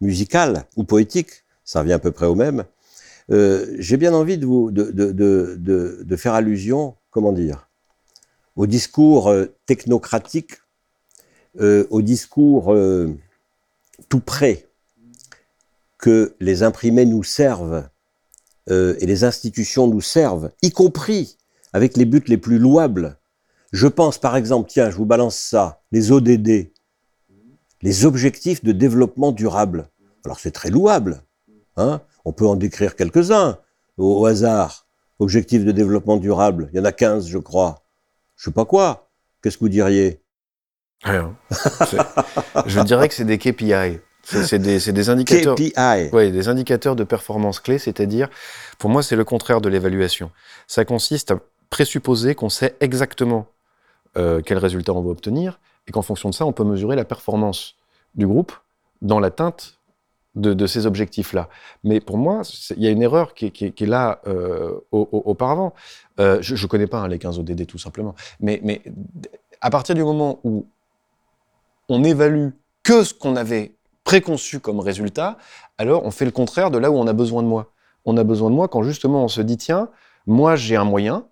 musicale 0.00 0.64
ou 0.76 0.84
poétique, 0.84 1.44
ça 1.64 1.80
revient 1.80 1.94
à 1.94 1.98
peu 1.98 2.10
près 2.10 2.26
au 2.26 2.34
même. 2.34 2.64
j'ai 3.30 3.96
bien 3.96 4.12
envie 4.12 4.36
de, 4.36 4.44
vous, 4.44 4.70
de, 4.70 6.16
faire 6.16 6.34
allusion, 6.34 6.96
comment 7.10 7.32
dire, 7.32 7.68
au 8.56 8.66
discours 8.66 9.32
technocratique, 9.66 10.58
au 11.60 12.02
discours 12.02 12.76
tout 14.08 14.20
près 14.20 14.67
que 15.98 16.36
les 16.40 16.62
imprimés 16.62 17.04
nous 17.04 17.24
servent 17.24 17.88
euh, 18.70 18.96
et 19.00 19.06
les 19.06 19.24
institutions 19.24 19.86
nous 19.86 20.00
servent, 20.00 20.50
y 20.62 20.70
compris 20.70 21.38
avec 21.72 21.96
les 21.96 22.04
buts 22.04 22.22
les 22.26 22.38
plus 22.38 22.58
louables. 22.58 23.18
Je 23.72 23.86
pense 23.86 24.18
par 24.18 24.36
exemple, 24.36 24.70
tiens, 24.70 24.90
je 24.90 24.96
vous 24.96 25.06
balance 25.06 25.36
ça, 25.36 25.82
les 25.90 26.12
ODD, 26.12 26.70
les 27.82 28.04
objectifs 28.06 28.64
de 28.64 28.72
développement 28.72 29.32
durable. 29.32 29.88
Alors 30.24 30.38
c'est 30.40 30.50
très 30.50 30.70
louable, 30.70 31.22
hein 31.76 32.00
on 32.24 32.32
peut 32.32 32.46
en 32.46 32.56
décrire 32.56 32.94
quelques-uns 32.94 33.58
au, 33.96 34.26
hasard. 34.26 34.86
Objectifs 35.20 35.64
de 35.64 35.72
développement 35.72 36.16
durable, 36.16 36.68
il 36.72 36.76
y 36.76 36.80
en 36.80 36.84
a 36.84 36.92
15 36.92 37.26
je 37.26 37.38
crois. 37.38 37.82
Je 38.36 38.44
sais 38.44 38.52
pas 38.52 38.64
quoi. 38.64 39.10
Qu'est-ce 39.42 39.56
que 39.56 39.64
vous 39.64 39.68
diriez? 39.68 40.22
Rien. 41.02 41.36
je 42.66 42.80
dirais 42.82 43.08
que 43.08 43.14
c'est 43.14 43.24
des 43.24 43.38
KPI. 43.38 43.98
C'est 44.28 44.58
des, 44.58 44.92
des, 44.92 45.10
indicateurs. 45.10 45.54
KPI. 45.54 46.10
Oui, 46.12 46.30
des 46.30 46.48
indicateurs 46.48 46.96
de 46.96 47.04
performance 47.04 47.60
clés, 47.60 47.78
c'est-à-dire, 47.78 48.28
pour 48.78 48.90
moi, 48.90 49.02
c'est 49.02 49.16
le 49.16 49.24
contraire 49.24 49.60
de 49.60 49.68
l'évaluation. 49.68 50.30
Ça 50.66 50.84
consiste 50.84 51.30
à 51.30 51.40
présupposer 51.70 52.34
qu'on 52.34 52.50
sait 52.50 52.76
exactement 52.80 53.46
euh, 54.16 54.42
quel 54.44 54.58
résultat 54.58 54.92
on 54.92 55.00
va 55.00 55.10
obtenir 55.10 55.60
et 55.86 55.92
qu'en 55.92 56.02
fonction 56.02 56.28
de 56.28 56.34
ça, 56.34 56.44
on 56.44 56.52
peut 56.52 56.64
mesurer 56.64 56.94
la 56.94 57.04
performance 57.04 57.74
du 58.14 58.26
groupe 58.26 58.52
dans 59.00 59.20
l'atteinte 59.20 59.78
de, 60.34 60.52
de, 60.52 60.66
ces 60.66 60.86
objectifs-là. 60.86 61.48
Mais 61.82 62.00
pour 62.00 62.18
moi, 62.18 62.42
il 62.76 62.82
y 62.82 62.86
a 62.86 62.90
une 62.90 63.02
erreur 63.02 63.34
qui, 63.34 63.50
qui, 63.50 63.72
qui 63.72 63.84
est 63.84 63.88
là 63.88 64.20
euh, 64.26 64.78
au, 64.92 65.08
au, 65.10 65.22
auparavant. 65.30 65.74
Euh, 66.20 66.38
je 66.42 66.54
ne 66.54 66.68
connais 66.68 66.86
pas 66.86 67.00
hein, 67.00 67.08
les 67.08 67.18
15 67.18 67.38
ODD 67.38 67.66
tout 67.66 67.78
simplement. 67.78 68.14
Mais, 68.40 68.60
mais 68.62 68.82
à 69.60 69.70
partir 69.70 69.94
du 69.94 70.04
moment 70.04 70.38
où 70.44 70.66
on 71.88 72.04
évalue 72.04 72.50
que 72.82 73.04
ce 73.04 73.14
qu'on 73.14 73.36
avait 73.36 73.77
préconçu 74.08 74.58
comme 74.58 74.80
résultat, 74.80 75.36
alors 75.76 76.02
on 76.02 76.10
fait 76.10 76.24
le 76.24 76.30
contraire 76.30 76.70
de 76.70 76.78
là 76.78 76.90
où 76.90 76.96
on 76.96 77.06
a 77.06 77.12
besoin 77.12 77.42
de 77.42 77.46
moi. 77.46 77.72
On 78.06 78.16
a 78.16 78.24
besoin 78.24 78.48
de 78.48 78.54
moi 78.54 78.66
quand 78.66 78.82
justement 78.82 79.22
on 79.22 79.28
se 79.28 79.42
dit, 79.42 79.58
tiens, 79.58 79.90
moi 80.26 80.56
j'ai 80.56 80.76
un 80.76 80.84
moyen, 80.84 81.26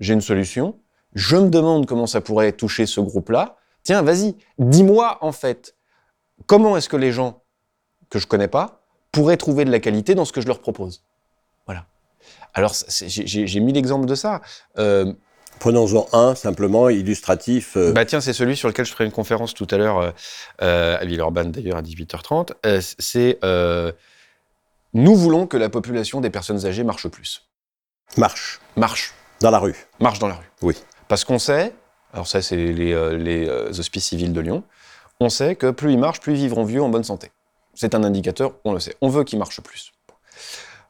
j'ai 0.00 0.14
une 0.14 0.22
solution, 0.22 0.80
je 1.12 1.36
me 1.36 1.50
demande 1.50 1.84
comment 1.84 2.06
ça 2.06 2.22
pourrait 2.22 2.52
toucher 2.52 2.86
ce 2.86 3.02
groupe-là, 3.02 3.56
tiens, 3.82 4.00
vas-y, 4.00 4.34
dis-moi 4.58 5.18
en 5.20 5.30
fait, 5.30 5.76
comment 6.46 6.78
est-ce 6.78 6.88
que 6.88 6.96
les 6.96 7.12
gens 7.12 7.42
que 8.08 8.18
je 8.18 8.26
connais 8.26 8.48
pas 8.48 8.80
pourraient 9.12 9.36
trouver 9.36 9.66
de 9.66 9.70
la 9.70 9.78
qualité 9.78 10.14
dans 10.14 10.24
ce 10.24 10.32
que 10.32 10.40
je 10.40 10.46
leur 10.46 10.60
propose? 10.60 11.04
Voilà. 11.66 11.84
Alors 12.54 12.72
j'ai 12.88 13.60
mis 13.60 13.74
l'exemple 13.74 14.06
de 14.06 14.14
ça. 14.14 14.40
Euh, 14.78 15.12
Prenons-en 15.58 16.08
un, 16.12 16.34
simplement, 16.34 16.88
illustratif. 16.88 17.76
Euh. 17.76 17.92
Bah 17.92 18.04
tiens, 18.04 18.20
c'est 18.20 18.32
celui 18.32 18.56
sur 18.56 18.68
lequel 18.68 18.84
je 18.84 18.92
ferai 18.92 19.04
une 19.04 19.12
conférence 19.12 19.54
tout 19.54 19.66
à 19.70 19.76
l'heure, 19.76 19.98
euh, 19.98 20.10
euh 20.62 20.98
à 20.98 21.04
Villeurbanne 21.04 21.50
d'ailleurs, 21.50 21.76
à 21.76 21.82
18h30. 21.82 22.52
Euh, 22.66 22.80
c'est 22.98 23.38
Nous 24.94 25.14
voulons 25.14 25.46
que 25.46 25.56
la 25.56 25.68
population 25.68 26.20
des 26.20 26.30
personnes 26.30 26.64
âgées 26.66 26.84
marche 26.84 27.08
plus. 27.08 27.42
Marche. 28.16 28.60
Marche. 28.76 29.14
Dans 29.40 29.50
la 29.50 29.58
rue. 29.58 29.76
Marche 30.00 30.18
dans 30.18 30.28
la 30.28 30.34
rue. 30.34 30.50
Oui. 30.62 30.76
Parce 31.08 31.24
qu'on 31.24 31.38
sait, 31.38 31.72
alors 32.12 32.26
ça 32.26 32.40
c'est 32.40 32.56
les, 32.56 33.18
les 33.18 33.48
hospices 33.78 34.06
civils 34.06 34.32
de 34.32 34.40
Lyon, 34.40 34.62
on 35.20 35.28
sait 35.28 35.56
que 35.56 35.70
plus 35.70 35.92
ils 35.92 35.98
marchent, 35.98 36.20
plus 36.20 36.34
ils 36.34 36.38
vivront 36.38 36.64
vieux 36.64 36.82
en 36.82 36.88
bonne 36.88 37.04
santé. 37.04 37.30
C'est 37.74 37.94
un 37.94 38.04
indicateur, 38.04 38.54
on 38.64 38.72
le 38.72 38.80
sait. 38.80 38.96
On 39.02 39.08
veut 39.08 39.24
qu'ils 39.24 39.38
marchent 39.38 39.60
plus 39.60 39.92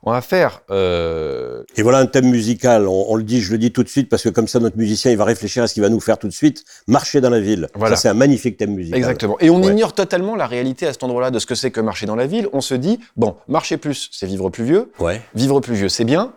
on 0.02 0.12
va 0.12 0.20
faire. 0.20 0.62
Euh... 0.70 1.64
Et 1.76 1.82
voilà 1.82 1.98
un 1.98 2.06
thème 2.06 2.28
musical. 2.30 2.86
On, 2.86 3.14
le 3.16 3.22
dit, 3.22 3.40
je 3.40 3.52
le 3.52 3.58
dis 3.58 3.72
tout 3.72 3.82
de 3.82 3.88
suite 3.88 4.08
parce 4.08 4.22
que 4.22 4.28
comme 4.28 4.48
ça, 4.48 4.60
notre 4.60 4.76
musicien, 4.76 5.10
il 5.10 5.16
va 5.16 5.24
réfléchir 5.24 5.62
à 5.62 5.66
ce 5.66 5.74
qu'il 5.74 5.82
va 5.82 5.88
nous 5.88 6.00
faire 6.00 6.18
tout 6.18 6.28
de 6.28 6.32
suite. 6.32 6.64
Marcher 6.86 7.20
dans 7.20 7.30
la 7.30 7.40
ville. 7.40 7.68
Voilà. 7.74 7.96
Ça, 7.96 8.02
c'est 8.02 8.08
un 8.08 8.14
magnifique 8.14 8.56
thème 8.56 8.74
musical. 8.74 8.98
Exactement. 8.98 9.36
Et 9.40 9.50
on 9.50 9.62
ignore 9.62 9.92
totalement 9.92 10.36
la 10.36 10.46
réalité 10.46 10.86
à 10.86 10.92
cet 10.92 11.02
endroit-là 11.02 11.30
de 11.30 11.38
ce 11.38 11.46
que 11.46 11.54
c'est 11.54 11.70
que 11.70 11.80
marcher 11.80 12.06
dans 12.06 12.16
la 12.16 12.26
ville. 12.26 12.48
On 12.52 12.60
se 12.60 12.74
dit, 12.74 13.00
bon, 13.16 13.36
marcher 13.48 13.76
plus, 13.76 14.08
c'est 14.12 14.26
vivre 14.26 14.48
plus 14.50 14.64
vieux. 14.64 14.92
Ouais. 14.98 15.20
Vivre 15.34 15.60
plus 15.60 15.74
vieux, 15.74 15.88
c'est 15.88 16.04
bien. 16.04 16.32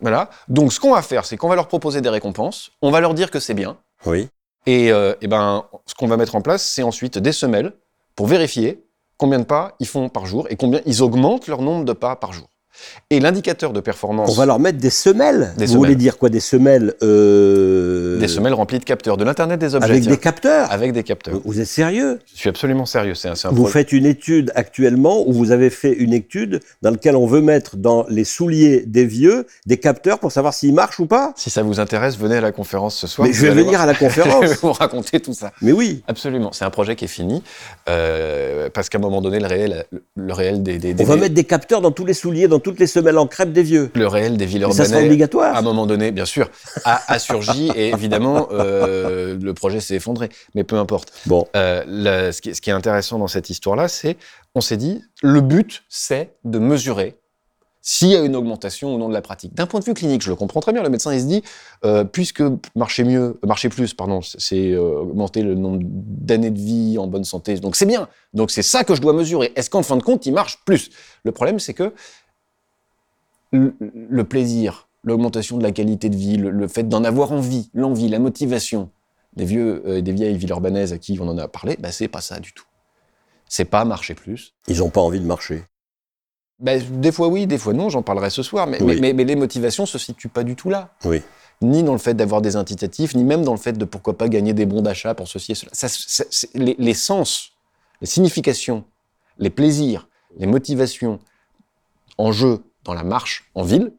Voilà. 0.00 0.30
Donc, 0.48 0.72
ce 0.72 0.80
qu'on 0.80 0.94
va 0.94 1.02
faire, 1.02 1.24
c'est 1.24 1.36
qu'on 1.36 1.48
va 1.48 1.54
leur 1.54 1.68
proposer 1.68 2.00
des 2.00 2.08
récompenses. 2.08 2.70
On 2.82 2.90
va 2.90 3.00
leur 3.00 3.14
dire 3.14 3.30
que 3.30 3.40
c'est 3.40 3.54
bien. 3.54 3.76
Oui. 4.06 4.28
Et, 4.66 4.92
euh, 4.92 5.14
et 5.20 5.28
ben, 5.28 5.64
ce 5.86 5.94
qu'on 5.94 6.08
va 6.08 6.16
mettre 6.16 6.34
en 6.34 6.40
place, 6.40 6.62
c'est 6.62 6.82
ensuite 6.82 7.18
des 7.18 7.32
semelles 7.32 7.72
pour 8.14 8.26
vérifier 8.26 8.84
combien 9.16 9.38
de 9.38 9.44
pas 9.44 9.74
ils 9.80 9.86
font 9.86 10.08
par 10.08 10.26
jour 10.26 10.46
et 10.48 10.56
combien 10.56 10.80
ils 10.86 11.02
augmentent 11.02 11.48
leur 11.48 11.60
nombre 11.60 11.84
de 11.84 11.92
pas 11.92 12.16
par 12.16 12.32
jour. 12.32 12.48
Et 13.10 13.20
l'indicateur 13.20 13.72
de 13.72 13.80
performance. 13.80 14.30
On 14.30 14.34
va 14.34 14.46
leur 14.46 14.58
mettre 14.58 14.78
des 14.78 14.90
semelles. 14.90 15.54
Vous 15.56 15.66
voulez 15.74 15.96
dire 15.96 16.18
quoi 16.18 16.28
Des 16.28 16.40
semelles 16.40 16.94
euh... 17.02 18.18
Des 18.18 18.28
semelles 18.28 18.54
remplies 18.54 18.78
de 18.78 18.84
capteurs, 18.84 19.16
de 19.16 19.24
l'internet 19.24 19.58
des 19.58 19.74
objets. 19.74 19.90
Avec 19.90 20.06
des 20.06 20.16
capteurs 20.18 20.70
Avec 20.70 20.92
des 20.92 21.02
capteurs. 21.02 21.40
Vous 21.44 21.60
êtes 21.60 21.66
sérieux? 21.66 22.18
Je 22.32 22.38
suis 22.38 22.48
absolument 22.48 22.86
sérieux. 22.86 23.14
C'est 23.14 23.28
un, 23.28 23.50
vous 23.50 23.66
faites 23.66 23.92
une 23.92 24.06
étude 24.06 24.52
actuellement, 24.54 25.26
ou 25.26 25.32
vous 25.32 25.50
avez 25.50 25.70
fait 25.70 25.92
une 25.92 26.12
étude 26.12 26.60
dans 26.82 26.90
laquelle 26.90 27.16
on 27.16 27.26
veut 27.26 27.40
mettre 27.40 27.76
dans 27.76 28.04
les 28.08 28.24
souliers 28.24 28.84
des 28.86 29.04
vieux 29.04 29.46
des 29.66 29.78
capteurs 29.78 30.18
pour 30.18 30.32
savoir 30.32 30.54
s'ils 30.54 30.74
marchent 30.74 31.00
ou 31.00 31.06
pas 31.06 31.32
Si 31.36 31.50
ça 31.50 31.62
vous 31.62 31.80
intéresse, 31.80 32.16
venez 32.18 32.36
à 32.36 32.40
la 32.40 32.52
conférence 32.52 32.96
ce 32.96 33.06
soir. 33.06 33.26
Mais 33.26 33.34
je 33.34 33.46
vais 33.46 33.50
venir 33.50 33.80
à 33.80 33.86
la 33.86 33.94
conférence. 33.94 34.42
je 34.42 34.48
vais 34.48 34.58
vous 34.60 34.72
raconter 34.72 35.20
tout 35.20 35.34
ça. 35.34 35.52
Mais 35.62 35.72
oui. 35.72 36.02
Absolument. 36.08 36.52
C'est 36.52 36.64
un 36.64 36.70
projet 36.70 36.96
qui 36.96 37.04
est 37.04 37.08
fini 37.08 37.42
euh, 37.88 38.68
parce 38.72 38.88
qu'à 38.88 38.98
un 38.98 39.00
moment 39.00 39.20
donné, 39.20 39.40
le 39.40 39.46
réel, 39.46 39.84
le 40.16 40.32
réel 40.32 40.62
des, 40.62 40.78
des, 40.78 40.94
On 40.98 41.04
va 41.04 41.16
mettre 41.16 41.34
des 41.34 41.44
capteurs 41.44 41.80
dans 41.80 41.90
tous 41.90 42.04
les 42.04 42.14
souliers, 42.14 42.48
dans 42.48 42.58
toutes 42.68 42.78
les 42.80 42.86
semelles 42.86 43.18
en 43.18 43.26
crêpe 43.26 43.52
des 43.52 43.62
vieux. 43.62 43.90
Le 43.94 44.06
réel 44.06 44.36
des 44.36 44.44
villes 44.46 44.64
Mais 44.66 44.72
ça 44.72 44.84
sera 44.84 44.96
urbaines, 44.96 45.06
obligatoire. 45.10 45.54
à 45.54 45.58
un 45.58 45.62
moment 45.62 45.86
donné, 45.86 46.10
bien 46.12 46.26
sûr, 46.26 46.50
a, 46.84 47.00
a 47.12 47.18
surgi 47.18 47.70
et 47.74 47.88
évidemment, 47.88 48.48
euh, 48.52 49.38
le 49.40 49.54
projet 49.54 49.80
s'est 49.80 49.94
effondré. 49.96 50.28
Mais 50.54 50.64
peu 50.64 50.76
importe. 50.76 51.12
Bon, 51.26 51.46
Euh, 51.56 51.82
le- 51.86 52.32
ce, 52.32 52.42
qui, 52.42 52.54
ce 52.54 52.60
qui 52.60 52.70
est 52.70 52.74
intéressant 52.74 53.18
dans 53.18 53.26
cette 53.28 53.48
histoire-là, 53.50 53.88
c'est, 53.88 54.16
on 54.54 54.60
s'est 54.60 54.76
dit, 54.76 55.02
le 55.22 55.40
but, 55.40 55.82
c'est 55.88 56.34
de 56.44 56.58
mesurer 56.58 57.16
s'il 57.80 58.08
y 58.08 58.16
a 58.16 58.20
une 58.20 58.36
augmentation 58.36 58.94
ou 58.94 58.98
non 58.98 59.08
de 59.08 59.14
la 59.14 59.22
pratique. 59.22 59.54
D'un 59.54 59.64
point 59.66 59.80
de 59.80 59.84
vue 59.86 59.94
clinique, 59.94 60.20
je 60.22 60.28
le 60.28 60.36
comprends 60.36 60.60
très 60.60 60.72
bien. 60.74 60.82
Le 60.82 60.90
médecin, 60.90 61.14
il 61.14 61.20
se 61.22 61.26
dit, 61.26 61.42
euh, 61.86 62.04
puisque 62.04 62.42
marcher 62.76 63.02
mieux, 63.04 63.38
marcher 63.46 63.70
plus, 63.70 63.94
pardon, 63.94 64.20
c'est- 64.20 64.38
c'est 64.40 64.72
euh, 64.72 65.00
augmenter 65.00 65.40
le 65.42 65.54
nombre 65.54 65.78
d'années 65.82 66.50
de 66.50 66.58
vie 66.58 66.98
en 66.98 67.06
bonne 67.06 67.24
santé. 67.24 67.54
Donc 67.60 67.76
c'est 67.76 67.86
bien. 67.86 68.08
Donc 68.34 68.50
c'est 68.50 68.62
ça 68.62 68.84
que 68.84 68.94
je 68.94 69.00
dois 69.00 69.14
mesurer. 69.14 69.52
Est-ce 69.56 69.70
qu'en 69.70 69.82
fin 69.82 69.96
de 69.96 70.02
compte, 70.02 70.26
il 70.26 70.34
marche 70.34 70.58
plus? 70.66 70.90
Le 71.24 71.32
problème, 71.32 71.58
c'est 71.60 71.72
que 71.72 71.94
le, 73.52 74.24
plaisir, 74.24 74.88
l'augmentation 75.04 75.56
de 75.58 75.62
la 75.62 75.72
qualité 75.72 76.08
de 76.08 76.16
vie, 76.16 76.36
le, 76.36 76.50
le 76.50 76.68
fait 76.68 76.82
d'en 76.88 77.04
avoir 77.04 77.32
envie, 77.32 77.70
l'envie, 77.74 78.08
la 78.08 78.18
motivation, 78.18 78.90
des 79.36 79.44
vieux, 79.44 79.82
euh, 79.86 80.00
des 80.00 80.12
vieilles 80.12 80.36
villes 80.36 80.50
urbanaises 80.50 80.92
à 80.92 80.98
qui 80.98 81.18
on 81.20 81.28
en 81.28 81.38
a 81.38 81.48
parlé, 81.48 81.76
bah, 81.80 81.92
c'est 81.92 82.08
pas 82.08 82.20
ça 82.20 82.40
du 82.40 82.52
tout. 82.52 82.64
C'est 83.48 83.64
pas 83.64 83.84
marcher 83.84 84.14
plus. 84.14 84.54
ils 84.66 84.78
n'ont 84.78 84.90
pas 84.90 85.00
envie 85.00 85.20
de 85.20 85.24
marcher. 85.26 85.64
Bah, 86.60 86.76
des 86.78 87.12
fois 87.12 87.28
oui, 87.28 87.46
des 87.46 87.56
fois 87.58 87.72
non, 87.72 87.88
j'en 87.88 88.02
parlerai 88.02 88.30
ce 88.30 88.42
soir, 88.42 88.66
mais, 88.66 88.82
Oui. 88.82 88.94
mais, 88.96 89.00
mais- 89.00 89.12
mais 89.14 89.24
les 89.24 89.36
motivations 89.36 89.86
se 89.86 89.96
situent 89.98 90.28
pas 90.28 90.42
du 90.44 90.56
tout 90.56 90.68
là. 90.70 90.92
Oui. 91.04 91.22
Ni 91.62 91.82
dans 91.82 91.92
le 91.92 91.98
fait 91.98 92.14
d'avoir 92.14 92.40
des 92.42 92.56
incitatifs, 92.56 93.14
ni 93.14 93.24
même 93.24 93.42
dans 93.44 93.52
le 93.52 93.58
fait 93.58 93.72
de 93.72 93.84
pourquoi 93.84 94.16
pas 94.18 94.28
gagner 94.28 94.52
des 94.52 94.66
bons 94.66 94.82
d'achat 94.82 95.14
pour 95.14 95.26
ceci 95.28 95.52
et 95.52 95.54
cela. 95.54 95.70
Ça, 95.74 95.88
ça- 95.88 96.24
c'est- 96.30 96.54
les, 96.54 96.76
les 96.78 96.94
sens, 96.94 97.52
les 98.00 98.06
significations, 98.06 98.84
les 99.38 99.50
plaisirs, 99.50 100.08
les 100.36 100.46
motivations 100.46 101.18
en 102.18 102.32
jeu 102.32 102.60
dans 102.88 102.94
la 102.94 103.04
marche 103.04 103.44
en 103.54 103.62
ville, 103.62 103.92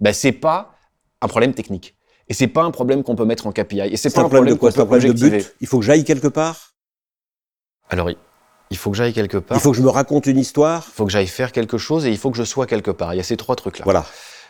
bah, 0.00 0.12
c'est 0.12 0.32
pas 0.32 0.74
un 1.22 1.28
problème 1.28 1.54
technique. 1.54 1.94
Et 2.28 2.34
c'est 2.34 2.48
pas 2.48 2.64
un 2.64 2.70
problème 2.72 3.02
qu'on 3.04 3.14
peut 3.14 3.24
mettre 3.24 3.46
en 3.46 3.52
KPI. 3.52 3.80
Et 3.80 3.96
c'est 3.96 4.12
pas 4.12 4.22
un 4.22 4.28
problème 4.28 4.54
de 4.54 4.58
quoi 4.58 4.72
qu'on 4.72 4.80
un 4.82 4.86
problème 4.86 5.12
de 5.12 5.18
but 5.30 5.54
Il 5.60 5.66
faut 5.68 5.78
que 5.78 5.84
j'aille 5.84 6.04
quelque 6.04 6.26
part 6.26 6.72
Alors, 7.90 8.10
il- 8.10 8.16
il 8.70 8.76
faut 8.76 8.90
que 8.90 8.96
j'aille 8.96 9.12
quelque 9.12 9.36
part. 9.36 9.56
Il 9.56 9.60
faut 9.60 9.70
que 9.70 9.76
je 9.76 9.82
me 9.82 9.88
raconte 9.88 10.26
une 10.26 10.38
histoire 10.38 10.84
Il 10.88 10.92
faut 10.94 11.04
que 11.06 11.12
j'aille 11.12 11.28
faire 11.28 11.52
quelque 11.52 11.78
chose 11.78 12.06
et 12.06 12.10
il 12.10 12.18
faut 12.18 12.30
que 12.32 12.36
je 12.36 12.42
sois 12.42 12.66
quelque 12.66 12.90
part. 12.90 13.14
Il 13.14 13.18
y 13.18 13.20
a 13.20 13.24
ces 13.24 13.36
trois 13.36 13.54
trucs-là. 13.54 13.84
Voilà. 13.84 14.04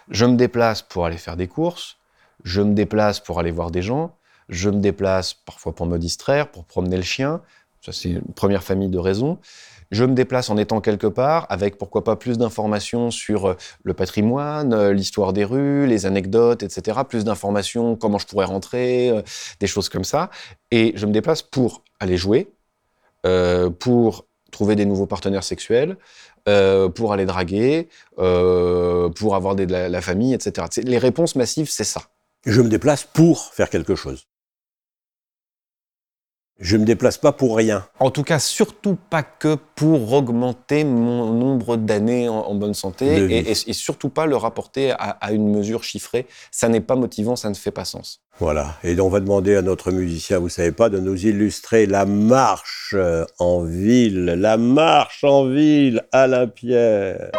Je 0.08 0.24
me 0.24 0.36
déplace 0.36 0.80
pour 0.80 1.04
aller 1.04 1.18
faire 1.18 1.36
des 1.36 1.48
courses, 1.48 1.96
je 2.42 2.62
me 2.62 2.72
déplace 2.74 3.20
pour 3.20 3.38
aller 3.38 3.50
voir 3.50 3.70
des 3.70 3.82
gens, 3.82 4.16
je 4.48 4.70
me 4.70 4.78
déplace 4.80 5.34
parfois 5.34 5.74
pour 5.74 5.84
me 5.86 5.98
distraire, 5.98 6.50
pour 6.50 6.64
promener 6.64 6.96
le 6.96 7.02
chien. 7.02 7.42
Ça, 7.84 7.92
c'est 7.92 8.10
une 8.10 8.22
première 8.34 8.62
famille 8.62 8.88
de 8.88 8.98
raisons. 8.98 9.38
Je 9.90 10.04
me 10.04 10.14
déplace 10.14 10.50
en 10.50 10.56
étant 10.56 10.80
quelque 10.80 11.06
part, 11.06 11.46
avec 11.50 11.78
pourquoi 11.78 12.04
pas 12.04 12.16
plus 12.16 12.38
d'informations 12.38 13.10
sur 13.10 13.46
euh, 13.50 13.56
le 13.82 13.94
patrimoine, 13.94 14.72
euh, 14.72 14.92
l'histoire 14.92 15.32
des 15.32 15.44
rues, 15.44 15.86
les 15.86 16.06
anecdotes, 16.06 16.62
etc. 16.62 17.00
Plus 17.08 17.24
d'informations, 17.24 17.96
comment 17.96 18.18
je 18.18 18.26
pourrais 18.26 18.46
rentrer, 18.46 19.10
euh, 19.10 19.22
des 19.60 19.66
choses 19.66 19.88
comme 19.88 20.04
ça. 20.04 20.30
Et 20.70 20.92
je 20.96 21.06
me 21.06 21.12
déplace 21.12 21.42
pour 21.42 21.82
aller 22.00 22.16
jouer, 22.16 22.50
pour 23.78 24.26
trouver 24.50 24.76
des 24.76 24.84
nouveaux 24.84 25.06
partenaires 25.06 25.44
sexuels, 25.44 25.96
pour 26.94 27.12
aller 27.12 27.24
draguer, 27.24 27.88
pour 28.16 29.34
avoir 29.34 29.54
des- 29.54 29.64
de 29.66 29.72
la, 29.72 30.00
famille, 30.02 30.34
etc. 30.34 30.66
Les 30.82 30.98
réponses 30.98 31.34
massives, 31.34 31.70
c'est 31.70 31.84
ça. 31.84 32.02
Je 32.44 32.60
me 32.60 32.68
déplace 32.68 33.04
pour 33.04 33.54
faire 33.54 33.70
quelque 33.70 33.94
chose. 33.94 34.26
Je 36.66 36.78
me 36.78 36.86
déplace 36.86 37.18
pas 37.18 37.32
pour 37.32 37.56
rien. 37.58 37.84
En 38.00 38.10
tout 38.10 38.22
cas, 38.22 38.38
surtout 38.38 38.96
pas 39.10 39.22
que 39.22 39.56
pour 39.74 40.10
augmenter 40.14 40.82
mon 40.84 41.30
nombre 41.34 41.76
d'années 41.76 42.26
en, 42.30 42.36
en 42.38 42.54
bonne 42.54 42.72
santé 42.72 43.04
et, 43.30 43.50
et- 43.50 43.70
et 43.70 43.72
surtout 43.74 44.08
pas 44.08 44.24
le 44.24 44.34
rapporter 44.34 44.92
à, 44.92 45.10
à 45.20 45.32
une 45.32 45.50
mesure 45.54 45.84
chiffrée. 45.84 46.26
Ça 46.50 46.70
n'est 46.70 46.80
pas 46.80 46.96
motivant, 46.96 47.36
ça 47.36 47.50
ne 47.50 47.54
fait 47.54 47.70
pas 47.70 47.84
sens. 47.84 48.22
Voilà. 48.38 48.76
Et 48.82 48.98
on 48.98 49.10
va 49.10 49.20
demander 49.20 49.56
à 49.56 49.60
notre 49.62 49.92
musicien, 49.92 50.38
vous 50.38 50.48
savez 50.48 50.72
pas, 50.72 50.88
de 50.88 50.98
nous 50.98 51.26
illustrer 51.26 51.84
la 51.84 52.06
marche 52.06 52.94
euh, 52.96 53.26
en 53.38 53.62
ville. 53.62 54.24
La 54.24 54.56
marche 54.56 55.22
en 55.22 55.46
ville, 55.46 56.02
Alain 56.12 56.46
Pierre. 56.46 57.30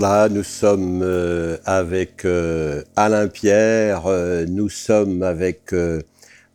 Voilà, 0.00 0.28
nous 0.28 0.44
sommes 0.44 1.02
euh, 1.02 1.58
avec 1.64 2.24
euh, 2.24 2.84
Alain 2.94 3.26
Pierre, 3.26 4.06
euh, 4.06 4.46
nous 4.46 4.68
sommes 4.68 5.24
avec 5.24 5.74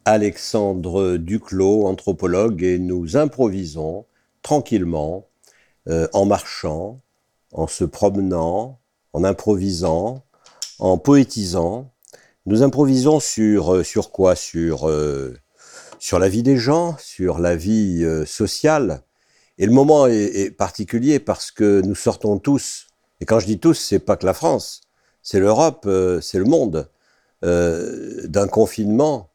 Alexandre 0.06 1.18
Duclos, 1.18 1.86
anthropologue, 1.86 2.64
et 2.64 2.80
nous 2.80 3.18
improvisons 3.18 4.06
tranquillement, 4.44 5.28
en 5.90 6.26
marchant, 6.26 7.02
en 7.52 7.68
se 7.68 7.84
promenant, 7.84 8.80
en 9.12 9.26
improvisant, 9.26 10.24
en 10.80 10.98
poétisant. 10.98 11.92
Nous 12.46 12.64
improvisons 12.64 13.20
sur, 13.20 13.86
sur 13.86 14.12
quoi? 14.12 14.38
Sur, 14.38 14.90
sur 16.00 16.18
la 16.18 16.30
vie 16.30 16.44
des 16.44 16.56
gens, 16.56 16.96
sur 16.98 17.40
la 17.40 17.58
vie 17.58 18.08
sociale. 18.26 19.02
Et 19.58 19.66
le 19.66 19.74
moment 19.74 20.08
est 20.08 20.52
particulier 20.52 21.20
parce 21.20 21.52
que 21.52 21.82
nous 21.82 21.96
sortons 21.96 22.40
tous 22.40 22.88
et 23.24 23.26
quand 23.26 23.40
je 23.40 23.46
dis 23.46 23.58
tous, 23.58 23.76
c'est 23.76 24.00
pas 24.00 24.18
que 24.18 24.26
la 24.26 24.34
France, 24.34 24.82
c'est 25.22 25.40
l'Europe, 25.40 25.86
euh, 25.86 26.20
c'est 26.20 26.40
le 26.40 26.44
monde, 26.44 26.90
euh, 27.46 28.28
d'un 28.28 28.50
confinement 28.50 29.30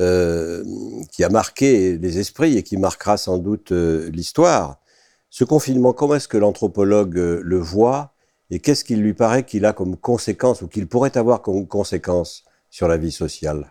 euh, 0.00 0.64
qui 1.10 1.22
a 1.22 1.28
marqué 1.28 1.98
les 1.98 2.18
esprits 2.18 2.56
et 2.56 2.62
qui 2.62 2.78
marquera 2.78 3.18
sans 3.18 3.36
doute 3.36 3.70
l'histoire. 3.70 4.80
Ce 5.28 5.44
confinement, 5.44 5.92
comment 5.92 6.14
est-ce 6.14 6.26
que 6.26 6.38
l'anthropologue 6.38 7.16
le 7.16 7.58
voit 7.58 8.14
et 8.48 8.60
qu'est-ce 8.60 8.82
qu'il 8.82 9.02
lui 9.02 9.12
paraît 9.12 9.44
qu'il 9.44 9.66
a 9.66 9.74
comme 9.74 9.98
conséquence 9.98 10.62
ou 10.62 10.66
qu'il 10.66 10.86
pourrait 10.88 11.18
avoir 11.18 11.42
comme 11.42 11.66
conséquence 11.66 12.44
sur 12.70 12.88
la 12.88 12.96
vie 12.96 13.12
sociale? 13.12 13.70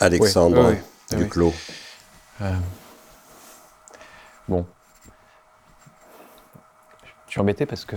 Alexandre 0.00 0.74
Duclos. 1.12 1.54
bon, 4.48 4.66
suis 7.34 7.40
embêté 7.40 7.66
parce 7.66 7.84
que 7.84 7.96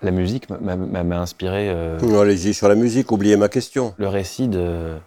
la 0.00 0.12
musique 0.12 0.48
m'a 0.48 1.18
inspiré. 1.18 1.68
Euh, 1.70 2.20
Allez-y 2.20 2.54
sur 2.54 2.68
la 2.68 2.76
musique, 2.76 3.10
oubliez 3.10 3.36
ma 3.36 3.48
question. 3.48 3.94
Le 3.98 4.06
récit 4.08 4.48
d'une 4.48 5.00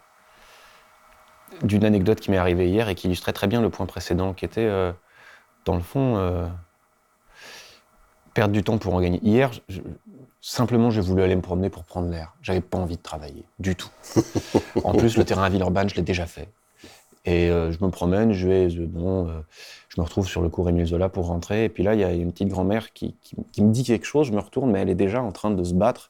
anecdote 1.85 2.19
qui 2.19 2.31
m'est 2.31 2.37
arrivée 2.37 2.69
hier 2.69 2.89
et 2.89 2.95
qui 2.95 3.07
illustrait 3.07 3.31
très 3.31 3.47
bien 3.47 3.61
le 3.61 3.69
point 3.69 3.85
précédent, 3.85 4.33
qui 4.33 4.43
était, 4.43 4.65
euh, 4.65 4.91
dans 5.63 5.75
le 5.75 5.81
fond, 5.81 6.17
euh, 6.17 6.45
perdre 8.33 8.53
du 8.53 8.63
temps 8.63 8.77
pour 8.77 8.93
en 8.93 8.99
gagner. 8.99 9.21
Hier, 9.23 9.51
simplement, 10.41 10.91
j'ai 10.91 11.01
voulu 11.01 11.23
aller 11.23 11.37
me 11.37 11.41
promener 11.41 11.69
pour 11.69 11.85
prendre 11.85 12.09
l'air. 12.09 12.33
J'avais 12.41 12.61
pas 12.61 12.77
envie 12.77 12.97
de 12.97 13.01
travailler, 13.01 13.45
du 13.59 13.77
tout. 13.77 13.91
en 14.83 14.93
plus, 14.93 15.15
le 15.15 15.23
terrain 15.23 15.43
à 15.43 15.49
Villeurbanne, 15.49 15.87
je 15.87 15.95
l'ai 15.95 16.01
déjà 16.01 16.25
fait. 16.25 16.49
Et 17.25 17.47
je 17.47 17.83
me 17.83 17.89
promène, 17.89 18.33
je 18.33 18.47
vais, 18.47 18.67
bon, 18.85 19.27
je 19.95 20.01
me 20.01 20.05
retrouve 20.05 20.27
sur 20.27 20.41
le 20.41 20.49
cours 20.49 20.67
Émile 20.67 20.85
Zola 20.85 21.07
pour 21.07 21.27
rentrer. 21.27 21.65
Et 21.65 21.69
puis 21.69 21.81
là, 21.83 21.93
il 21.93 22.01
y 22.01 22.03
a 22.03 22.11
une 22.11 22.31
petite 22.31 22.49
grand-mère 22.49 22.91
qui, 22.91 23.15
me 23.57 23.71
dit 23.71 23.83
quelque 23.83 24.05
chose. 24.05 24.27
Je 24.27 24.33
me 24.33 24.39
retourne, 24.39 24.71
mais 24.71 24.81
elle 24.81 24.89
est 24.89 24.95
déjà 24.95 25.21
en 25.21 25.31
train 25.31 25.51
de 25.51 25.63
se 25.63 25.73
battre 25.73 26.09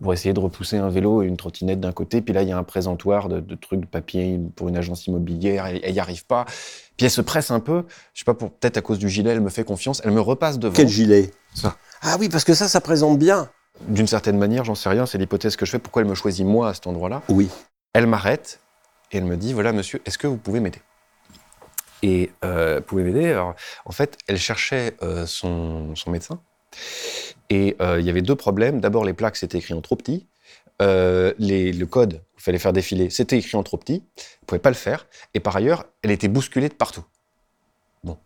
pour 0.00 0.12
essayer 0.12 0.34
de 0.34 0.40
repousser 0.40 0.78
un 0.78 0.88
vélo 0.88 1.22
et 1.22 1.26
une 1.26 1.36
trottinette 1.36 1.78
d'un 1.78 1.92
côté. 1.92 2.20
Puis 2.20 2.34
là, 2.34 2.42
il 2.42 2.48
y 2.48 2.52
a 2.52 2.58
un 2.58 2.64
présentoir 2.64 3.28
de, 3.28 3.54
trucs 3.54 3.80
de 3.80 3.86
papier 3.86 4.40
pour 4.56 4.68
une 4.68 4.76
agence 4.76 5.06
immobilière. 5.06 5.66
Elle 5.66 5.92
n'y 5.92 6.00
arrive 6.00 6.26
pas. 6.26 6.46
Puis 6.96 7.06
elle 7.06 7.10
se 7.10 7.20
presse 7.20 7.52
un 7.52 7.60
peu. 7.60 7.84
Je 8.12 8.20
sais 8.20 8.24
pas, 8.24 8.34
peut-être 8.34 8.76
à 8.76 8.80
cause 8.80 8.98
du 8.98 9.08
gilet, 9.08 9.30
elle 9.30 9.40
me 9.40 9.50
fait 9.50 9.64
confiance. 9.64 10.02
Elle 10.04 10.12
me 10.12 10.20
repasse 10.20 10.58
devant. 10.58 10.74
Quel 10.74 10.88
gilet? 10.88 11.30
Ça. 11.54 11.76
Ah 12.00 12.16
oui, 12.18 12.28
parce 12.28 12.44
que 12.44 12.54
ça, 12.54 12.66
ça 12.66 12.80
présente 12.80 13.18
bien. 13.18 13.48
D'une 13.86 14.08
certaine 14.08 14.38
manière, 14.38 14.64
j'en 14.64 14.74
sais 14.74 14.88
rien. 14.88 15.06
C'est 15.06 15.18
l'hypothèse 15.18 15.54
que 15.54 15.64
je 15.64 15.70
fais. 15.70 15.78
Pourquoi 15.78 16.02
elle 16.02 16.08
me 16.08 16.14
choisit 16.16 16.44
moi 16.44 16.70
à 16.70 16.74
cet 16.74 16.88
endroit-là? 16.88 17.22
Oui. 17.28 17.48
Elle 17.94 18.08
m'arrête 18.08 18.58
et 19.12 19.18
elle 19.18 19.24
me 19.24 19.36
dit 19.36 19.52
voilà, 19.52 19.72
monsieur, 19.72 20.00
est-ce 20.04 20.18
que 20.18 20.26
vous 20.26 20.38
pouvez 20.38 20.60
m'aider? 20.60 20.80
Et 22.02 22.32
euh, 22.44 22.80
pouvait 22.80 23.04
m'aider. 23.04 23.36
En 23.84 23.92
fait, 23.92 24.18
elle 24.26 24.38
cherchait 24.38 24.96
euh, 25.02 25.26
son, 25.26 25.94
médecin. 26.08 26.40
Et 27.48 27.76
euh, 27.80 28.00
il 28.00 28.06
y 28.06 28.10
avait 28.10 28.22
deux 28.22 28.34
problèmes. 28.34 28.80
D'abord, 28.80 29.04
les 29.04 29.12
plaques, 29.12 29.36
c'était 29.36 29.58
écrit 29.58 29.74
en 29.74 29.82
trop 29.82 29.94
petit. 29.94 30.26
Euh, 30.80 31.32
le 31.38 31.84
code 31.84 32.22
qu'il 32.34 32.42
fallait 32.42 32.58
faire 32.58 32.72
défiler, 32.72 33.10
c'était 33.10 33.38
écrit 33.38 33.56
en 33.56 33.62
trop 33.62 33.76
petit. 33.76 34.02
Elle 34.16 34.22
ne 34.42 34.46
pouvait 34.46 34.58
pas 34.58 34.70
le 34.70 34.74
faire. 34.74 35.06
Et 35.34 35.40
par 35.40 35.54
ailleurs, 35.54 35.84
elle 36.02 36.10
était 36.10 36.28
bousculée 36.28 36.68
de 36.68 36.74
partout. 36.74 37.04
Bon. 38.02 38.18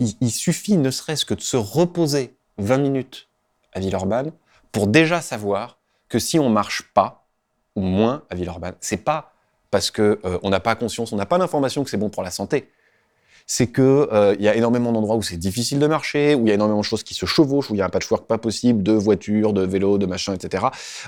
Il, 0.00 0.14
il, 0.20 0.30
suffit, 0.32 0.76
ne 0.76 0.90
serait-ce 0.90 1.24
que 1.24 1.34
de 1.34 1.40
se 1.40 1.56
reposer 1.56 2.34
20 2.58 2.78
minutes 2.78 3.28
à 3.72 3.78
Villeurbanne 3.78 4.32
pour 4.72 4.88
déjà 4.88 5.20
savoir 5.20 5.78
que 6.08 6.18
si 6.18 6.40
on 6.40 6.48
marche 6.48 6.82
pas, 6.92 7.26
ou 7.76 7.82
moins 7.82 8.24
à 8.30 8.34
Villeurbanne, 8.34 8.74
c'est 8.80 8.98
pas 8.98 9.31
parce 9.72 9.90
qu'on 9.90 10.02
euh, 10.02 10.50
n'a 10.50 10.60
pas 10.60 10.76
conscience, 10.76 11.12
on 11.12 11.16
n'a 11.16 11.26
pas 11.26 11.38
d'information 11.38 11.82
que 11.82 11.90
c'est 11.90 11.96
bon 11.96 12.10
pour 12.10 12.22
la 12.22 12.30
santé. 12.30 12.68
C'est 13.46 13.72
qu'il 13.72 13.82
euh, 13.82 14.36
y 14.38 14.46
a 14.46 14.54
énormément 14.54 14.92
d'endroits 14.92 15.16
où 15.16 15.22
c'est 15.22 15.38
difficile 15.38 15.80
de 15.80 15.86
marcher, 15.86 16.34
où 16.34 16.46
il 16.46 16.48
y 16.48 16.50
a 16.52 16.54
énormément 16.54 16.80
de 16.80 16.84
choses 16.84 17.02
qui 17.02 17.14
se 17.14 17.24
chevauchent, 17.24 17.70
où 17.70 17.74
il 17.74 17.78
y 17.78 17.80
a 17.80 17.86
un 17.86 17.88
patchwork 17.88 18.26
pas 18.26 18.38
possible 18.38 18.82
de 18.82 18.92
voitures, 18.92 19.54
de 19.54 19.62
vélos, 19.62 19.96
de 19.96 20.04
machins, 20.06 20.34
etc. 20.34 20.66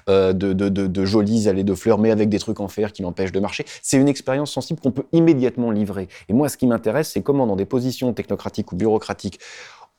Euh, 0.09 0.33
de, 0.33 0.53
de, 0.55 1.05
jolies 1.05 1.47
allées 1.49 1.62
de 1.62 1.75
fleurs, 1.75 1.99
mais 1.99 2.11
avec 2.11 2.31
des 2.31 2.39
trucs 2.39 2.59
en 2.59 2.69
fer 2.69 2.93
qui 2.93 3.03
l'empêchent 3.03 3.33
de 3.33 3.39
marcher. 3.39 3.67
C'est 3.83 3.99
une 3.99 4.09
expérience 4.09 4.51
sensible 4.51 4.81
qu'on 4.81 4.93
peut 4.93 5.05
immédiatement 5.12 5.71
livrer. 5.71 6.09
Et 6.31 6.33
moi, 6.33 6.49
ce 6.49 6.57
qui 6.57 6.67
m'intéresse, 6.67 7.11
c'est 7.12 7.23
comment 7.23 7.47
dans 7.47 7.57
des 7.57 7.67
positions 7.67 8.15
technocratiques 8.15 8.73
ou 8.73 8.77
bureaucratiques, 8.77 9.39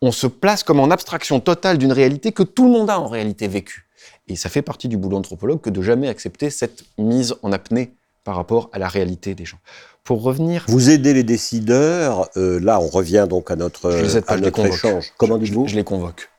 on 0.01 0.11
se 0.11 0.27
place 0.27 0.63
comme 0.63 0.79
en 0.79 0.89
abstraction 0.89 1.39
totale 1.39 1.77
d'une 1.77 1.93
réalité 1.93 2.31
que 2.31 2.43
tout 2.43 2.65
le 2.65 2.71
monde 2.71 2.89
a 2.89 2.99
en 2.99 3.07
réalité 3.07 3.47
vécue. 3.47 3.87
Et 4.27 4.35
ça 4.35 4.49
fait 4.49 4.63
partie 4.63 4.87
du 4.87 4.97
boulot 4.97 5.17
anthropologue 5.17 5.61
que 5.61 5.69
de 5.69 5.81
jamais 5.83 6.09
accepter 6.09 6.49
cette 6.49 6.83
mise 6.97 7.35
en 7.43 7.51
apnée 7.51 7.93
par 8.25 8.35
rapport 8.35 8.69
à 8.73 8.79
la 8.79 8.89
réalité 8.89 9.35
des 9.35 9.45
gens. 9.45 9.59
Pour 10.03 10.23
revenir... 10.23 10.65
Vous 10.67 10.89
aidez 10.89 11.13
les 11.13 11.23
décideurs, 11.23 12.27
euh, 12.35 12.59
là 12.59 12.81
on 12.81 12.87
revient 12.87 13.27
donc 13.29 13.49
à 13.51 13.55
notre, 13.55 13.89
à 14.27 14.37
notre 14.37 14.65
échange. 14.65 15.13
Comment 15.17 15.37
dites-vous 15.37 15.67
je, 15.67 15.75
les 15.75 15.85
convoque. 15.85 16.29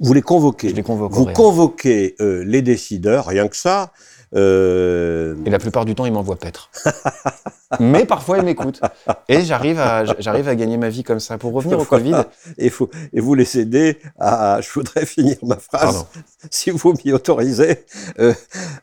Vous 0.00 0.14
les 0.14 0.22
convoquez 0.22 0.70
Je 0.70 0.74
les 0.74 0.82
convoque. 0.82 1.12
Vous 1.12 1.26
convoquez 1.26 2.16
euh, 2.20 2.42
les 2.44 2.62
décideurs, 2.62 3.26
rien 3.26 3.46
que 3.46 3.56
ça. 3.56 3.92
Euh... 4.34 5.36
Et 5.44 5.50
la 5.50 5.58
plupart 5.58 5.84
du 5.84 5.94
temps, 5.94 6.06
ils 6.06 6.12
m'envoient 6.12 6.36
paître. 6.36 6.70
Mais 7.80 8.04
parfois, 8.04 8.38
ils 8.38 8.44
m'écoutent. 8.44 8.80
Et 9.28 9.42
j'arrive 9.42 9.78
à, 9.78 10.04
j'arrive 10.18 10.48
à 10.48 10.54
gagner 10.54 10.76
ma 10.76 10.88
vie 10.88 11.04
comme 11.04 11.20
ça. 11.20 11.38
Pour 11.38 11.52
revenir 11.52 11.78
au 11.78 11.84
Covid. 11.84 12.14
Et, 12.58 12.70
faut, 12.70 12.90
et 13.12 13.20
vous 13.20 13.34
les 13.34 13.58
aidez 13.58 13.98
à, 14.18 14.60
je 14.60 14.70
voudrais 14.72 15.06
finir 15.06 15.36
ma 15.42 15.56
phrase, 15.56 16.06
si 16.50 16.70
vous 16.70 16.94
m'y 17.04 17.12
autorisez, 17.12 17.84
euh, 18.18 18.32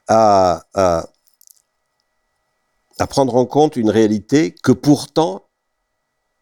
à, 0.08 0.64
à 0.74 1.06
à 3.02 3.08
prendre 3.08 3.36
en 3.36 3.46
compte 3.46 3.76
une 3.76 3.90
réalité 3.90 4.54
que 4.64 4.72
pourtant 4.72 5.48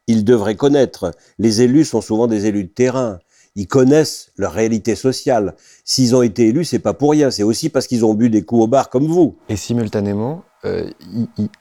ils 0.07 0.25
devraient 0.25 0.55
connaître. 0.55 1.11
Les 1.37 1.61
élus 1.61 1.85
sont 1.85 2.01
souvent 2.01 2.27
des 2.27 2.47
élus 2.47 2.65
de 2.65 2.69
terrain. 2.69 3.19
Ils 3.55 3.67
connaissent 3.67 4.31
leur 4.37 4.51
réalité 4.51 4.95
sociale. 4.95 5.55
S'ils 5.85 6.15
ont 6.15 6.21
été 6.21 6.47
élus, 6.47 6.65
c'est 6.65 6.79
pas 6.79 6.93
pour 6.93 7.11
rien. 7.11 7.31
C'est 7.31 7.43
aussi 7.43 7.69
parce 7.69 7.87
qu'ils 7.87 8.03
ont 8.03 8.13
bu 8.13 8.29
des 8.29 8.43
coups 8.43 8.63
au 8.63 8.67
bar 8.67 8.89
comme 8.89 9.07
vous. 9.07 9.37
Et 9.47 9.55
simultanément, 9.55 10.43
euh, 10.65 10.89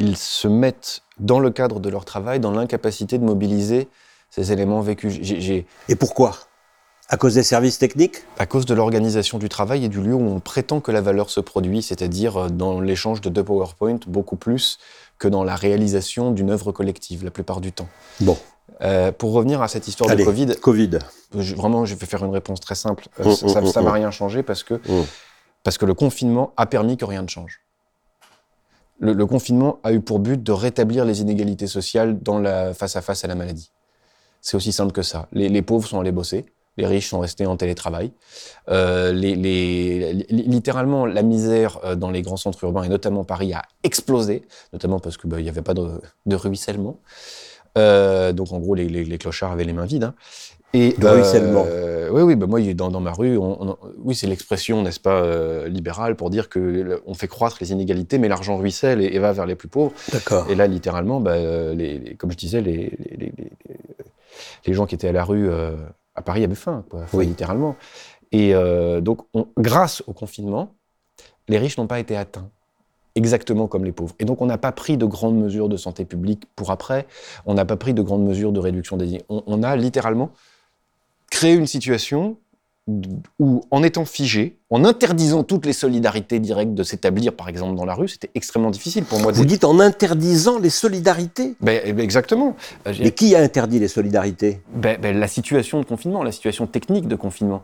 ils, 0.01 0.17
se 0.17 0.49
mettent 0.49 1.03
dans 1.21 1.39
le 1.39 1.51
cadre 1.51 1.79
de 1.79 1.91
leur 1.91 2.05
travail 2.05 2.41
dans 2.41 2.51
l'incapacité 2.51 3.19
de 3.19 3.25
mobiliser 3.25 3.89
ces 4.31 4.51
éléments 4.51 4.81
vécus. 4.81 5.21
Et 5.89 5.97
pourquoi? 5.97 6.35
À 7.09 7.17
cause 7.17 7.35
des 7.35 7.43
services 7.43 7.79
techniques? 7.79 8.17
À 8.39 8.47
cause 8.47 8.67
de 8.67 8.75
l'organisation 8.75 9.39
du 9.39 9.49
travail 9.49 9.85
et 9.85 9.89
du 9.89 10.01
lieu 10.01 10.15
où 10.15 10.29
on 10.29 10.41
prétend 10.41 10.81
que 10.81 10.93
la 10.93 11.01
valeur 11.01 11.31
se 11.31 11.41
produit, 11.41 11.83
c'est-à-dire 11.83 12.37
euh, 12.37 12.49
dans 12.49 12.81
l'échange 12.81 13.21
de 13.21 13.31
deux 13.31 13.43
PowerPoint 13.43 13.99
beaucoup 14.07 14.37
plus 14.37 14.79
que 15.19 15.27
dans 15.27 15.43
la 15.43 15.57
réalisation 15.57 16.31
d'une 16.31 16.51
œuvre 16.51 16.71
collective, 16.71 17.25
la 17.25 17.31
plupart 17.31 17.61
du 17.61 17.73
temps. 17.73 17.89
Bon. 18.21 18.37
Euh, 18.83 19.11
pour 19.11 19.33
revenir 19.33 19.63
à 19.63 19.69
cette 19.69 19.89
histoire 19.89 20.15
de 20.15 20.23
Covid, 20.23 20.55
Covid. 20.61 20.99
vraiment, 21.33 21.85
je 21.85 21.95
vais 21.95 22.07
faire 22.07 22.25
une 22.25 22.31
réponse 22.31 22.61
très 22.61 22.77
simple. 22.77 23.09
Euh, 23.19 23.25
mmh, 23.25 23.35
ça 23.35 23.61
ne 23.61 23.67
mmh, 23.67 23.73
m'a 23.75 23.83
mmh, 23.83 23.95
rien 23.95 24.11
changé 24.11 24.43
parce 24.43 24.63
que, 24.63 24.81
parce 25.65 25.79
que 25.79 25.87
le 25.87 25.95
confinement 25.95 26.53
a 26.57 26.67
permis 26.67 26.97
que 26.97 27.05
rien 27.05 27.23
ne 27.23 27.29
change. 27.29 27.61
Le, 29.01 29.27
confinement 29.27 29.79
a 29.85 29.93
eu 29.93 30.01
pour 30.01 30.19
but 30.19 30.43
de 30.43 30.53
rétablir 30.53 31.05
les 31.05 31.21
inégalités 31.21 31.69
sociales 31.69 32.21
dans 32.21 32.39
la 32.39 32.75
face 32.75 32.97
à 32.97 33.01
face 33.01 33.25
à 33.25 33.29
la 33.29 33.37
maladie. 33.37 33.71
C'est 34.41 34.57
aussi 34.57 34.73
simple 34.73 34.93
que 34.93 35.03
ça. 35.03 35.29
Les, 35.33 35.49
les 35.49 35.63
pauvres 35.63 35.89
sont 35.89 36.01
allés 36.01 36.13
bosser 36.13 36.47
les 36.79 36.87
riches 36.87 37.09
sont 37.09 37.19
restés 37.19 37.45
en 37.45 37.57
télétravail. 37.57 38.13
Euh, 38.69 39.13
littéralement, 39.13 41.07
la 41.07 41.23
misère 41.23 41.81
euh, 41.85 41.97
dans 41.97 42.11
les 42.11 42.23
grands 42.23 42.37
centres 42.37 42.63
urbains, 42.65 42.85
et 42.85 42.89
notamment 42.89 43.25
Paris, 43.25 43.53
a 43.53 43.63
explosé, 43.83 44.43
notamment 44.73 45.01
parce 45.01 45.17
qu'il 45.17 45.29
bah, 45.29 45.41
n'y 45.43 45.49
avait 45.49 45.63
pas 45.63 45.75
de, 45.75 46.35
ruissellement. 46.35 47.01
Euh, 47.77 48.33
donc, 48.33 48.53
en 48.53 48.61
gros, 48.61 48.75
les, 48.75 49.19
clochards 49.19 49.53
avaient 49.53 49.65
les 49.65 49.73
mains 49.73 49.87
vides. 49.87 50.05
Hein. 50.05 50.15
Et, 50.73 50.93
de 50.93 51.07
ruissellement. 51.09 51.67
oui, 52.13 52.23
oui, 52.23 52.37
bah, 52.37 52.47
moi, 52.47 52.61
dans, 52.75 52.91
dans 52.91 53.01
ma 53.01 53.13
rue, 53.13 53.37
oui, 53.99 54.15
c'est 54.15 54.29
l'expression, 54.29 54.83
n'est-ce 54.83 55.01
pas, 55.01 55.67
libérale 55.67 56.15
pour 56.15 56.31
dire 56.31 56.49
que 56.49 57.03
on 57.07 57.15
fait 57.15 57.27
croître 57.27 57.57
les 57.61 57.73
inégalités, 57.73 58.19
mais 58.19 58.29
l'argent 58.29 58.57
ruisselle 58.57 59.03
et, 59.03 59.19
va 59.19 59.33
vers 59.33 59.47
les 59.47 59.57
plus 59.57 59.69
pauvres. 59.69 59.93
D'accord. 60.13 60.47
Et 60.49 60.55
là, 60.55 60.69
littéralement, 60.69 61.21
bah, 61.21 61.37
comme 62.19 62.31
je 62.31 62.37
disais, 62.37 62.61
les, 62.61 62.93
les, 64.67 64.75
gens 64.75 64.87
qui 64.87 64.95
étaient 64.95 65.09
à 65.09 65.13
la 65.13 65.25
rue 65.25 65.49
à 66.19 66.23
Paris, 66.23 66.41
il 66.41 66.43
y 66.43 66.45
avait 66.45 66.55
faim, 66.55 66.85
quoi, 66.91 67.07
littéralement. 67.23 67.77
Et 68.33 68.55
euh, 68.55 69.01
donc, 69.01 69.21
grâce 69.57 70.03
au 70.07 70.13
confinement, 70.13 70.75
les 71.49 71.59
riches 71.59 71.79
n'ont 71.79 71.87
pas 71.87 72.01
été 72.01 72.17
atteints 72.17 72.51
exactement 73.15 73.67
comme 73.67 73.85
les 73.85 73.93
pauvres. 73.93 74.15
Et 74.19 74.25
donc, 74.25 74.43
on 74.43 74.47
n'a 74.47 74.59
pas 74.59 74.73
pris 74.73 74.97
de 74.97 75.07
grandes 75.07 75.37
mesures 75.37 75.69
de 75.69 75.77
santé 75.77 76.05
publique 76.05 76.45
pour 76.55 76.71
après. 76.71 77.07
On 77.47 77.55
n'a 77.55 77.65
pas 77.65 77.77
pris 77.77 77.95
de 77.95 78.03
grandes 78.03 78.25
mesures 78.25 78.53
de 78.53 78.61
réduction 78.61 78.97
des... 78.97 79.23
On, 79.29 79.43
on 79.47 79.63
a 79.63 79.75
littéralement 79.77 80.31
créer 81.31 81.55
une 81.55 81.67
situation 81.67 82.37
où, 83.39 83.63
en 83.71 83.83
étant 83.83 84.05
figé, 84.05 84.59
en 84.71 84.85
interdisant 84.85 85.45
toutes 85.45 85.65
les 85.65 85.73
solidarités 85.73 86.41
directes 86.41 86.75
de 86.75 86.83
s'établir, 86.83 87.33
par 87.33 87.49
exemple, 87.49 87.75
dans 87.75 87.87
la 87.87 87.95
rue, 87.95 88.09
c'était 88.09 88.31
extrêmement 88.35 88.71
difficile 88.71 89.05
pour 89.05 89.19
moi. 89.19 89.33
Vous 89.33 89.47
dites 89.47 89.65
en 89.65 89.81
interdisant 89.81 90.59
les 90.59 90.69
solidarités 90.69 91.55
ben, 91.61 91.81
eh 91.85 91.93
ben 91.95 92.03
Exactement. 92.03 92.55
Mais 92.87 93.13
qui 93.13 93.35
a 93.35 93.41
interdit 93.41 93.79
les 93.79 93.89
solidarités? 93.89 94.61
Ben, 94.75 94.99
ben, 95.01 95.19
La 95.19 95.29
situation 95.29 95.81
de 95.81 95.87
confinement, 95.87 96.23
la 96.23 96.33
situation 96.33 96.67
technique 96.67 97.09
de 97.09 97.17
confinement. 97.17 97.63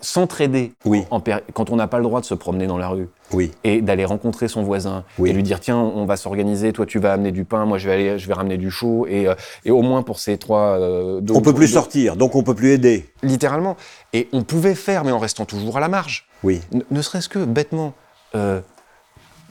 S'entraider 0.00 0.72
oui. 0.84 1.04
quand 1.52 1.70
on 1.70 1.76
n'a 1.76 1.88
pas 1.88 1.98
le 1.98 2.04
droit 2.04 2.20
de 2.20 2.26
se 2.26 2.34
promener 2.34 2.66
dans 2.66 2.78
la 2.78 2.88
rue 2.88 3.08
oui. 3.32 3.50
et 3.64 3.82
d'aller 3.82 4.04
rencontrer 4.04 4.48
son 4.48 4.62
voisin 4.62 5.04
et 5.22 5.32
lui 5.32 5.42
dire 5.42 5.60
tiens, 5.60 5.76
on 5.76 6.06
va 6.06 6.16
s'organiser, 6.16 6.72
toi 6.72 6.86
tu 6.86 6.98
vas 6.98 7.12
amener 7.12 7.32
du 7.32 7.44
pain, 7.44 7.66
moi 7.66 7.78
je 7.78 7.88
vais, 7.88 7.94
aller, 7.94 8.18
je 8.18 8.26
vais 8.26 8.34
ramener 8.34 8.56
du 8.56 8.70
chaud 8.70 9.06
et, 9.08 9.28
euh, 9.28 9.34
et 9.64 9.70
au 9.70 9.82
moins 9.82 10.02
pour 10.02 10.18
ces 10.18 10.38
trois... 10.38 10.78
Euh, 10.78 11.20
on 11.28 11.42
peut 11.42 11.54
plus 11.54 11.68
sortir, 11.68 12.16
donc 12.16 12.34
on 12.34 12.42
peut 12.42 12.54
plus 12.54 12.70
aider. 12.70 13.06
Littéralement. 13.22 13.76
Et 14.12 14.28
on 14.32 14.42
pouvait 14.42 14.74
faire, 14.74 15.04
mais 15.04 15.12
en 15.12 15.18
restant 15.18 15.44
toujours 15.44 15.76
à 15.76 15.80
la 15.80 15.88
marge. 15.88 16.26
Oui. 16.42 16.60
Ne, 16.90 17.02
serait-ce 17.02 17.28
que 17.28 17.44
bêtement, 17.44 17.94
euh, 18.34 18.60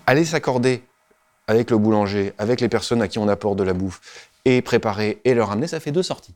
aller 0.08 0.26
s'accorder 0.26 0.84
avec 1.48 1.72
le 1.72 1.78
boulanger, 1.78 2.34
avec 2.38 2.62
les 2.62 2.70
personnes 2.70 3.02
à 3.02 3.08
qui 3.08 3.20
on 3.20 3.28
apporte 3.28 3.58
de 3.58 3.64
la 3.64 3.74
bouffe, 3.74 4.30
et 4.46 4.62
préparer 4.62 5.22
et 5.26 5.34
leur 5.34 5.52
amener, 5.52 5.68
ça 5.68 5.80
fait 5.80 5.92
deux 5.92 6.04
sorties. 6.04 6.36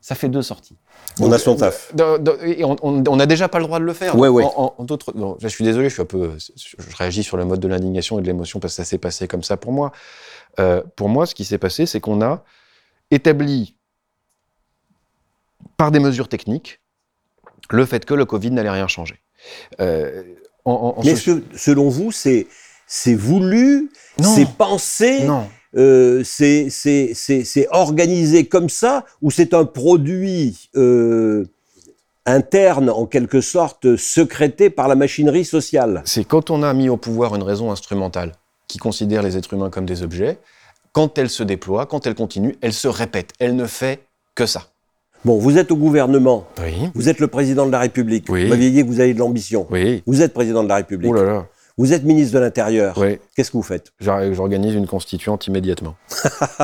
Ça 0.00 0.14
fait 0.14 0.28
deux 0.28 0.42
sorties. 0.42 0.76
On 1.18 1.32
a 1.32 1.38
son 1.38 1.56
taf. 1.56 1.92
on 1.98 3.16
n'a 3.16 3.26
déjà 3.26 3.48
pas 3.48 3.58
le 3.58 3.64
droit 3.64 3.78
de 3.78 3.84
le 3.84 3.94
faire. 3.94 4.18
Ouais, 4.18 4.28
ouais. 4.28 4.44
En, 4.44 4.74
d'autres, 4.80 5.14
je 5.40 5.48
suis 5.48 5.64
désolé, 5.64 5.88
je 5.88 5.94
suis 5.94 6.02
un 6.02 6.06
peu, 6.06 6.36
je 6.38 6.96
réagis 6.96 7.22
sur 7.22 7.38
le 7.38 7.46
mode 7.46 7.60
de 7.60 7.68
l'indignation 7.68 8.18
et 8.18 8.22
de 8.22 8.26
l'émotion 8.26 8.60
parce 8.60 8.74
que 8.74 8.76
ça 8.76 8.84
s'est 8.84 8.98
passé 8.98 9.28
comme 9.28 9.42
ça 9.42 9.56
pour 9.56 9.72
moi. 9.72 9.92
Euh, 10.60 10.82
pour 10.96 11.08
moi, 11.08 11.24
ce 11.24 11.34
qui 11.34 11.46
s'est 11.46 11.58
passé, 11.58 11.86
c'est 11.86 12.00
qu'on 12.00 12.20
a 12.20 12.44
établi 13.10 13.76
par 15.78 15.90
des 15.90 16.00
mesures 16.00 16.28
techniques 16.28 16.80
le 17.70 17.86
fait 17.86 18.04
que 18.04 18.14
le 18.14 18.26
Covid 18.26 18.50
n'allait 18.50 18.70
rien 18.70 18.88
changer. 18.88 19.23
Euh, 19.80 20.22
Mais 21.04 21.10
est-ce 21.10 21.24
que, 21.24 21.42
selon 21.56 21.88
vous, 21.88 22.12
c'est 22.12 22.46
voulu, 23.14 23.90
c'est 24.22 24.48
pensé. 24.48 25.28
Euh, 25.76 26.22
c'est 26.24 27.66
organisé 27.70 28.46
comme 28.46 28.68
ça 28.68 29.04
ou 29.20 29.32
c'est 29.32 29.54
un 29.54 29.64
produit 29.64 30.70
euh, 30.76 31.46
interne, 32.26 32.90
en 32.90 33.06
quelque 33.06 33.40
sorte, 33.40 33.96
secrété 33.96 34.70
par 34.70 34.86
la 34.86 34.94
machinerie 34.94 35.44
sociale? 35.44 36.02
C'est 36.04 36.24
quand 36.24 36.50
on 36.50 36.62
a 36.62 36.72
mis 36.74 36.88
au 36.88 36.96
pouvoir 36.96 37.34
une 37.34 37.42
raison 37.42 37.72
instrumentale 37.72 38.32
qui 38.68 38.78
considère 38.78 39.22
les 39.22 39.36
êtres 39.36 39.52
humains 39.54 39.70
comme 39.70 39.86
des 39.86 40.02
objets, 40.02 40.38
quand 40.92 41.18
elle 41.18 41.28
se 41.28 41.42
déploie, 41.42 41.86
quand 41.86 42.06
elle 42.06 42.14
continue, 42.14 42.56
elle 42.60 42.72
se 42.72 42.88
répète, 42.88 43.32
elle 43.40 43.56
ne 43.56 43.66
fait 43.66 44.06
que 44.34 44.46
ça. 44.46 44.68
Bon, 45.24 45.38
vous 45.38 45.56
êtes 45.56 45.70
au 45.70 45.76
gouvernement. 45.76 46.46
Oui. 46.60 46.90
Vous 46.94 47.08
êtes 47.08 47.18
le 47.18 47.28
président 47.28 47.64
de 47.64 47.72
la 47.72 47.78
République. 47.78 48.26
Oui. 48.28 48.44
Vous 48.44 48.50
m'aviez 48.50 48.70
dit 48.70 48.82
que 48.82 48.86
vous 48.86 49.00
avez 49.00 49.14
de 49.14 49.18
l'ambition. 49.18 49.66
Oui. 49.70 50.02
Vous 50.06 50.20
êtes 50.20 50.34
président 50.34 50.62
de 50.62 50.68
la 50.68 50.76
République. 50.76 51.14
Là 51.14 51.22
là. 51.22 51.46
Vous 51.78 51.92
êtes 51.94 52.04
ministre 52.04 52.34
de 52.34 52.40
l'Intérieur. 52.40 52.96
Oui. 52.98 53.18
Qu'est-ce 53.34 53.50
que 53.50 53.56
vous 53.56 53.62
faites? 53.62 53.92
J'organise 54.00 54.74
une 54.74 54.86
constituante 54.86 55.46
immédiatement. 55.46 55.96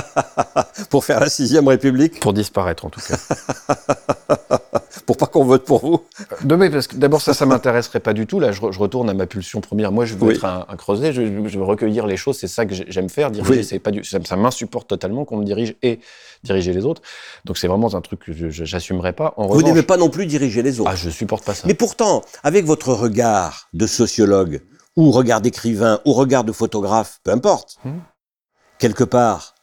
pour 0.90 1.04
faire 1.04 1.20
la 1.20 1.30
sixième 1.30 1.66
République? 1.66 2.20
Pour 2.20 2.34
disparaître, 2.34 2.84
en 2.84 2.90
tout 2.90 3.00
cas. 3.00 3.16
pour 5.06 5.16
pas 5.16 5.26
qu'on 5.26 5.44
vote 5.44 5.64
pour 5.64 5.80
vous 5.80 6.00
mais 6.44 6.70
parce 6.70 6.86
que 6.86 6.96
d'abord, 6.96 7.20
ça, 7.20 7.34
ça 7.34 7.46
m'intéresserait 7.46 8.00
pas 8.00 8.12
du 8.12 8.26
tout. 8.26 8.40
Là, 8.40 8.52
je, 8.52 8.60
retourne 8.60 9.08
à 9.10 9.14
ma 9.14 9.26
pulsion 9.26 9.60
première. 9.60 9.92
Moi, 9.92 10.04
je 10.04 10.14
veux 10.14 10.32
être 10.32 10.44
un, 10.44 10.76
creuset, 10.76 11.12
je, 11.12 11.22
veux 11.22 11.64
recueillir 11.64 12.06
les 12.06 12.16
choses. 12.16 12.38
C'est 12.38 12.48
ça 12.48 12.66
que 12.66 12.74
j'aime 12.74 13.08
faire. 13.08 13.30
Diriger, 13.30 13.62
c'est 13.62 13.78
pas 13.78 13.90
du, 13.90 14.04
ça, 14.04 14.18
ça 14.24 14.36
m'insupporte 14.36 14.88
totalement 14.88 15.24
qu'on 15.24 15.38
me 15.38 15.44
dirige 15.44 15.74
et 15.82 16.00
diriger 16.42 16.72
les 16.72 16.84
autres. 16.84 17.02
Donc, 17.44 17.58
c'est 17.58 17.68
vraiment 17.68 17.94
un 17.94 18.00
truc 18.00 18.20
que 18.20 18.50
j'assumerai 18.50 19.12
pas. 19.12 19.34
En 19.36 19.46
vous 19.46 19.62
n'aimez 19.62 19.82
pas 19.82 19.96
non 19.96 20.10
plus 20.10 20.26
diriger 20.26 20.62
les 20.62 20.80
autres 20.80 20.90
Ah, 20.92 20.96
je 20.96 21.10
supporte 21.10 21.44
pas 21.44 21.54
ça. 21.54 21.66
Mais 21.66 21.74
pourtant, 21.74 22.22
avec 22.42 22.64
votre 22.64 22.92
regard 22.92 23.68
de 23.72 23.86
sociologue, 23.86 24.60
ou 24.96 25.10
regard 25.12 25.40
d'écrivain, 25.40 26.00
ou 26.04 26.12
regard 26.12 26.44
de 26.44 26.52
photographe, 26.52 27.20
peu 27.24 27.30
importe. 27.30 27.78
Hmm. 27.84 28.00
Quelque 28.78 29.04
part, 29.04 29.54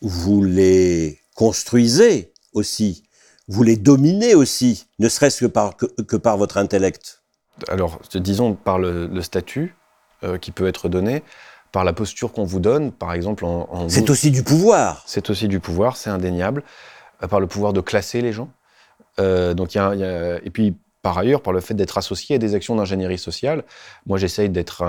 vous 0.00 0.42
les 0.42 1.20
construisez 1.34 2.32
aussi, 2.52 3.04
vous 3.48 3.62
les 3.62 3.76
dominez 3.76 4.34
aussi, 4.34 4.86
ne 4.98 5.08
serait-ce 5.08 5.44
que 5.44 5.46
par, 5.46 5.76
que, 5.76 6.16
par 6.16 6.36
votre 6.36 6.56
intellect. 6.56 7.22
Alors, 7.68 8.00
disons 8.14 8.54
par 8.54 8.78
le, 8.78 9.22
statut 9.22 9.76
euh, 10.22 10.38
qui 10.38 10.50
peut 10.50 10.66
être 10.66 10.88
donné, 10.88 11.22
par 11.72 11.84
la 11.84 11.92
posture 11.92 12.32
qu'on 12.32 12.44
vous 12.44 12.60
donne, 12.60 12.92
par 12.92 13.12
exemple 13.12 13.44
en... 13.44 13.88
c'est 13.88 14.10
aussi 14.10 14.30
du 14.30 14.42
pouvoir. 14.42 15.02
C'est 15.06 15.30
aussi 15.30 15.48
du 15.48 15.60
pouvoir, 15.60 15.96
c'est 15.96 16.10
indéniable, 16.10 16.62
euh, 17.22 17.28
par 17.28 17.40
le 17.40 17.46
pouvoir 17.46 17.72
de 17.72 17.80
classer 17.80 18.20
les 18.22 18.32
gens. 18.32 18.50
Euh, 19.20 19.54
donc, 19.54 19.74
y 19.74 19.78
a, 19.78 19.94
y 19.94 20.04
a, 20.04 20.38
et 20.42 20.50
puis 20.50 20.76
par 21.02 21.18
ailleurs, 21.18 21.42
par 21.42 21.52
le 21.52 21.60
fait 21.60 21.74
d'être 21.74 21.98
associé 21.98 22.36
à 22.36 22.38
des 22.38 22.54
actions 22.54 22.74
d'ingénierie 22.74 23.18
sociale, 23.18 23.64
moi 24.06 24.16
j'essaye 24.16 24.48
d'être 24.48 24.82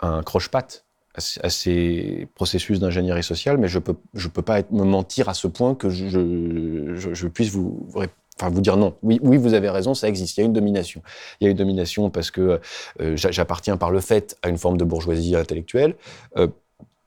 un, 0.00 0.22
croche-patte 0.22 0.84
à, 1.42 1.50
ces 1.50 2.28
processus 2.34 2.80
d'ingénierie 2.80 3.22
sociale, 3.22 3.58
mais 3.58 3.68
je 3.68 3.78
peux, 3.78 3.94
je 4.14 4.28
peux 4.28 4.42
pas 4.42 4.62
me 4.70 4.84
mentir 4.84 5.28
à 5.28 5.34
ce 5.34 5.46
point 5.46 5.74
que 5.74 5.90
je, 5.90 6.08
je, 6.96 7.26
puisse 7.26 7.50
vous, 7.50 7.86
enfin, 7.94 8.50
vous 8.50 8.60
dire 8.60 8.76
non. 8.76 8.94
Oui, 9.02 9.18
oui, 9.22 9.36
vous 9.36 9.54
avez 9.54 9.70
raison, 9.70 9.94
ça 9.94 10.08
existe. 10.08 10.36
Il 10.36 10.40
y 10.40 10.42
a 10.44 10.46
une 10.46 10.52
domination. 10.52 11.02
Il 11.40 11.44
y 11.44 11.48
a 11.48 11.50
une 11.50 11.56
domination 11.56 12.10
parce 12.10 12.30
que 12.30 12.60
euh, 13.00 13.16
j'appartiens 13.16 13.76
par 13.76 13.90
le 13.90 14.00
fait 14.00 14.36
à 14.42 14.48
une 14.48 14.58
forme 14.58 14.76
de 14.76 14.84
bourgeoisie 14.84 15.36
intellectuelle. 15.36 15.94
Euh, 16.36 16.48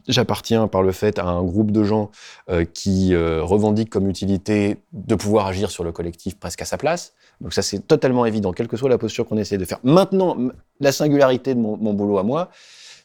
J'appartiens 0.08 0.68
par 0.68 0.82
le 0.82 0.92
fait 0.92 1.20
à 1.20 1.26
un 1.26 1.44
groupe 1.44 1.72
de 1.72 1.84
gens 1.84 2.10
euh, 2.50 2.66
qui 2.66 3.14
euh, 3.14 3.44
revendiquent 3.44 3.90
comme 3.90 4.10
utilité 4.10 4.78
de 4.94 5.16
pouvoir 5.16 5.48
agir 5.48 5.70
sur 5.70 5.84
le 5.84 5.92
collectif 5.92 6.38
presque 6.40 6.62
à 6.62 6.66
sa 6.66 6.78
place. 6.78 7.14
Donc 7.40 7.54
ça, 7.54 7.62
c'est 7.62 7.88
totalement 7.88 8.26
évident, 8.26 8.52
quelle 8.52 8.68
que 8.68 8.78
soit 8.78 8.90
la 8.90 8.98
posture 8.98 9.28
qu'on 9.28 9.38
essaie 9.38 9.58
de 9.58 9.66
faire. 9.66 9.80
Maintenant, 9.84 10.38
la 10.80 10.92
singularité 10.92 11.54
de 11.56 11.60
mon, 11.60 11.94
boulot 11.94 12.18
à 12.18 12.24
moi, 12.24 12.50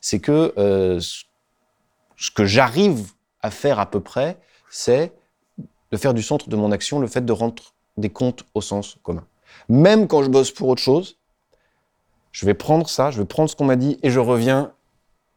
c'est 0.08 0.20
que 0.20 0.54
euh, 0.56 1.00
ce 1.00 2.30
que 2.30 2.44
j'arrive 2.44 3.10
à 3.42 3.50
faire 3.50 3.80
à 3.80 3.90
peu 3.90 3.98
près, 3.98 4.38
c'est 4.70 5.12
de 5.90 5.96
faire 5.96 6.14
du 6.14 6.22
centre 6.22 6.48
de 6.48 6.54
mon 6.54 6.70
action 6.70 7.00
le 7.00 7.08
fait 7.08 7.26
de 7.26 7.32
rendre 7.32 7.74
des 7.96 8.08
comptes 8.08 8.44
au 8.54 8.60
sens 8.60 8.98
commun. 9.02 9.26
Même 9.68 10.06
quand 10.06 10.22
je 10.22 10.28
bosse 10.28 10.52
pour 10.52 10.68
autre 10.68 10.80
chose, 10.80 11.18
je 12.30 12.46
vais 12.46 12.54
prendre 12.54 12.88
ça, 12.88 13.10
je 13.10 13.18
vais 13.18 13.24
prendre 13.24 13.50
ce 13.50 13.56
qu'on 13.56 13.64
m'a 13.64 13.74
dit 13.74 13.98
et 14.04 14.10
je 14.10 14.20
reviens 14.20 14.72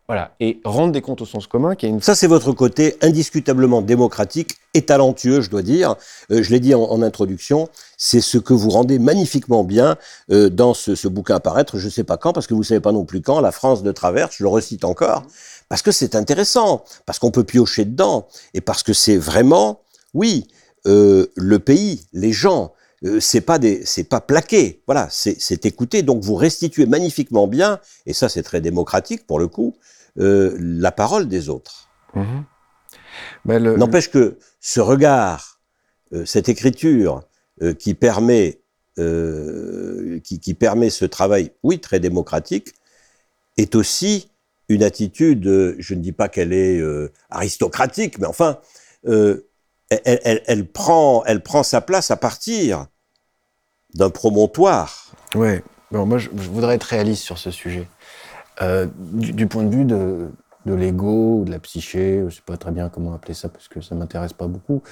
voilà, 0.09 0.31
et 0.39 0.59
rendre 0.65 0.91
des 0.91 1.01
comptes 1.01 1.21
au 1.21 1.25
sens 1.27 1.45
commun. 1.45 1.75
Qui 1.75 1.85
est 1.85 1.89
une... 1.89 2.01
Ça, 2.01 2.15
c'est 2.15 2.25
votre 2.25 2.51
côté 2.51 2.97
indiscutablement 3.03 3.83
démocratique 3.83 4.57
et 4.73 4.81
talentueux, 4.81 5.41
je 5.41 5.51
dois 5.51 5.61
dire. 5.61 5.97
Euh, 6.31 6.41
je 6.41 6.49
l'ai 6.49 6.59
dit 6.59 6.73
en, 6.73 7.03
introduction, 7.03 7.69
c'est 7.95 8.19
ce 8.19 8.39
que 8.39 8.53
vous 8.53 8.71
rendez 8.71 8.97
magnifiquement 8.97 9.63
bien 9.63 9.97
euh, 10.31 10.49
dans 10.49 10.73
ce, 10.73 11.07
bouquin 11.07 11.35
à 11.35 11.39
paraître, 11.39 11.77
je 11.77 11.85
ne 11.85 11.91
sais 11.91 12.03
pas 12.03 12.17
quand, 12.17 12.33
parce 12.33 12.47
que 12.47 12.55
vous 12.55 12.61
ne 12.61 12.65
savez 12.65 12.79
pas 12.79 12.91
non 12.91 13.05
plus 13.05 13.21
quand, 13.21 13.39
La 13.39 13.51
France 13.51 13.83
de 13.83 13.91
travers, 13.91 14.29
je 14.31 14.43
le 14.43 14.49
recite 14.49 14.83
encore, 14.83 15.25
parce 15.69 15.83
que 15.83 15.91
c'est 15.91 16.15
intéressant, 16.15 16.83
parce 17.05 17.19
qu'on 17.19 17.29
peut 17.29 17.43
piocher 17.43 17.85
dedans, 17.85 18.27
et 18.55 18.61
parce 18.61 18.81
que 18.81 18.93
c'est 18.93 19.17
vraiment, 19.17 19.81
oui, 20.15 20.47
euh, 20.87 21.27
le 21.35 21.59
pays, 21.59 22.01
les 22.13 22.31
gens, 22.31 22.73
c'est 23.19 23.41
pas 23.41 23.59
c'est 23.85 24.03
pas 24.03 24.21
plaqué, 24.21 24.81
voilà, 24.85 25.07
c'est 25.09 25.65
écouté. 25.65 26.01
Donc 26.01 26.21
vous 26.21 26.35
restituez 26.35 26.85
magnifiquement 26.85 27.47
bien, 27.47 27.79
et 28.07 28.13
ça 28.13 28.27
c'est 28.27 28.43
très 28.43 28.59
démocratique 28.59 29.25
pour 29.25 29.39
le 29.39 29.47
coup, 29.47 29.75
euh, 30.19 30.57
la 30.59 30.91
parole 30.91 31.27
des 31.27 31.49
autres. 31.49 31.89
Mhm. 32.13 32.43
N'empêche 33.77 34.09
que 34.09 34.37
ce 34.59 34.79
regard, 34.81 35.61
euh, 36.13 36.25
cette 36.25 36.49
écriture 36.49 37.21
euh, 37.61 37.73
qui 37.73 37.93
permet 37.93 38.61
qui, 40.23 40.53
permet 40.55 40.89
ce 40.89 41.05
travail, 41.05 41.53
oui, 41.63 41.79
très 41.79 42.01
démocratique, 42.01 42.73
est 43.55 43.73
aussi 43.75 44.29
une 44.67 44.83
attitude, 44.83 45.77
je 45.79 45.93
ne 45.93 46.01
dis 46.01 46.11
pas 46.11 46.27
qu'elle 46.27 46.51
est 46.51 46.83
aristocratique, 47.29 48.19
mais 48.19 48.27
enfin, 48.27 48.59
elle, 49.05 50.65
prend, 50.65 51.23
elle 51.27 51.41
prend 51.41 51.63
sa 51.63 51.79
place 51.79 52.11
à 52.11 52.17
partir 52.17 52.87
d'un 53.93 54.09
promontoire. 54.09 55.13
Oui, 55.33 55.61
bon, 55.91 56.05
moi 56.05 56.17
je, 56.17 56.27
voudrais 56.33 56.75
être 56.75 56.83
réaliste 56.83 57.23
sur 57.23 57.37
ce 57.37 57.51
sujet. 57.51 57.87
Euh, 58.61 58.87
du, 58.97 59.47
point 59.47 59.63
de 59.63 59.73
vue 59.73 59.85
de, 59.85 60.29
de 60.69 60.75
l'ego 60.75 61.39
ou 61.39 61.45
de 61.45 61.51
la 61.51 61.59
psyché, 61.59 62.23
je 62.27 62.35
sais 62.35 62.41
pas 62.45 62.55
très 62.55 62.71
bien 62.71 62.89
comment 62.89 63.13
appeler 63.13 63.33
ça 63.33 63.49
parce 63.49 63.67
que 63.67 63.81
ça 63.81 63.95
m'intéresse 63.95 64.33
pas 64.33 64.47
beaucoup. 64.47 64.83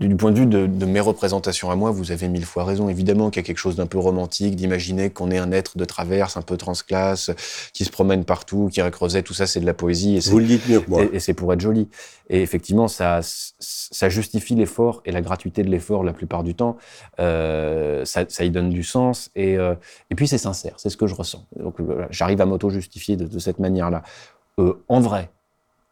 Du, 0.00 0.14
point 0.16 0.32
de 0.32 0.38
vue 0.40 0.46
de, 0.46 0.66
de, 0.66 0.86
mes 0.86 0.98
représentations 0.98 1.70
à 1.70 1.76
moi, 1.76 1.92
vous 1.92 2.10
avez 2.10 2.28
mille 2.28 2.44
fois 2.44 2.64
raison. 2.64 2.88
Évidemment 2.88 3.30
qu'il 3.30 3.40
y 3.40 3.44
a 3.44 3.46
quelque 3.46 3.58
chose 3.58 3.76
d'un 3.76 3.86
peu 3.86 3.98
romantique, 3.98 4.56
d'imaginer 4.56 5.10
qu'on 5.10 5.30
est 5.30 5.38
un 5.38 5.52
être 5.52 5.78
de 5.78 5.84
traverse, 5.84 6.36
un 6.36 6.42
peu 6.42 6.56
transclasse, 6.56 7.30
qui 7.72 7.84
se 7.84 7.90
promène 7.90 8.24
partout, 8.24 8.68
qui 8.72 8.82
recreusait, 8.82 9.22
tout 9.22 9.34
ça, 9.34 9.46
c'est 9.46 9.60
de 9.60 9.66
la 9.66 9.74
poésie. 9.74 10.16
Et 10.16 10.20
vous 10.30 10.40
le 10.40 10.46
dites 10.46 10.68
mieux 10.68 10.80
que 10.80 10.90
moi. 10.90 11.04
Et, 11.12 11.20
c'est 11.20 11.34
pour 11.34 11.52
être 11.52 11.60
joli. 11.60 11.88
Et 12.28 12.42
effectivement, 12.42 12.88
ça, 12.88 13.20
ça 13.22 14.08
justifie 14.08 14.56
l'effort 14.56 15.00
et 15.04 15.12
la 15.12 15.20
gratuité 15.20 15.62
de 15.62 15.70
l'effort 15.70 16.02
la 16.02 16.12
plupart 16.12 16.42
du 16.42 16.54
temps. 16.56 16.76
Euh, 17.20 18.04
ça, 18.04 18.24
ça, 18.28 18.44
y 18.44 18.50
donne 18.50 18.70
du 18.70 18.82
sens 18.82 19.30
et, 19.36 19.58
euh, 19.58 19.74
et 20.10 20.14
puis 20.14 20.26
c'est 20.26 20.38
sincère, 20.38 20.74
c'est 20.76 20.90
ce 20.90 20.96
que 20.96 21.06
je 21.06 21.14
ressens. 21.14 21.46
Donc 21.56 21.76
j'arrive 22.10 22.40
à 22.40 22.46
m'auto-justifier 22.46 23.16
de, 23.16 23.26
de 23.26 23.38
cette 23.38 23.58
manière-là. 23.58 24.02
Euh, 24.60 24.74
en 24.88 25.00
vrai, 25.00 25.30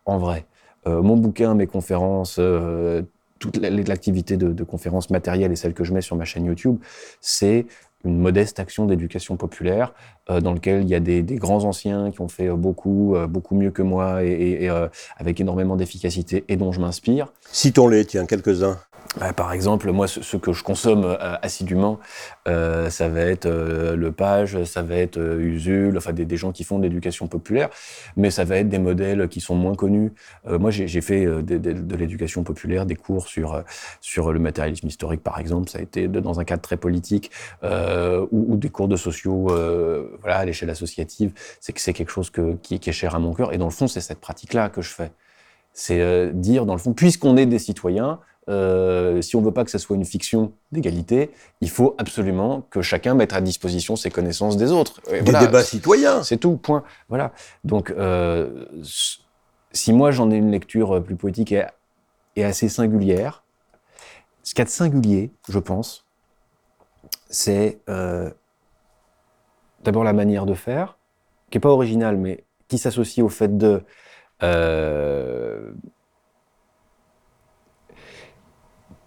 en 0.05 0.19
vrai, 0.19 0.47
euh, 0.87 1.03
mon 1.03 1.17
bouquin, 1.17 1.55
mes 1.55 1.67
conférences, 1.67 2.37
euh, 2.39 3.03
toute 3.39 3.57
l'activité 3.57 4.37
de, 4.37 4.53
de 4.53 4.65
conférence 4.65 5.11
matérielle 5.11 5.53
et 5.53 5.57
celle 5.57 5.75
que 5.75 5.85
je 5.85 5.95
mets 5.95 6.01
sur 6.01 6.17
ma 6.17 6.25
chaîne 6.25 6.45
YouTube, 6.45 6.79
c'est 7.21 7.67
une 8.05 8.19
modeste 8.19 8.61
action 8.61 8.85
d'éducation 8.87 9.37
populaire 9.37 9.93
dans 10.29 10.53
lequel 10.53 10.83
il 10.83 10.89
y 10.89 10.95
a 10.95 11.01
des, 11.01 11.23
grands 11.23 11.65
anciens 11.65 12.11
qui 12.13 12.21
ont 12.21 12.29
fait 12.29 12.49
beaucoup, 12.49 13.17
beaucoup 13.29 13.57
mieux 13.57 13.71
que 13.73 13.83
moi 13.83 14.25
et, 14.25 14.69
avec 15.17 15.41
énormément 15.41 15.77
d'efficacité 15.77 16.45
et 16.49 16.57
dont 16.57 16.71
je 16.71 16.81
m'inspire. 16.81 17.33
Citons-les, 17.51 18.05
tiens, 18.05 18.27
quelques-uns. 18.27 18.79
Bah, 19.19 19.33
par 19.33 19.53
exemple, 19.53 19.91
moi, 19.91 20.07
ce, 20.07 20.37
que 20.37 20.53
je 20.53 20.63
consomme 20.63 21.05
euh, 21.05 21.37
assidûment, 21.43 21.99
euh, 22.47 22.91
ça 22.91 23.09
va 23.09 23.23
être 23.23 23.47
euh, 23.47 23.97
le 23.97 24.13
Page, 24.13 24.63
ça 24.65 24.83
va 24.83 24.97
être 24.97 25.19
Usul, 25.19 25.97
enfin 25.97 26.13
des, 26.13 26.37
gens 26.37 26.53
qui 26.53 26.63
font 26.63 26.79
de 26.79 26.85
l'éducation 26.85 27.27
populaire, 27.27 27.71
mais 28.17 28.31
ça 28.31 28.45
va 28.45 28.59
être 28.59 28.69
des 28.69 28.79
modèles 28.79 29.29
qui 29.29 29.41
sont 29.41 29.55
moins 29.55 29.75
connus. 29.75 30.13
moi, 30.47 30.71
j'ai 30.71 31.01
fait 31.01 31.25
de, 31.25 31.97
l'éducation 31.97 32.45
populaire, 32.45 32.87
des 32.87 32.95
cours 32.95 33.27
sur 33.29 33.63
sur 34.01 34.33
le 34.33 34.39
matérialisme 34.39 34.87
historique, 34.87 35.23
par 35.23 35.39
exemple. 35.39 35.69
Ça 35.71 35.79
a 35.79 35.83
été 35.83 36.07
dans 36.07 36.39
un 36.39 36.45
cadre 36.45 36.63
très 36.63 36.77
politique, 36.77 37.31
ou, 37.63 38.57
des 38.57 38.69
cours 38.69 38.89
de 38.89 38.97
sociaux, 38.97 39.49
voilà, 40.21 40.39
à 40.39 40.45
l'échelle 40.45 40.71
associative. 40.71 41.33
C'est 41.61 41.73
que 41.73 41.81
c'est 41.81 41.93
quelque 41.93 42.13
chose 42.13 42.31
qui, 42.63 42.75
est 42.75 42.93
cher 42.93 43.15
à 43.15 43.19
mon 43.19 43.33
cœur. 43.35 43.53
Et 43.53 43.59
dans 43.59 43.67
le 43.67 43.73
fond, 43.73 43.89
c'est 43.89 44.01
cette 44.01 44.21
pratique-là 44.21 44.69
que 44.69 44.83
je 44.83 44.91
fais. 44.91 45.11
C'est 45.73 46.33
dire, 46.33 46.67
dans 46.67 46.75
le 46.75 46.81
fond, 46.81 46.93
puisqu'on 46.93 47.37
est 47.37 47.47
des 47.47 47.59
citoyens, 47.59 48.21
euh, 48.49 49.21
si 49.21 49.37
on 49.37 49.43
veut 49.43 49.53
pas 49.53 49.65
que 49.65 49.71
ce 49.71 49.79
soit 49.79 49.97
une 49.97 50.05
fiction 50.05 50.53
d'égalité, 50.73 51.31
il 51.61 51.69
faut 51.69 51.95
absolument 51.99 52.63
que 52.71 52.81
chacun 52.81 53.15
mette 53.15 53.33
à 53.35 53.41
disposition 53.41 53.95
ses 53.95 54.11
connaissances 54.11 54.57
des 54.57 54.73
autres. 54.73 55.01
Des 55.11 55.21
débats 55.21 55.63
citoyens. 55.63 56.23
C'est 56.23 56.39
tout, 56.39 56.57
point. 56.57 56.83
Voilà. 57.09 57.33
Donc, 57.65 57.91
euh, 57.91 58.65
si 59.73 59.93
moi 59.93 60.11
j'en 60.13 60.31
ai 60.31 60.37
une 60.37 60.51
lecture 60.51 61.03
plus 61.03 61.17
poétique 61.17 61.53
et, 61.53 61.65
assez 62.43 62.69
singulière, 62.69 63.43
ce 64.45 64.55
qu'il 64.55 64.61
y 64.61 64.63
a 64.63 64.65
de 64.65 64.71
singulier, 64.71 65.31
je 65.49 65.59
pense, 65.59 66.07
c'est 67.29 67.81
euh, 67.91 68.31
d'abord 69.85 70.05
la 70.05 70.15
manière 70.15 70.47
de 70.47 70.55
faire, 70.55 70.97
qui 71.51 71.59
n'est 71.59 71.61
pas 71.61 71.71
originale, 71.71 72.17
mais 72.17 72.45
qui 72.69 72.79
s'associe 72.79 73.25
au 73.25 73.29
fait 73.29 73.59
de 73.59 73.83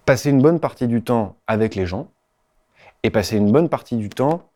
passer 0.04 0.30
une 0.30 0.42
bonne 0.42 0.60
partie 0.60 0.86
du 0.86 1.02
temps 1.02 1.36
avec 1.46 1.74
les 1.74 1.86
gens 1.86 2.08
et 3.02 3.10
passer 3.10 3.36
une 3.36 3.50
bonne 3.52 3.68
partie 3.68 3.96
du 3.96 4.08
temps 4.08 4.48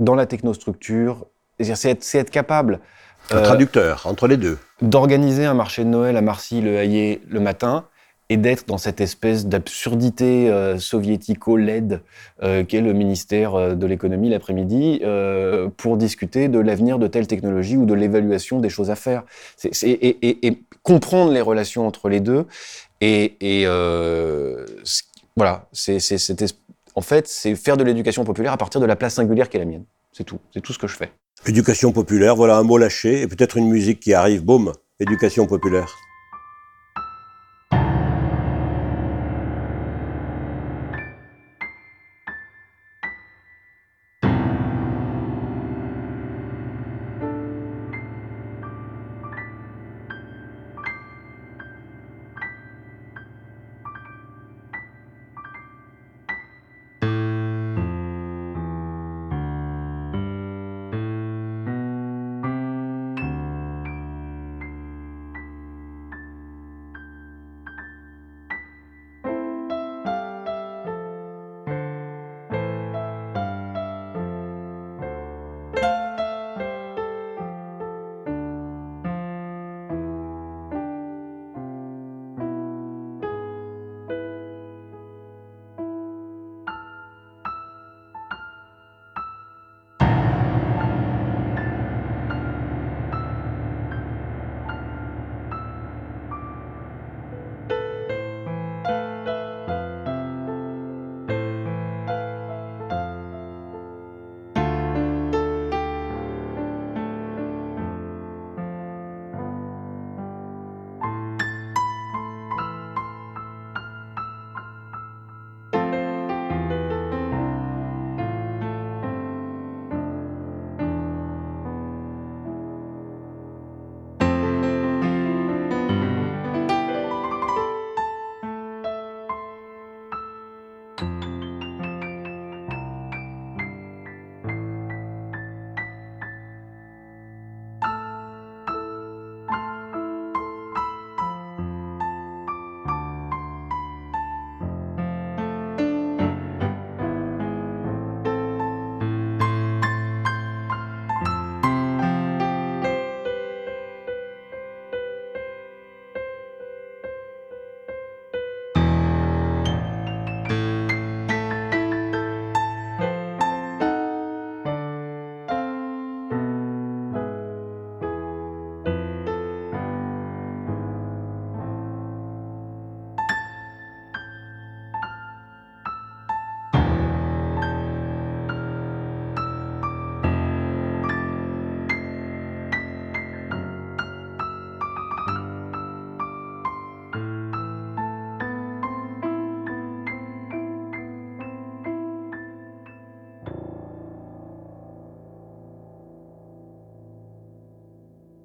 dans 0.00 0.14
la 0.14 0.26
technostructure. 0.26 1.26
C'est 1.60 1.90
être, 1.90 2.14
être, 2.14 2.30
capable. 2.30 2.80
Un 3.30 3.42
traducteur 3.42 4.06
entre 4.06 4.26
les 4.26 4.36
deux. 4.36 4.58
D'organiser 4.82 5.46
un 5.46 5.54
marché 5.54 5.84
de 5.84 5.88
Noël 5.88 6.16
à 6.16 6.20
Marcy-le 6.20 6.76
Hayet 6.76 7.20
le 7.28 7.40
matin 7.40 7.86
et 8.30 8.36
d'être 8.36 8.66
dans 8.66 8.78
cette 8.78 9.00
espèce 9.00 9.46
d'absurdité 9.46 10.50
euh, 10.50 10.78
soviético-LED 10.78 12.00
euh, 12.42 12.64
qu'est 12.64 12.80
le 12.80 12.92
ministère 12.94 13.54
euh, 13.54 13.74
de 13.74 13.86
l'économie 13.86 14.30
l'après-midi 14.30 15.02
pour 15.76 15.96
discuter 15.96 16.48
de 16.48 16.58
l'avenir 16.58 16.98
de 16.98 17.06
telle 17.06 17.26
technologie 17.26 17.76
ou 17.76 17.84
de 17.84 17.94
l'évaluation 17.94 18.60
des 18.60 18.70
choses 18.70 18.90
à 18.90 18.96
faire. 18.96 19.24
et, 19.82 20.46
et, 20.46 20.62
comprendre 20.82 21.32
les 21.32 21.40
relations 21.40 21.86
entre 21.86 22.08
les 22.08 22.20
deux 22.20 22.46
et, 23.04 23.64
euh, 23.66 24.66
voilà, 25.36 25.68
en 26.94 27.00
fait, 27.00 27.28
c'est 27.28 27.54
faire 27.56 27.76
de 27.76 27.84
l'éducation 27.84 28.24
populaire 28.24 28.52
à 28.52 28.56
partir 28.56 28.80
de 28.80 28.86
la 28.86 28.96
place 28.96 29.14
singulière 29.14 29.48
qui 29.48 29.56
est 29.56 29.60
la 29.60 29.66
mienne. 29.66 29.84
C'est 30.12 30.24
tout. 30.24 30.38
C'est 30.52 30.60
tout 30.60 30.72
ce 30.72 30.78
que 30.78 30.86
je 30.86 30.96
fais. 30.96 31.12
Éducation 31.46 31.92
populaire, 31.92 32.36
voilà 32.36 32.56
un 32.56 32.62
mot 32.62 32.78
lâché, 32.78 33.22
et 33.22 33.26
peut-être 33.26 33.56
une 33.56 33.68
musique 33.68 34.00
qui 34.00 34.14
arrive, 34.14 34.44
boum, 34.44 34.72
éducation 35.00 35.46
populaire. 35.46 35.94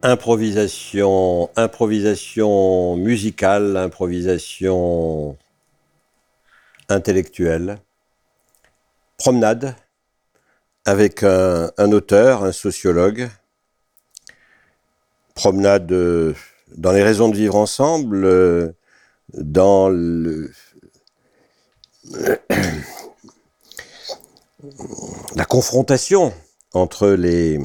Improvisation, 0.10 1.52
musicale, 2.96 3.78
improvisation 3.78 5.38
intellectuelle. 6.90 7.78
Promenade 9.18 9.76
avec 10.86 11.22
un, 11.22 11.92
auteur, 11.92 12.44
un 12.44 12.52
sociologue. 12.52 13.30
Promenade 15.36 15.92
euh, 15.92 16.34
dans 16.76 16.92
les 16.92 17.04
raisons 17.04 17.30
de 17.30 17.36
vivre 17.36 17.56
ensemble, 17.56 18.26
euh, 18.26 18.72
dans 19.36 19.90
la 25.36 25.46
confrontation 25.46 26.34
entre 26.74 27.10
les, 27.10 27.60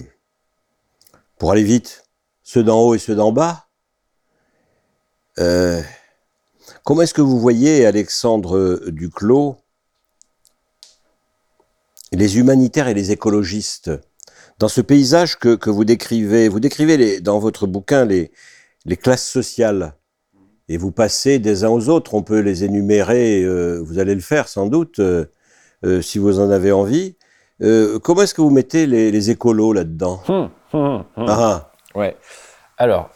pour 1.38 1.50
aller 1.50 1.64
vite, 1.64 2.03
ceux 2.44 2.62
d'en 2.62 2.80
haut 2.80 2.94
et 2.94 2.98
ceux 2.98 3.16
d'en 3.16 3.32
bas. 3.32 3.66
Euh, 5.40 5.82
comment 6.84 7.02
est-ce 7.02 7.14
que 7.14 7.22
vous 7.22 7.40
voyez, 7.40 7.86
Alexandre 7.86 8.80
Duclos, 8.86 9.56
les 12.12 12.38
humanitaires 12.38 12.86
et 12.86 12.94
les 12.94 13.10
écologistes 13.10 13.90
dans 14.60 14.68
ce 14.68 14.80
paysage 14.80 15.36
que, 15.38 15.56
que 15.56 15.70
vous 15.70 15.84
décrivez? 15.84 16.48
Vous 16.48 16.60
décrivez 16.60 16.96
les, 16.96 17.20
dans 17.20 17.40
votre 17.40 17.66
bouquin 17.66 18.04
les, 18.04 18.30
les 18.84 18.96
classes 18.96 19.28
sociales 19.28 19.96
et 20.68 20.76
vous 20.76 20.92
passez 20.92 21.38
des 21.38 21.64
uns 21.64 21.70
aux 21.70 21.88
autres. 21.88 22.14
On 22.14 22.22
peut 22.22 22.40
les 22.40 22.64
énumérer, 22.64 23.42
euh, 23.42 23.80
vous 23.84 23.98
allez 23.98 24.14
le 24.14 24.20
faire 24.20 24.48
sans 24.48 24.66
doute, 24.66 24.98
euh, 24.98 25.24
euh, 25.84 26.00
si 26.00 26.18
vous 26.18 26.38
en 26.38 26.50
avez 26.50 26.72
envie. 26.72 27.16
comment 28.02 28.22
est-ce 28.22 28.34
que 28.34 28.42
vous 28.42 28.50
mettez 28.50 28.86
les, 28.86 29.10
les 29.10 29.30
écolos 29.30 29.72
là-dedans? 29.72 30.22
Hum, 30.28 30.50
hum, 30.72 31.04
hum. 31.16 31.26
Ah, 31.28 31.38
ah. 31.40 31.73
Ouais. 31.94 32.16
Alors. 32.78 33.10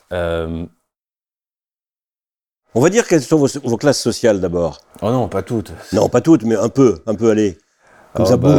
On 2.75 2.81
va 2.81 2.91
dire 2.91 3.07
quelles 3.09 3.23
sont 3.23 3.39
vos, 3.39 3.77
classes 3.77 4.01
sociales 4.01 4.41
d'abord. 4.41 4.79
Oh 5.01 5.11
non, 5.11 5.29
pas 5.29 5.43
toutes. 5.43 5.73
Non, 5.93 6.09
pas 6.09 6.21
toutes, 6.21 6.45
mais 6.45 6.55
un 6.55 6.69
peu, 6.69 7.01
un 7.07 7.15
peu, 7.15 7.31
allez. 7.31 7.57
Comme 8.13 8.27
oh 8.27 8.29
ça, 8.29 8.37
bah, 8.37 8.59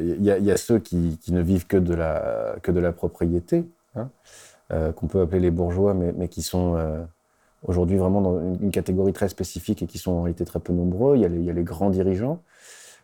Il 0.00 0.22
y, 0.22 0.44
y, 0.44 0.50
a 0.50 0.56
ceux 0.56 0.78
qui, 0.78 1.18
qui, 1.22 1.32
ne 1.32 1.42
vivent 1.42 1.66
que 1.66 1.76
de 1.76 1.94
la, 1.94 2.56
que 2.62 2.72
de 2.72 2.80
la 2.80 2.92
propriété, 2.92 3.66
hein, 3.94 4.08
qu'on 4.96 5.06
peut 5.06 5.20
appeler 5.20 5.40
les 5.40 5.50
bourgeois, 5.50 5.94
mais, 5.94 6.12
mais 6.16 6.28
qui 6.28 6.42
sont 6.42 6.76
aujourd'hui 7.66 7.98
vraiment 7.98 8.20
dans 8.20 8.40
une, 8.40 8.70
catégorie 8.70 9.12
très 9.12 9.28
spécifique 9.28 9.82
et 9.82 9.86
qui 9.86 9.98
sont 9.98 10.12
en 10.12 10.22
réalité 10.22 10.44
très 10.44 10.60
peu 10.60 10.72
nombreux. 10.72 11.16
Y 11.16 11.24
il 11.24 11.44
y 11.44 11.50
a 11.50 11.52
les 11.52 11.62
grands 11.62 11.90
dirigeants 11.90 12.42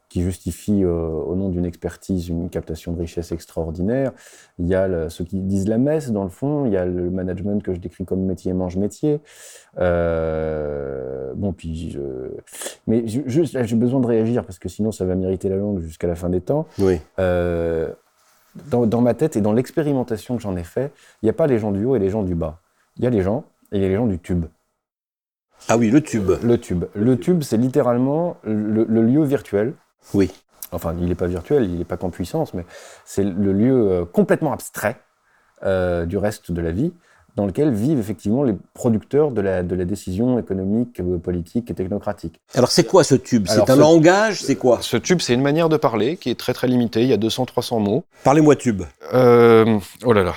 qui 0.08 0.22
justifient 0.22 0.84
euh, 0.84 1.08
au 1.08 1.34
nom 1.34 1.48
d'une 1.48 1.64
expertise 1.64 2.28
une 2.28 2.48
captation 2.48 2.92
de 2.92 3.00
richesse 3.00 3.32
extraordinaire. 3.32 4.12
Il 4.58 4.66
y 4.66 4.74
a 4.74 5.10
ceux 5.10 5.24
qui 5.24 5.40
disent 5.40 5.68
la 5.68 5.78
messe 5.78 6.10
dans 6.10 6.22
le 6.22 6.30
fond. 6.30 6.64
Il 6.66 6.72
y 6.72 6.76
a 6.76 6.84
le 6.84 7.10
management 7.10 7.62
que 7.62 7.74
je 7.74 7.80
décris 7.80 8.04
comme 8.04 8.20
métier 8.20 8.52
mange 8.52 8.76
métier. 8.76 9.20
Euh, 9.78 11.32
bon 11.34 11.52
puis 11.52 11.90
je... 11.90 12.00
mais 12.86 13.06
juste 13.06 13.62
j'ai 13.64 13.76
besoin 13.76 14.00
de 14.00 14.06
réagir 14.06 14.44
parce 14.44 14.58
que 14.58 14.68
sinon 14.68 14.92
ça 14.92 15.04
va 15.04 15.14
m'irriter 15.14 15.48
la 15.48 15.56
langue 15.56 15.80
jusqu'à 15.80 16.06
la 16.06 16.14
fin 16.14 16.28
des 16.28 16.40
temps. 16.40 16.66
Oui. 16.78 17.00
Euh, 17.18 17.90
dans, 18.70 18.86
dans 18.86 19.02
ma 19.02 19.14
tête 19.14 19.36
et 19.36 19.40
dans 19.40 19.52
l'expérimentation 19.52 20.36
que 20.36 20.42
j'en 20.42 20.56
ai 20.56 20.64
fait, 20.64 20.92
il 21.22 21.26
n'y 21.26 21.30
a 21.30 21.34
pas 21.34 21.46
les 21.46 21.58
gens 21.58 21.72
du 21.72 21.84
haut 21.84 21.96
et 21.96 21.98
les 21.98 22.08
gens 22.08 22.22
du 22.22 22.34
bas. 22.34 22.60
Il 22.96 23.04
y 23.04 23.06
a 23.06 23.10
les 23.10 23.22
gens 23.22 23.44
et 23.72 23.76
il 23.76 23.82
y 23.82 23.84
a 23.84 23.88
les 23.88 23.96
gens 23.96 24.06
du 24.06 24.18
tube. 24.18 24.46
Ah 25.68 25.76
oui, 25.76 25.90
le 25.90 26.00
tube. 26.00 26.30
Le 26.42 26.58
tube. 26.58 26.84
Le 26.94 27.18
tube, 27.18 27.42
c'est 27.42 27.56
littéralement 27.56 28.36
le, 28.44 28.84
lieu 28.84 29.24
virtuel. 29.24 29.74
Oui. 30.14 30.30
Enfin, 30.72 30.94
il 30.98 31.06
n'est 31.06 31.14
pas 31.14 31.26
virtuel, 31.26 31.64
il 31.64 31.78
n'est 31.78 31.84
pas 31.84 31.96
qu'en 31.96 32.10
puissance, 32.10 32.54
mais 32.54 32.64
c'est 33.04 33.24
le 33.24 33.52
lieu 33.52 33.90
euh, 33.90 34.04
complètement 34.04 34.52
abstrait 34.52 35.00
euh, 35.64 36.06
du 36.06 36.18
reste 36.18 36.50
de 36.50 36.60
la 36.60 36.72
vie, 36.72 36.92
dans 37.36 37.46
lequel 37.46 37.72
vivent 37.72 37.98
effectivement 37.98 38.42
les 38.42 38.54
producteurs 38.74 39.30
de 39.30 39.40
la, 39.40 39.62
de 39.62 39.74
la 39.74 39.84
décision 39.84 40.38
économique, 40.38 41.00
euh, 41.00 41.18
politique 41.18 41.70
et 41.70 41.74
technocratique. 41.74 42.40
Alors 42.54 42.70
c'est 42.70 42.84
quoi 42.84 43.04
ce 43.04 43.14
tube? 43.14 43.46
C'est 43.48 43.70
un 43.70 43.76
langage? 43.76 44.42
C'est 44.42 44.56
quoi? 44.56 44.78
Ce 44.80 44.96
tube, 44.96 45.20
c'est 45.20 45.34
une 45.34 45.42
manière 45.42 45.68
de 45.68 45.76
parler 45.76 46.16
qui 46.16 46.30
est 46.30 46.38
très 46.38 46.52
très 46.52 46.66
limitée, 46.66 47.02
il 47.02 47.08
y 47.08 47.12
a 47.12 47.18
200-300 47.18 47.82
mots. 47.82 48.04
Parlez-moi 48.24 48.56
tube. 48.56 48.82
oh 49.12 50.12
là 50.12 50.24
là. 50.24 50.34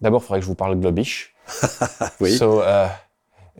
D'abord, 0.00 0.22
il 0.22 0.24
faudrait 0.24 0.38
que 0.38 0.44
je 0.44 0.48
vous 0.48 0.54
parle 0.54 0.78
globish. 0.78 1.34
oui. 2.20 2.36
So, 2.36 2.60
uh, 2.60 2.88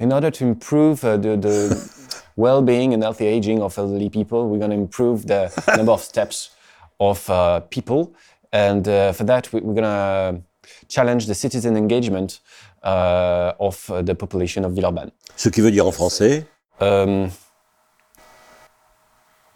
in 0.01 0.13
order 0.13 0.31
to 0.31 0.45
improve 0.45 1.05
uh, 1.05 1.17
the, 1.17 1.37
the 1.37 1.98
well-being 2.39 2.95
and 2.95 3.03
healthy 3.03 3.27
aging 3.27 3.61
of 3.61 3.77
elderly 3.77 4.09
people, 4.09 4.49
we're 4.49 4.59
going 4.59 4.71
to 4.71 4.77
improve 4.77 5.27
the 5.27 5.51
number 5.77 5.93
of 5.93 6.01
steps 6.01 6.51
of 6.99 7.29
uh, 7.29 7.61
people, 7.71 8.15
and 8.53 8.87
uh, 8.89 9.13
for 9.13 9.25
that, 9.25 9.53
we, 9.53 9.61
are 9.61 9.75
going 9.79 9.83
to 9.83 10.41
challenge 10.89 11.27
the 11.27 11.35
citizen 11.35 11.77
engagement 11.77 12.41
uh, 12.83 13.53
of 13.61 13.91
uh, 13.91 14.03
the 14.03 14.15
population 14.15 14.65
of 14.65 14.73
Villeurbanne. 14.73 15.11
Ce 15.37 15.49
qui 15.51 15.61
veut 15.61 15.71
dire 15.71 15.87
en 15.87 15.93
français? 15.93 16.47
Um, 16.81 17.29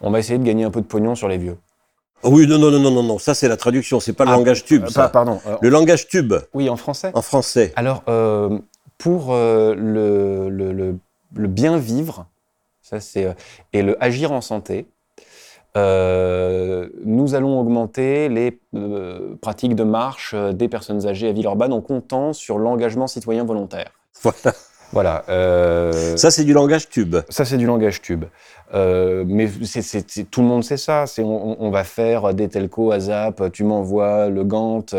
On 0.03 0.11
va 0.11 0.19
essayer 0.19 0.37
de 0.37 0.43
gagner 0.43 0.65
un 0.65 0.69
peu 0.69 0.81
de 0.81 0.85
pognon 0.85 1.15
sur 1.15 1.29
les 1.29 1.37
vieux. 1.37 1.57
Oh 2.23 2.29
oui, 2.29 2.45
non, 2.45 2.57
non, 2.57 2.71
non, 2.71 2.91
non, 2.91 3.03
non, 3.03 3.17
ça 3.19 3.33
c'est 3.33 3.47
la 3.47 3.57
traduction, 3.57 3.99
c'est 4.01 4.13
pas 4.13 4.25
le 4.25 4.31
ah, 4.31 4.35
langage 4.35 4.65
tube. 4.65 4.87
ça. 4.87 5.09
Pardon. 5.09 5.39
le 5.61 5.69
langage 5.69 6.07
tube. 6.07 6.33
Oui, 6.53 6.69
en 6.69 6.75
français. 6.75 7.11
En 7.13 7.21
français. 7.21 7.73
Alors, 7.75 8.03
euh, 8.07 8.59
pour 8.97 9.33
euh, 9.33 9.73
le, 9.75 10.49
le, 10.49 10.97
le, 11.33 11.47
bien 11.47 11.77
vivre, 11.77 12.27
ça 12.83 12.99
c'est 12.99 13.25
euh, 13.25 13.33
et 13.73 13.81
le 13.81 14.01
agir 14.03 14.31
en 14.31 14.41
santé, 14.41 14.85
nous 15.75 17.33
allons 17.33 17.59
augmenter 17.59 18.29
les 18.29 18.61
pratiques 19.41 19.73
de 19.73 19.83
marche 19.83 20.35
des 20.35 20.69
personnes 20.69 21.07
âgées 21.07 21.29
à 21.29 21.31
Villeurbanne 21.31 21.73
en 21.73 21.81
comptant 21.81 22.31
sur 22.31 22.59
l'engagement 22.59 23.07
citoyen 23.07 23.43
volontaire. 23.43 23.91
Voilà. 24.21 24.55
Voilà. 24.93 25.23
Ça, 26.15 26.31
c'est 26.31 26.43
du 26.43 26.53
langage 26.53 26.89
tube. 26.89 27.17
Ça, 27.29 27.45
c'est 27.45 27.57
du 27.57 27.65
langage 27.65 28.01
tube. 28.01 28.25
Euh, 28.73 29.23
mais 29.27 29.47
c'est, 29.63 30.29
tout 30.29 30.41
le 30.41 30.47
monde 30.47 30.63
sait 30.63 30.77
ça. 30.77 31.05
C'est 31.05 31.21
on, 31.21 31.61
on, 31.61 31.69
va 31.69 31.83
faire 31.83 32.33
des 32.33 32.49
telcos 32.49 32.91
à 32.91 32.99
Zap, 32.99 33.51
tu 33.51 33.63
m'envoies 33.63 34.29
le 34.29 34.43
Gantt. 34.43 34.95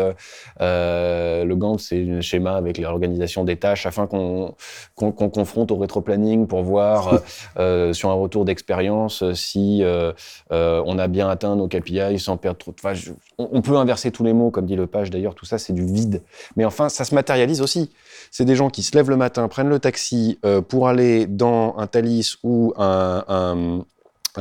Euh, 0.61 1.43
le 1.43 1.55
Gantt, 1.55 1.79
c'est 1.79 2.09
un 2.09 2.21
schéma 2.21 2.55
avec 2.55 2.77
l'organisation 2.77 3.43
des 3.43 3.57
tâches 3.57 3.85
afin 3.85 4.07
qu'on, 4.07 4.55
qu'on, 4.95 5.11
confronte 5.11 5.71
au 5.71 5.77
rétroplanning 5.77 6.47
pour 6.47 6.63
voir 6.63 7.19
euh, 7.59 7.91
sur 7.91 8.09
un 8.09 8.13
retour 8.13 8.45
d'expérience 8.45 9.33
si 9.33 9.83
euh, 9.83 10.13
euh, 10.51 10.81
on 10.85 10.97
a 10.97 11.07
bien 11.07 11.29
atteint 11.29 11.55
nos 11.55 11.67
KPI 11.67 12.17
sans 12.19 12.37
perdre 12.37 12.57
trop 12.57 12.71
de. 12.71 12.77
Enfin, 12.81 12.97
on, 13.37 13.61
peut 13.61 13.75
inverser 13.75 14.11
tous 14.11 14.23
les 14.23 14.33
mots, 14.33 14.51
comme 14.51 14.65
dit 14.65 14.75
le 14.75 14.87
page 14.87 15.09
d'ailleurs, 15.09 15.35
tout 15.35 15.45
ça 15.45 15.57
c'est 15.57 15.73
du 15.73 15.85
vide. 15.85 16.21
Mais 16.55 16.63
enfin, 16.63 16.87
ça 16.87 17.03
se 17.03 17.13
matérialise 17.13 17.61
aussi. 17.61 17.91
C'est 18.37 18.43
des 18.43 18.57
gens 18.57 18.69
qui 18.69 18.83
se 18.83 18.93
lèvent 18.93 19.09
le 19.09 19.15
matin, 19.15 19.47
prennent 19.47 19.69
le 19.69 19.79
taxi 19.79 20.39
pour 20.67 20.89
aller 20.89 21.25
dans 21.25 21.73
un 21.77 21.87
Thalys 21.87 22.35
ou 22.43 22.73
un, 22.75 23.85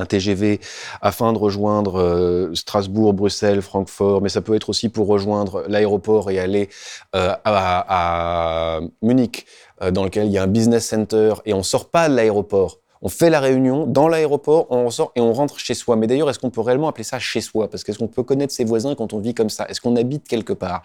TGV 0.09 0.59
afin 1.01 1.33
de 1.33 1.39
rejoindre 1.39 2.01
euh, 2.01 2.55
Strasbourg, 2.55 3.15
Bruxelles, 3.15 3.63
Francfort, 3.63 4.21
mais 4.21 4.29
ça 4.29 4.41
peut 4.41 4.57
être 4.57 4.69
aussi 4.69 4.89
pour 4.89 5.07
rejoindre 5.07 5.63
l'aéroport 5.69 6.29
et 6.33 6.41
aller 6.41 6.71
euh, 7.15 7.33
à, 7.45 8.81
Munich, 9.01 9.47
euh, 9.81 9.93
dans 9.93 10.03
lequel 10.03 10.27
il 10.27 10.33
y 10.33 10.39
a 10.39 10.43
un 10.43 10.49
business 10.49 10.89
center, 10.89 11.35
et 11.45 11.55
on 11.55 11.63
sort 11.63 11.89
pas 11.89 12.09
de 12.09 12.17
l'aéroport. 12.17 12.81
On 13.05 13.11
fait 13.11 13.29
la 13.29 13.39
réunion 13.39 13.87
dans 13.87 14.09
l'aéroport, 14.09 14.67
on 14.71 14.87
ressort 14.87 15.13
et 15.15 15.21
on 15.21 15.35
rentre 15.35 15.59
chez 15.59 15.75
soi. 15.75 15.95
Mais 15.95 16.07
d'ailleurs, 16.07 16.31
est-ce 16.31 16.39
qu'on 16.39 16.49
peut 16.49 16.63
réellement 16.63 16.89
appeler 16.89 17.05
ça 17.05 17.19
chez 17.19 17.43
soi? 17.43 17.69
Parce 17.69 17.85
qu'est-ce 17.85 17.99
qu'on 17.99 18.09
peut 18.09 18.23
connaître 18.23 18.53
ses 18.53 18.65
voisins 18.65 18.95
quand 18.95 19.13
on 19.13 19.19
vit 19.19 19.35
comme 19.35 19.51
ça? 19.51 19.67
Est-ce 19.69 19.83
qu'on 19.83 19.95
habite 19.95 20.27
quelque 20.27 20.55
part? 20.55 20.83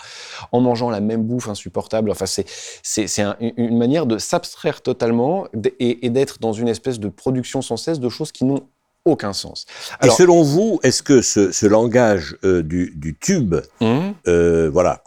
En 0.51 0.59
mangeant 0.59 0.89
la 0.89 0.99
même 0.99 1.23
bouffe 1.23 1.47
insupportable? 1.47 2.11
Enfin, 2.11 2.25
c'est 2.25 2.45
c'est 2.83 3.23
une 3.39 3.77
manière 3.77 4.05
de 4.05 4.17
s'abstraire 4.17 4.81
totalement 4.81 5.47
et 5.79 6.09
d'être 6.09 6.39
dans 6.39 6.51
une 6.51 6.67
espèce 6.67 6.99
de 6.99 7.07
production 7.07 7.61
sans 7.61 7.77
cesse 7.77 8.01
de 8.01 8.09
choses 8.09 8.33
qui 8.33 8.43
n'ont 8.43 8.65
aucun 9.05 9.33
sens. 9.33 9.65
Et 10.03 10.09
selon 10.09 10.43
vous, 10.43 10.79
est-ce 10.83 11.01
que 11.03 11.21
ce, 11.21 11.65
langage 11.65 12.37
euh, 12.43 12.61
du, 12.63 13.17
tube, 13.19 13.55
hum. 13.79 14.13
euh, 14.27 14.69
voilà, 14.71 15.03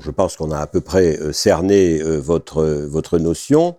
je 0.00 0.10
pense 0.10 0.36
qu'on 0.36 0.50
a 0.50 0.58
à 0.58 0.66
peu 0.66 0.80
près 0.80 1.18
euh, 1.18 1.32
cerné 1.32 2.00
votre, 2.02 2.64
votre 2.64 3.18
notion, 3.18 3.76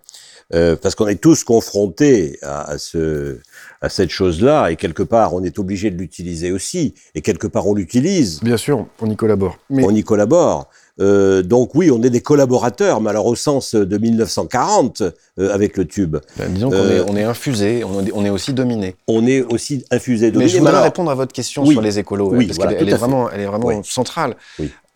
parce 0.51 0.95
qu'on 0.95 1.07
est 1.07 1.21
tous 1.21 1.43
confrontés 1.43 2.39
à, 2.41 2.77
ce, 2.77 3.37
à 3.81 3.89
cette 3.89 4.09
chose-là, 4.09 4.69
et 4.69 4.75
quelque 4.75 5.03
part, 5.03 5.33
on 5.33 5.43
est 5.43 5.59
obligé 5.59 5.91
de 5.91 5.97
l'utiliser 5.97 6.51
aussi, 6.51 6.93
et 7.15 7.21
quelque 7.21 7.47
part, 7.47 7.67
on 7.67 7.73
l'utilise. 7.73 8.39
Bien 8.41 8.57
sûr, 8.57 8.87
on 9.01 9.09
y 9.09 9.15
collabore. 9.15 9.57
On 9.69 9.93
y 9.93 10.03
collabore. 10.03 10.69
Euh, 10.99 11.41
donc 11.41 11.75
oui, 11.75 11.91
on 11.91 12.01
est 12.03 12.09
des 12.09 12.21
collaborateurs, 12.21 12.99
mais 13.01 13.09
alors 13.09 13.25
au 13.25 13.35
sens 13.35 13.73
de 13.73 13.97
1940 13.97 15.01
euh, 15.01 15.53
avec 15.53 15.77
le 15.77 15.85
tube. 15.85 16.17
Ben, 16.37 16.51
disons 16.51 16.69
qu'on 16.69 16.89
est, 16.89 16.99
on 16.99 17.15
est 17.15 17.23
infusé, 17.23 17.83
on 17.83 18.05
est, 18.05 18.11
on 18.13 18.25
est, 18.25 18.29
aussi 18.29 18.53
dominé. 18.53 18.95
On 19.07 19.25
est 19.25 19.41
aussi 19.41 19.85
infusé. 19.91 20.31
Dominé, 20.31 20.45
mais 20.45 20.49
je 20.49 20.59
voudrais 20.59 20.83
répondre 20.83 21.09
à 21.09 21.15
votre 21.15 21.33
question 21.33 21.65
sur 21.65 21.81
les 21.81 21.99
écolos, 21.99 22.31
oui, 22.33 22.47
parce 22.47 22.57
qu'elle 22.57 22.89
est, 22.89 22.93
vraiment, 22.93 23.29
elle 23.29 23.41
est 23.41 23.45
vraiment 23.45 23.81
centrale. 23.83 24.35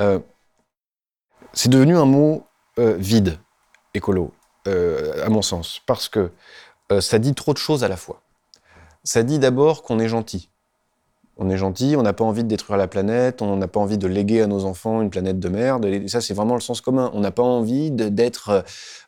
Euh, 0.01 0.19
c'est 1.53 1.69
devenu 1.69 1.95
un 1.95 2.05
mot 2.05 2.43
vide, 2.77 3.37
écolo, 3.93 4.31
à 4.65 5.29
mon 5.29 5.41
sens, 5.41 5.81
parce 5.85 6.09
que 6.09 6.31
ça 6.99 7.19
dit 7.19 7.33
trop 7.33 7.53
de 7.53 7.57
choses 7.57 7.83
à 7.83 7.87
la 7.87 7.97
fois. 7.97 8.21
Ça 9.03 9.23
dit 9.23 9.39
d'abord 9.39 9.83
qu'on 9.83 9.99
est 9.99 10.07
gentil 10.07 10.49
on 11.37 11.49
est 11.49 11.57
gentil, 11.57 11.95
on 11.97 12.03
n'a 12.03 12.13
pas 12.13 12.23
envie 12.23 12.43
de 12.43 12.47
détruire 12.47 12.77
la 12.77 12.87
planète, 12.87 13.41
on 13.41 13.55
n'a 13.57 13.67
pas 13.67 13.79
envie 13.79 13.97
de 13.97 14.07
léguer 14.07 14.41
à 14.41 14.47
nos 14.47 14.65
enfants 14.65 15.01
une 15.01 15.09
planète 15.09 15.39
de 15.39 15.49
merde. 15.49 15.85
Et 15.85 16.07
ça, 16.07 16.21
c'est 16.21 16.33
vraiment 16.33 16.53
le 16.53 16.61
sens 16.61 16.79
commun. 16.79 17.09
On 17.13 17.21
n'a 17.21 17.31
pas 17.31 17.43
envie 17.43 17.89
d'être 17.91 18.49
euh, 18.49 18.61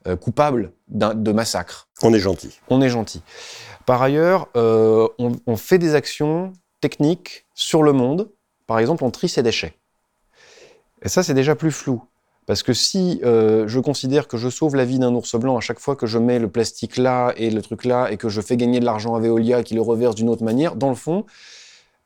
euh, 0.08 0.16
coupable 0.16 0.72
de 0.88 1.32
massacre. 1.32 1.88
On 2.02 2.14
est 2.14 2.20
gentil. 2.20 2.60
On 2.70 2.82
est 2.82 2.90
gentil. 2.90 3.22
Par 3.86 4.02
ailleurs, 4.02 4.48
euh, 4.56 5.08
on, 5.20 5.56
fait 5.56 5.78
des 5.78 5.94
actions 5.94 6.54
techniques 6.82 7.46
sur 7.54 7.84
le 7.84 7.94
monde. 7.94 8.32
Par 8.66 8.80
exemple, 8.80 9.04
on 9.04 9.12
trie 9.12 9.30
ses 9.30 9.44
déchets. 9.44 9.78
Et 11.04 11.10
ça, 11.10 11.22
c'est 11.22 11.36
déjà 11.36 11.56
plus 11.56 11.72
flou. 11.72 12.02
Parce 12.46 12.62
que 12.62 12.74
si 12.74 13.20
euh, 13.24 13.68
je 13.68 13.80
considère 13.80 14.28
que 14.28 14.38
je 14.38 14.50
sauve 14.50 14.76
la 14.76 14.86
vie 14.86 15.00
d'un 15.00 15.14
ours 15.14 15.36
blanc 15.36 15.58
à 15.58 15.62
chaque 15.62 15.80
fois 15.80 15.96
que 15.96 16.06
je 16.06 16.20
mets 16.20 16.38
le 16.38 16.48
plastique 16.48 16.98
là 16.98 17.34
et 17.38 17.50
le 17.50 17.62
truc 17.62 17.86
là 17.86 18.12
et 18.12 18.18
que 18.18 18.30
je 18.30 18.40
fais 18.42 18.56
gagner 18.56 18.80
de 18.80 18.86
l'argent 18.86 19.16
à 19.16 19.20
Veolia 19.20 19.64
qui 19.64 19.74
le 19.74 19.82
reverse 19.82 20.16
d'une 20.16 20.30
autre 20.30 20.44
manière, 20.44 20.76
dans 20.76 20.90
le 20.90 20.96
fond, 20.96 21.26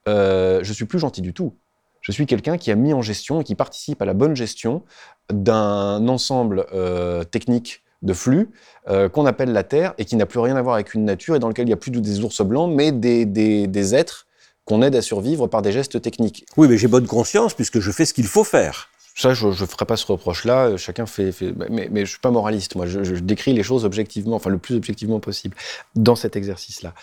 euh, 0.08 0.60
je 0.64 0.74
suis 0.74 0.86
plus 0.86 1.00
gentil 1.00 1.22
du 1.22 1.34
tout. 1.34 1.54
Je 2.02 2.12
suis 2.12 2.26
quelqu'un 2.26 2.58
qui 2.58 2.72
a 2.72 2.76
mis 2.76 2.94
en 2.94 3.02
gestion 3.02 3.42
et 3.42 3.44
qui 3.44 3.56
participe 3.56 4.02
à 4.02 4.06
la 4.06 4.14
bonne 4.14 4.36
gestion 4.36 4.84
d'un 5.32 6.08
ensemble 6.08 6.66
euh, 6.74 7.24
technique 7.26 7.84
de 8.02 8.14
flux 8.14 8.50
euh, 8.88 9.10
qu'on 9.10 9.26
appelle 9.26 9.52
la 9.52 9.64
Terre 9.64 9.94
et 9.98 10.06
qui 10.06 10.16
n'a 10.16 10.26
plus 10.26 10.40
rien 10.40 10.56
à 10.56 10.62
voir 10.62 10.76
avec 10.76 10.94
une 10.94 11.04
nature 11.04 11.36
et 11.36 11.40
dans 11.40 11.50
lequel 11.50 11.66
il 11.66 11.68
n'y 11.68 11.74
a 11.74 11.78
plus 11.78 11.92
des 11.92 12.22
ours 12.22 12.42
blancs, 12.42 12.72
mais 12.74 12.94
des, 12.94 13.26
des, 13.26 13.68
des 13.68 13.96
êtres 13.96 14.28
qu'on 14.64 14.82
aide 14.82 14.96
à 14.96 15.02
survivre 15.02 15.48
par 15.48 15.62
des 15.62 15.72
gestes 15.72 16.02
techniques. 16.02 16.46
Oui, 16.56 16.68
mais 16.70 16.78
j'ai 16.78 16.88
bonne 16.88 17.08
conscience 17.08 17.54
puisque 17.54 17.80
je 17.80 17.92
fais 17.92 18.06
ce 18.06 18.14
qu'il 18.14 18.28
faut 18.28 18.46
faire. 18.46 18.90
Ça, 19.20 19.34
je 19.34 19.48
ne 19.48 19.54
ferai 19.54 19.86
pas 19.86 19.98
ce 19.98 20.10
reproche-là. 20.10 20.78
Chacun 20.78 21.06
fait, 21.06 21.34
mais, 21.70 21.90
mais, 21.92 22.06
je 22.06 22.12
suis 22.12 22.22
pas 22.22 22.32
moraliste. 22.32 22.76
Moi, 22.76 22.86
je, 22.86 23.02
décris 23.16 23.52
les 23.52 23.64
choses 23.64 23.84
objectivement, 23.84 24.38
enfin 24.38 24.50
le 24.50 24.60
plus 24.60 24.76
objectivement 24.76 25.20
possible, 25.20 25.58
dans 25.94 26.16
cet 26.16 26.38
exercice-là. 26.38 26.94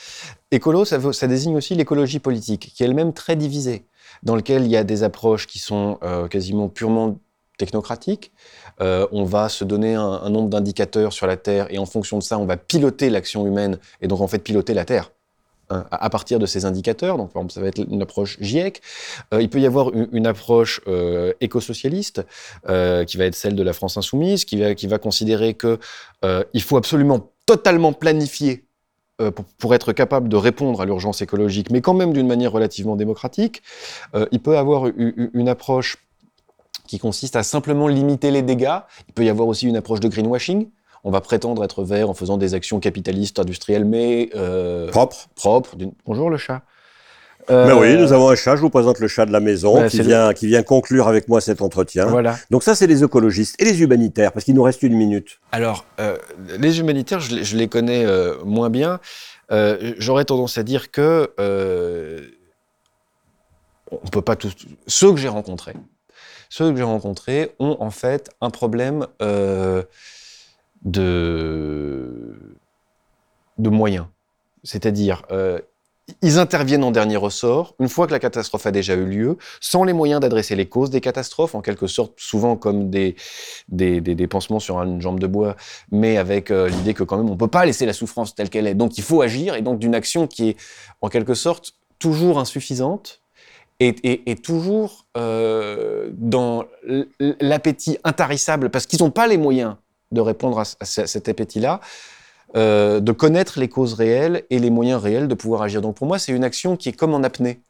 Écolo, 0.50 0.86
ça, 0.86 0.98
ça 1.12 1.26
désigne 1.26 1.56
aussi 1.56 1.74
l'écologie 1.74 2.18
politique, 2.18 2.72
qui 2.74 2.82
est 2.82 2.86
elle-même 2.86 3.12
très 3.12 3.36
divisée, 3.36 3.84
dans 4.22 4.34
lequel 4.34 4.64
il 4.64 4.70
y 4.70 4.78
a 4.78 4.84
des 4.84 5.02
approches 5.02 5.46
qui 5.46 5.58
sont 5.58 5.98
euh, 6.02 6.26
quasiment 6.26 6.70
purement 6.70 7.18
technocratiques. 7.58 8.32
Euh, 8.80 9.06
on 9.12 9.24
va 9.24 9.50
se 9.50 9.64
donner 9.64 9.94
un, 9.94 10.02
un 10.02 10.30
nombre 10.30 10.48
d'indicateurs 10.48 11.12
sur 11.12 11.26
la 11.26 11.36
Terre 11.36 11.66
et 11.68 11.76
en 11.76 11.84
fonction 11.84 12.16
de 12.16 12.22
ça, 12.22 12.38
on 12.38 12.46
va 12.46 12.56
piloter 12.56 13.10
l'action 13.10 13.46
humaine 13.46 13.78
et 14.00 14.08
donc 14.08 14.22
en 14.22 14.26
fait 14.26 14.38
piloter 14.38 14.72
la 14.72 14.86
Terre 14.86 15.10
à 15.68 16.10
partir 16.10 16.38
de 16.38 16.46
ces 16.46 16.64
indicateurs. 16.64 17.16
Donc, 17.16 17.30
ça 17.50 17.60
va 17.60 17.68
être 17.68 17.78
une 17.78 18.02
approche 18.02 18.38
GIEC. 18.40 18.82
Euh, 19.34 19.42
il 19.42 19.48
peut 19.48 19.60
y 19.60 19.66
avoir 19.66 19.90
une, 19.92 20.26
approche 20.26 20.80
euh, 20.86 21.32
éco-socialiste, 21.40 22.24
euh, 22.68 23.04
qui 23.04 23.16
va 23.16 23.24
être 23.24 23.34
celle 23.34 23.54
de 23.56 23.62
la 23.62 23.72
France 23.72 23.96
insoumise, 23.96 24.44
qui 24.44 24.56
va, 24.58 24.98
considérer 24.98 25.54
que 25.54 25.78
euh, 26.24 26.44
il 26.52 26.62
faut 26.62 26.76
absolument 26.76 27.30
totalement 27.46 27.92
planifier 27.92 28.66
euh, 29.20 29.30
pour, 29.30 29.74
être 29.74 29.94
capable 29.94 30.28
de 30.28 30.36
répondre 30.36 30.82
à 30.82 30.84
l'urgence 30.84 31.22
écologique, 31.22 31.70
mais 31.70 31.80
quand 31.80 31.94
même 31.94 32.12
d'une 32.12 32.26
manière 32.26 32.52
relativement 32.52 32.96
démocratique. 32.96 33.62
Euh, 34.14 34.26
il 34.30 34.40
peut 34.40 34.58
avoir 34.58 34.88
une 34.98 35.48
approche 35.48 35.96
qui 36.86 36.98
consiste 36.98 37.34
à 37.34 37.42
simplement 37.42 37.88
limiter 37.88 38.30
les 38.30 38.42
dégâts. 38.42 38.78
Il 39.08 39.14
peut 39.14 39.24
y 39.24 39.30
avoir 39.30 39.48
aussi 39.48 39.66
une 39.66 39.76
approche 39.76 40.00
de 40.00 40.08
greenwashing, 40.08 40.68
on 41.06 41.12
va 41.12 41.20
prétendre 41.20 41.62
être 41.62 41.84
vert 41.84 42.10
en 42.10 42.14
faisant 42.14 42.36
des 42.36 42.54
actions 42.54 42.80
capitalistes 42.80 43.38
industrielles, 43.38 43.84
mais 43.84 44.28
euh, 44.34 44.90
propre. 44.90 45.28
Propre. 45.36 45.76
Bonjour 46.04 46.30
le 46.30 46.36
chat. 46.36 46.62
Euh... 47.48 47.68
Mais 47.68 47.72
oui, 47.74 47.96
nous 47.96 48.12
avons 48.12 48.28
un 48.28 48.34
chat. 48.34 48.56
Je 48.56 48.60
vous 48.60 48.70
présente 48.70 48.98
le 48.98 49.06
chat 49.06 49.24
de 49.24 49.30
la 49.30 49.38
maison 49.38 49.86
qui 49.88 50.02
vient, 50.02 50.28
le... 50.30 50.34
qui 50.34 50.48
vient 50.48 50.64
conclure 50.64 51.06
avec 51.06 51.28
moi 51.28 51.40
cet 51.40 51.62
entretien. 51.62 52.06
Voilà. 52.06 52.36
Donc 52.50 52.64
ça, 52.64 52.74
c'est 52.74 52.88
les 52.88 53.04
écologistes 53.04 53.54
et 53.60 53.64
les 53.64 53.82
humanitaires, 53.82 54.32
parce 54.32 54.44
qu'il 54.44 54.56
nous 54.56 54.64
reste 54.64 54.82
une 54.82 54.96
minute. 54.96 55.38
Alors, 55.52 55.84
euh, 56.00 56.18
les 56.58 56.80
humanitaires, 56.80 57.20
je, 57.20 57.40
je 57.40 57.56
les 57.56 57.68
connais 57.68 58.04
euh, 58.04 58.34
moins 58.44 58.68
bien. 58.68 58.98
Euh, 59.52 59.94
J'aurais 59.98 60.24
tendance 60.24 60.58
à 60.58 60.64
dire 60.64 60.90
que 60.90 61.30
on 63.92 64.08
peut 64.08 64.22
pas 64.22 64.34
tous. 64.34 64.56
Ceux 64.88 65.12
que 65.12 65.18
j'ai 65.18 65.28
rencontrés, 65.28 65.74
ceux 66.48 66.72
que 66.72 66.76
j'ai 66.76 66.82
rencontrés 66.82 67.52
ont 67.60 67.76
en 67.78 67.90
fait 67.90 68.30
un 68.40 68.50
problème 68.50 69.06
de, 70.86 72.34
moyens. 73.58 74.06
C'est-à-dire, 74.64 75.22
euh, 75.30 75.60
ils 76.22 76.38
interviennent 76.38 76.84
en 76.84 76.92
dernier 76.92 77.16
ressort, 77.16 77.74
une 77.80 77.88
fois 77.88 78.06
que 78.06 78.12
la 78.12 78.20
catastrophe 78.20 78.66
a 78.66 78.70
déjà 78.70 78.94
eu 78.94 79.04
lieu, 79.04 79.38
sans 79.60 79.82
les 79.84 79.92
moyens 79.92 80.20
d'adresser 80.20 80.54
les 80.54 80.66
causes 80.66 80.90
des 80.90 81.00
catastrophes, 81.00 81.54
en 81.54 81.60
quelque 81.60 81.88
sorte, 81.88 82.14
souvent 82.16 82.56
comme 82.56 82.90
des, 82.90 83.16
des, 83.68 84.00
des, 84.00 84.26
pansements 84.28 84.60
sur 84.60 84.80
une 84.82 85.00
jambe 85.00 85.18
de 85.18 85.26
bois, 85.26 85.56
mais 85.90 86.16
avec 86.16 86.50
euh, 86.50 86.68
l'idée 86.68 86.94
que 86.94 87.02
quand 87.02 87.16
même, 87.16 87.28
on 87.28 87.32
ne 87.32 87.38
peut 87.38 87.48
pas 87.48 87.66
laisser 87.66 87.86
la 87.86 87.92
souffrance 87.92 88.34
telle 88.34 88.50
qu'elle 88.50 88.68
est. 88.68 88.74
Donc 88.74 88.98
il 88.98 89.04
faut 89.04 89.20
agir, 89.20 89.56
et 89.56 89.62
donc 89.62 89.80
d'une 89.80 89.94
action 89.94 90.28
qui 90.28 90.50
est, 90.50 90.56
en 91.02 91.08
quelque 91.08 91.34
sorte, 91.34 91.74
toujours 91.98 92.38
insuffisante, 92.38 93.20
et 93.78 94.36
toujours 94.36 95.04
euh, 95.18 96.08
dans 96.14 96.64
l'appétit 97.40 97.98
intarissable, 98.04 98.70
parce 98.70 98.86
qu'ils 98.86 99.02
n'ont 99.02 99.10
pas 99.10 99.26
les 99.26 99.36
moyens 99.36 99.76
de 100.12 100.20
répondre 100.20 100.58
à, 100.58 100.64
cet 100.84 101.28
appétit-là, 101.28 101.80
euh, 102.56 103.00
de 103.00 103.12
connaître 103.12 103.58
les 103.58 103.68
causes 103.68 103.94
réelles 103.94 104.44
et 104.50 104.58
les 104.58 104.70
moyens 104.70 105.02
réels 105.02 105.28
de 105.28 105.34
pouvoir 105.34 105.62
agir. 105.62 105.82
Donc 105.82 105.96
pour 105.96 106.06
moi, 106.06 106.18
c'est 106.18 106.32
une 106.32 106.44
action 106.44 106.76
qui 106.76 106.88
est 106.88 106.92
comme 106.92 107.14
en 107.14 107.22
apnée. 107.22 107.60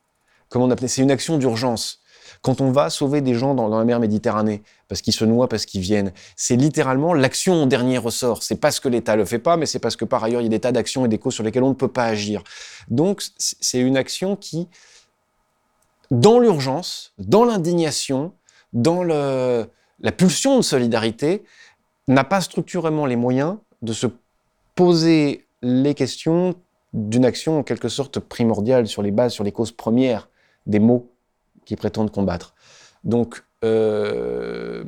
Comme 0.49 0.63
en 0.63 0.71
apnée, 0.71 0.89
c'est 0.89 1.03
une 1.03 1.11
action 1.11 1.39
d'urgence. 1.39 2.01
Quand 2.43 2.61
on 2.61 2.71
va 2.71 2.91
sauver 2.91 3.21
des 3.21 3.35
gens 3.35 3.55
dans, 3.55 3.69
la 3.69 3.85
mer 3.85 3.99
Méditerranée, 3.99 4.63
parce 4.89 5.01
qu'ils 5.01 5.13
se 5.15 5.25
noient, 5.25 5.49
parce 5.49 5.65
qu'ils 5.65 5.81
viennent, 5.81 6.13
c'est 6.37 6.57
littéralement 6.57 7.15
l'action 7.15 7.55
en 7.55 7.67
dernier 7.67 7.99
ressort. 7.99 8.43
C'est 8.43 8.57
parce 8.57 8.79
que 8.79 8.89
l'État 8.89 9.17
le 9.17 9.25
fait 9.25 9.39
pas, 9.39 9.57
mais 9.57 9.67
c'est 9.67 9.79
parce 9.79 9.97
que 9.97 10.05
par 10.05 10.23
ailleurs, 10.23 10.43
il 10.43 10.45
y 10.45 10.49
a 10.49 10.51
des 10.51 10.61
tas 10.61 10.73
d'actions 10.73 11.07
et 11.07 11.09
des 11.09 11.19
causes 11.19 11.35
sur 11.35 11.43
lesquelles 11.43 11.63
on 11.63 11.71
ne 11.71 11.75
peut 11.75 11.89
pas 11.89 12.05
agir. 12.05 12.43
Donc 12.89 13.23
c'est 13.39 13.81
une 13.81 13.97
action 13.97 14.37
qui, 14.37 14.69
dans 16.11 16.39
l'urgence, 16.39 17.13
dans 17.19 17.45
l'indignation, 17.45 18.33
dans 18.73 19.03
la 19.03 20.13
pulsion 20.13 20.57
de 20.57 20.63
solidarité, 20.63 21.45
n'a 22.09 22.25
pas 22.25 22.41
structurellement 22.41 23.07
les 23.07 23.17
moyens 23.17 23.57
de 23.83 23.93
se 23.93 24.07
poser 24.75 25.47
les 25.63 25.95
questions 25.95 26.55
d'une 26.93 27.25
action 27.25 27.59
en 27.59 27.63
quelque 27.63 27.89
sorte 27.89 28.21
primordiale 28.21 28.87
sur 28.87 29.03
les 29.03 29.11
bases, 29.11 29.33
sur 29.33 29.45
les 29.45 29.53
causes 29.53 29.73
premières 29.73 30.29
des 30.67 30.79
maux 30.79 31.13
qu'ils 31.65 31.77
prétendent 31.77 32.11
combattre. 32.11 32.55
Donc, 33.05 33.45
euh, 33.65 34.85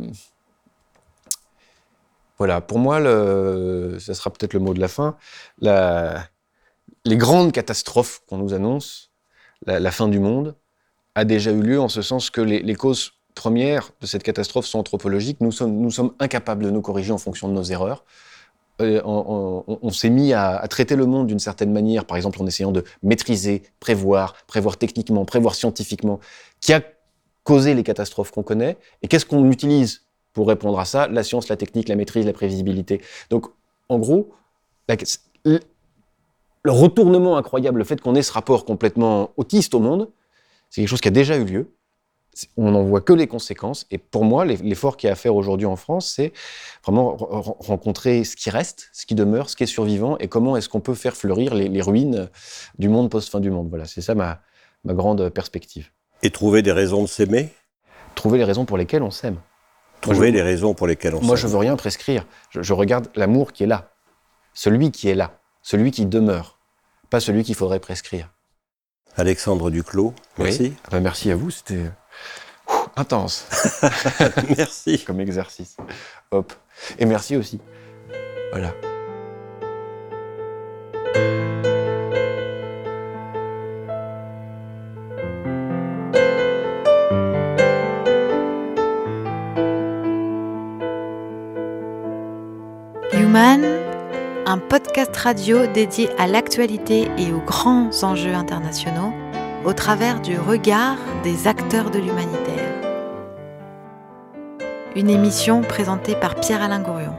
voilà, 2.39 2.61
pour 2.61 2.79
moi, 2.79 3.01
le, 3.01 3.99
ça 4.01 4.15
sera 4.15 4.31
peut-être 4.31 4.55
le 4.55 4.61
mot 4.61 4.75
de 4.75 4.81
la 4.81 4.89
fin, 4.89 5.17
les 5.61 7.17
grandes 7.17 7.53
catastrophes 7.53 8.23
qu'on 8.29 8.39
nous 8.39 8.55
annonce, 8.55 9.11
la, 9.67 9.91
fin 9.91 10.09
du 10.09 10.21
monde, 10.21 10.55
a 11.15 11.25
déjà 11.25 11.51
eu 11.51 11.63
lieu 11.63 11.81
en 11.81 11.89
ce 11.89 12.01
sens 12.01 12.31
que 12.31 12.41
les 12.41 12.75
causes 12.75 13.18
premières 13.39 13.93
de 14.01 14.07
cette 14.07 14.25
catastrophe 14.25 14.67
sont 14.67 14.81
anthropologiques. 14.81 15.41
Nous 15.41 15.53
sommes, 15.53 16.13
incapables 16.19 16.65
de 16.65 16.71
nous 16.71 16.83
corriger 16.83 17.13
en 17.13 17.19
fonction 17.19 17.49
de 17.49 17.55
nos 17.55 17.63
erreurs. 17.63 18.05
Euh, 18.81 19.01
on, 19.05 19.91
s'est 19.91 20.11
mis 20.11 20.33
à, 20.33 20.67
traiter 20.69 20.97
le 20.97 21.07
monde 21.07 21.29
d'une 21.29 21.39
certaine 21.39 21.73
manière, 21.73 22.05
par 22.05 22.17
exemple 22.17 22.43
en 22.43 22.47
essayant 22.47 22.73
de 22.73 22.85
maîtriser, 23.03 23.63
prévoir, 23.81 24.35
prévoir 24.47 24.77
techniquement, 24.77 25.25
prévoir 25.25 25.55
scientifiquement, 25.55 26.21
qui 26.61 26.73
a 26.73 26.83
causé 27.45 27.75
les 27.75 27.83
catastrophes 27.83 28.31
qu'on 28.33 28.43
connaît, 28.43 28.77
et 29.03 29.09
qu'est-ce 29.09 29.25
qu'on 29.25 29.51
utilise 29.51 30.03
pour 30.33 30.49
répondre 30.49 30.79
à 30.79 30.85
ça? 30.85 31.09
La 31.09 31.23
science, 31.23 31.49
la 31.49 31.57
technique, 31.57 31.89
la 31.89 31.97
maîtrise, 31.97 32.27
la 32.27 32.33
prévisibilité. 32.33 33.01
Donc, 33.31 33.47
en 33.89 33.99
gros, 33.99 34.33
le 35.45 35.61
retournement 36.67 37.37
incroyable, 37.37 37.79
le 37.79 37.85
fait 37.85 38.01
qu'on 38.01 38.15
ait 38.15 38.23
ce 38.23 38.33
rapport 38.33 38.65
complètement 38.65 39.31
autiste 39.37 39.75
au 39.75 39.81
monde, 39.81 40.09
c'est 40.71 40.83
quelque 40.83 40.91
chose 40.91 41.01
qui 41.01 41.09
a 41.09 41.13
déjà 41.13 41.37
eu 41.37 41.45
lieu, 41.45 41.71
on 42.57 42.71
n'en 42.71 42.83
voit 42.83 43.01
que 43.01 43.13
les 43.13 43.27
conséquences. 43.27 43.87
Et 43.91 43.99
pour 43.99 44.25
moi, 44.25 44.45
l'effort 44.45 44.97
qu'il 44.97 45.09
y 45.09 45.11
a 45.11 45.13
à 45.13 45.17
faire 45.17 45.35
aujourd'hui 45.35 45.67
en 45.67 45.77
France, 45.77 46.13
c'est 46.15 46.33
vraiment 46.85 47.17
rencontrer 47.17 48.25
ce 48.25 48.37
qui 48.37 48.51
reste, 48.51 48.89
ce 48.93 49.07
qui 49.07 49.15
demeure, 49.15 49.51
ce 49.51 49.57
qui 49.57 49.65
est 49.65 49.67
survivant, 49.67 50.19
et 50.19 50.29
comment 50.29 50.57
est-ce 50.57 50.69
qu'on 50.69 50.81
peut 50.81 50.95
faire 50.95 51.17
fleurir 51.17 51.55
les, 51.55 51.69
les 51.69 51.83
ruines 51.83 52.29
du 52.79 52.89
monde 52.89 53.11
post-fin 53.11 53.41
du 53.41 53.51
monde. 53.51 53.69
Voilà, 53.69 53.87
c'est 53.87 54.01
ça 54.01 54.15
ma, 54.15 54.41
ma 54.85 54.95
grande 54.95 55.29
perspective. 55.31 55.91
Et 56.23 56.31
trouver 56.31 56.63
des 56.63 56.73
raisons 56.73 57.03
de 57.03 57.09
s'aimer? 57.09 57.49
Trouver 58.15 58.39
les 58.39 58.45
raisons 58.45 58.65
pour 58.65 58.79
lesquelles 58.79 59.03
on 59.03 59.11
s'aime. 59.11 59.41
Trouver 60.01 60.29
je, 60.29 60.33
les 60.35 60.43
raisons 60.43 60.75
pour 60.75 60.87
lesquelles 60.87 61.15
on 61.15 61.19
s'aime. 61.19 61.27
Moi, 61.27 61.37
je 61.37 61.47
veux 61.47 61.59
rien 61.59 61.77
prescrire. 61.77 62.27
Je, 62.51 62.63
je 62.63 62.73
regarde 62.73 63.09
l'amour 63.15 63.53
qui 63.53 63.65
est 63.65 63.67
là. 63.67 63.91
Celui 64.55 64.91
qui 64.91 65.09
est 65.09 65.15
là. 65.15 65.41
Celui 65.63 65.91
qui 65.91 66.07
demeure. 66.07 66.59
Pas 67.11 67.21
celui 67.21 67.43
qu'il 67.43 67.55
faudrait 67.55 67.81
prescrire. 67.81 68.31
Alexandre 69.17 69.71
Duclos, 69.71 70.15
merci. 70.37 70.63
Oui. 70.63 70.73
Ah 70.85 70.89
ben 70.93 71.01
merci 71.01 71.31
à 71.33 71.35
vous, 71.35 71.51
c'était 71.51 71.91
intense. 72.99 73.47
merci. 74.57 75.05
Comme 75.05 75.21
exercice. 75.21 75.77
Hop. 76.31 76.53
Et 76.99 77.07
merci 77.07 77.37
aussi. 77.37 77.61
Voilà. 78.53 78.73
Human, 93.13 93.65
un 94.47 94.59
podcast 94.59 95.17
radio 95.17 95.67
dédié 95.67 96.09
à 96.19 96.27
l'actualité 96.27 97.09
et 97.19 97.33
aux 97.33 97.41
grands 97.41 97.91
enjeux 98.03 98.35
internationaux 98.35 99.13
au 99.65 99.73
travers 99.73 100.21
du 100.21 100.39
regard 100.39 100.97
des 101.23 101.47
acteurs 101.47 101.91
de 101.91 101.99
l'humanitaire. 101.99 102.68
Une 104.99 105.11
émission 105.11 105.61
présentée 105.61 106.17
par 106.17 106.35
Pierre-Alain 106.35 106.81
Gourion. 106.81 107.15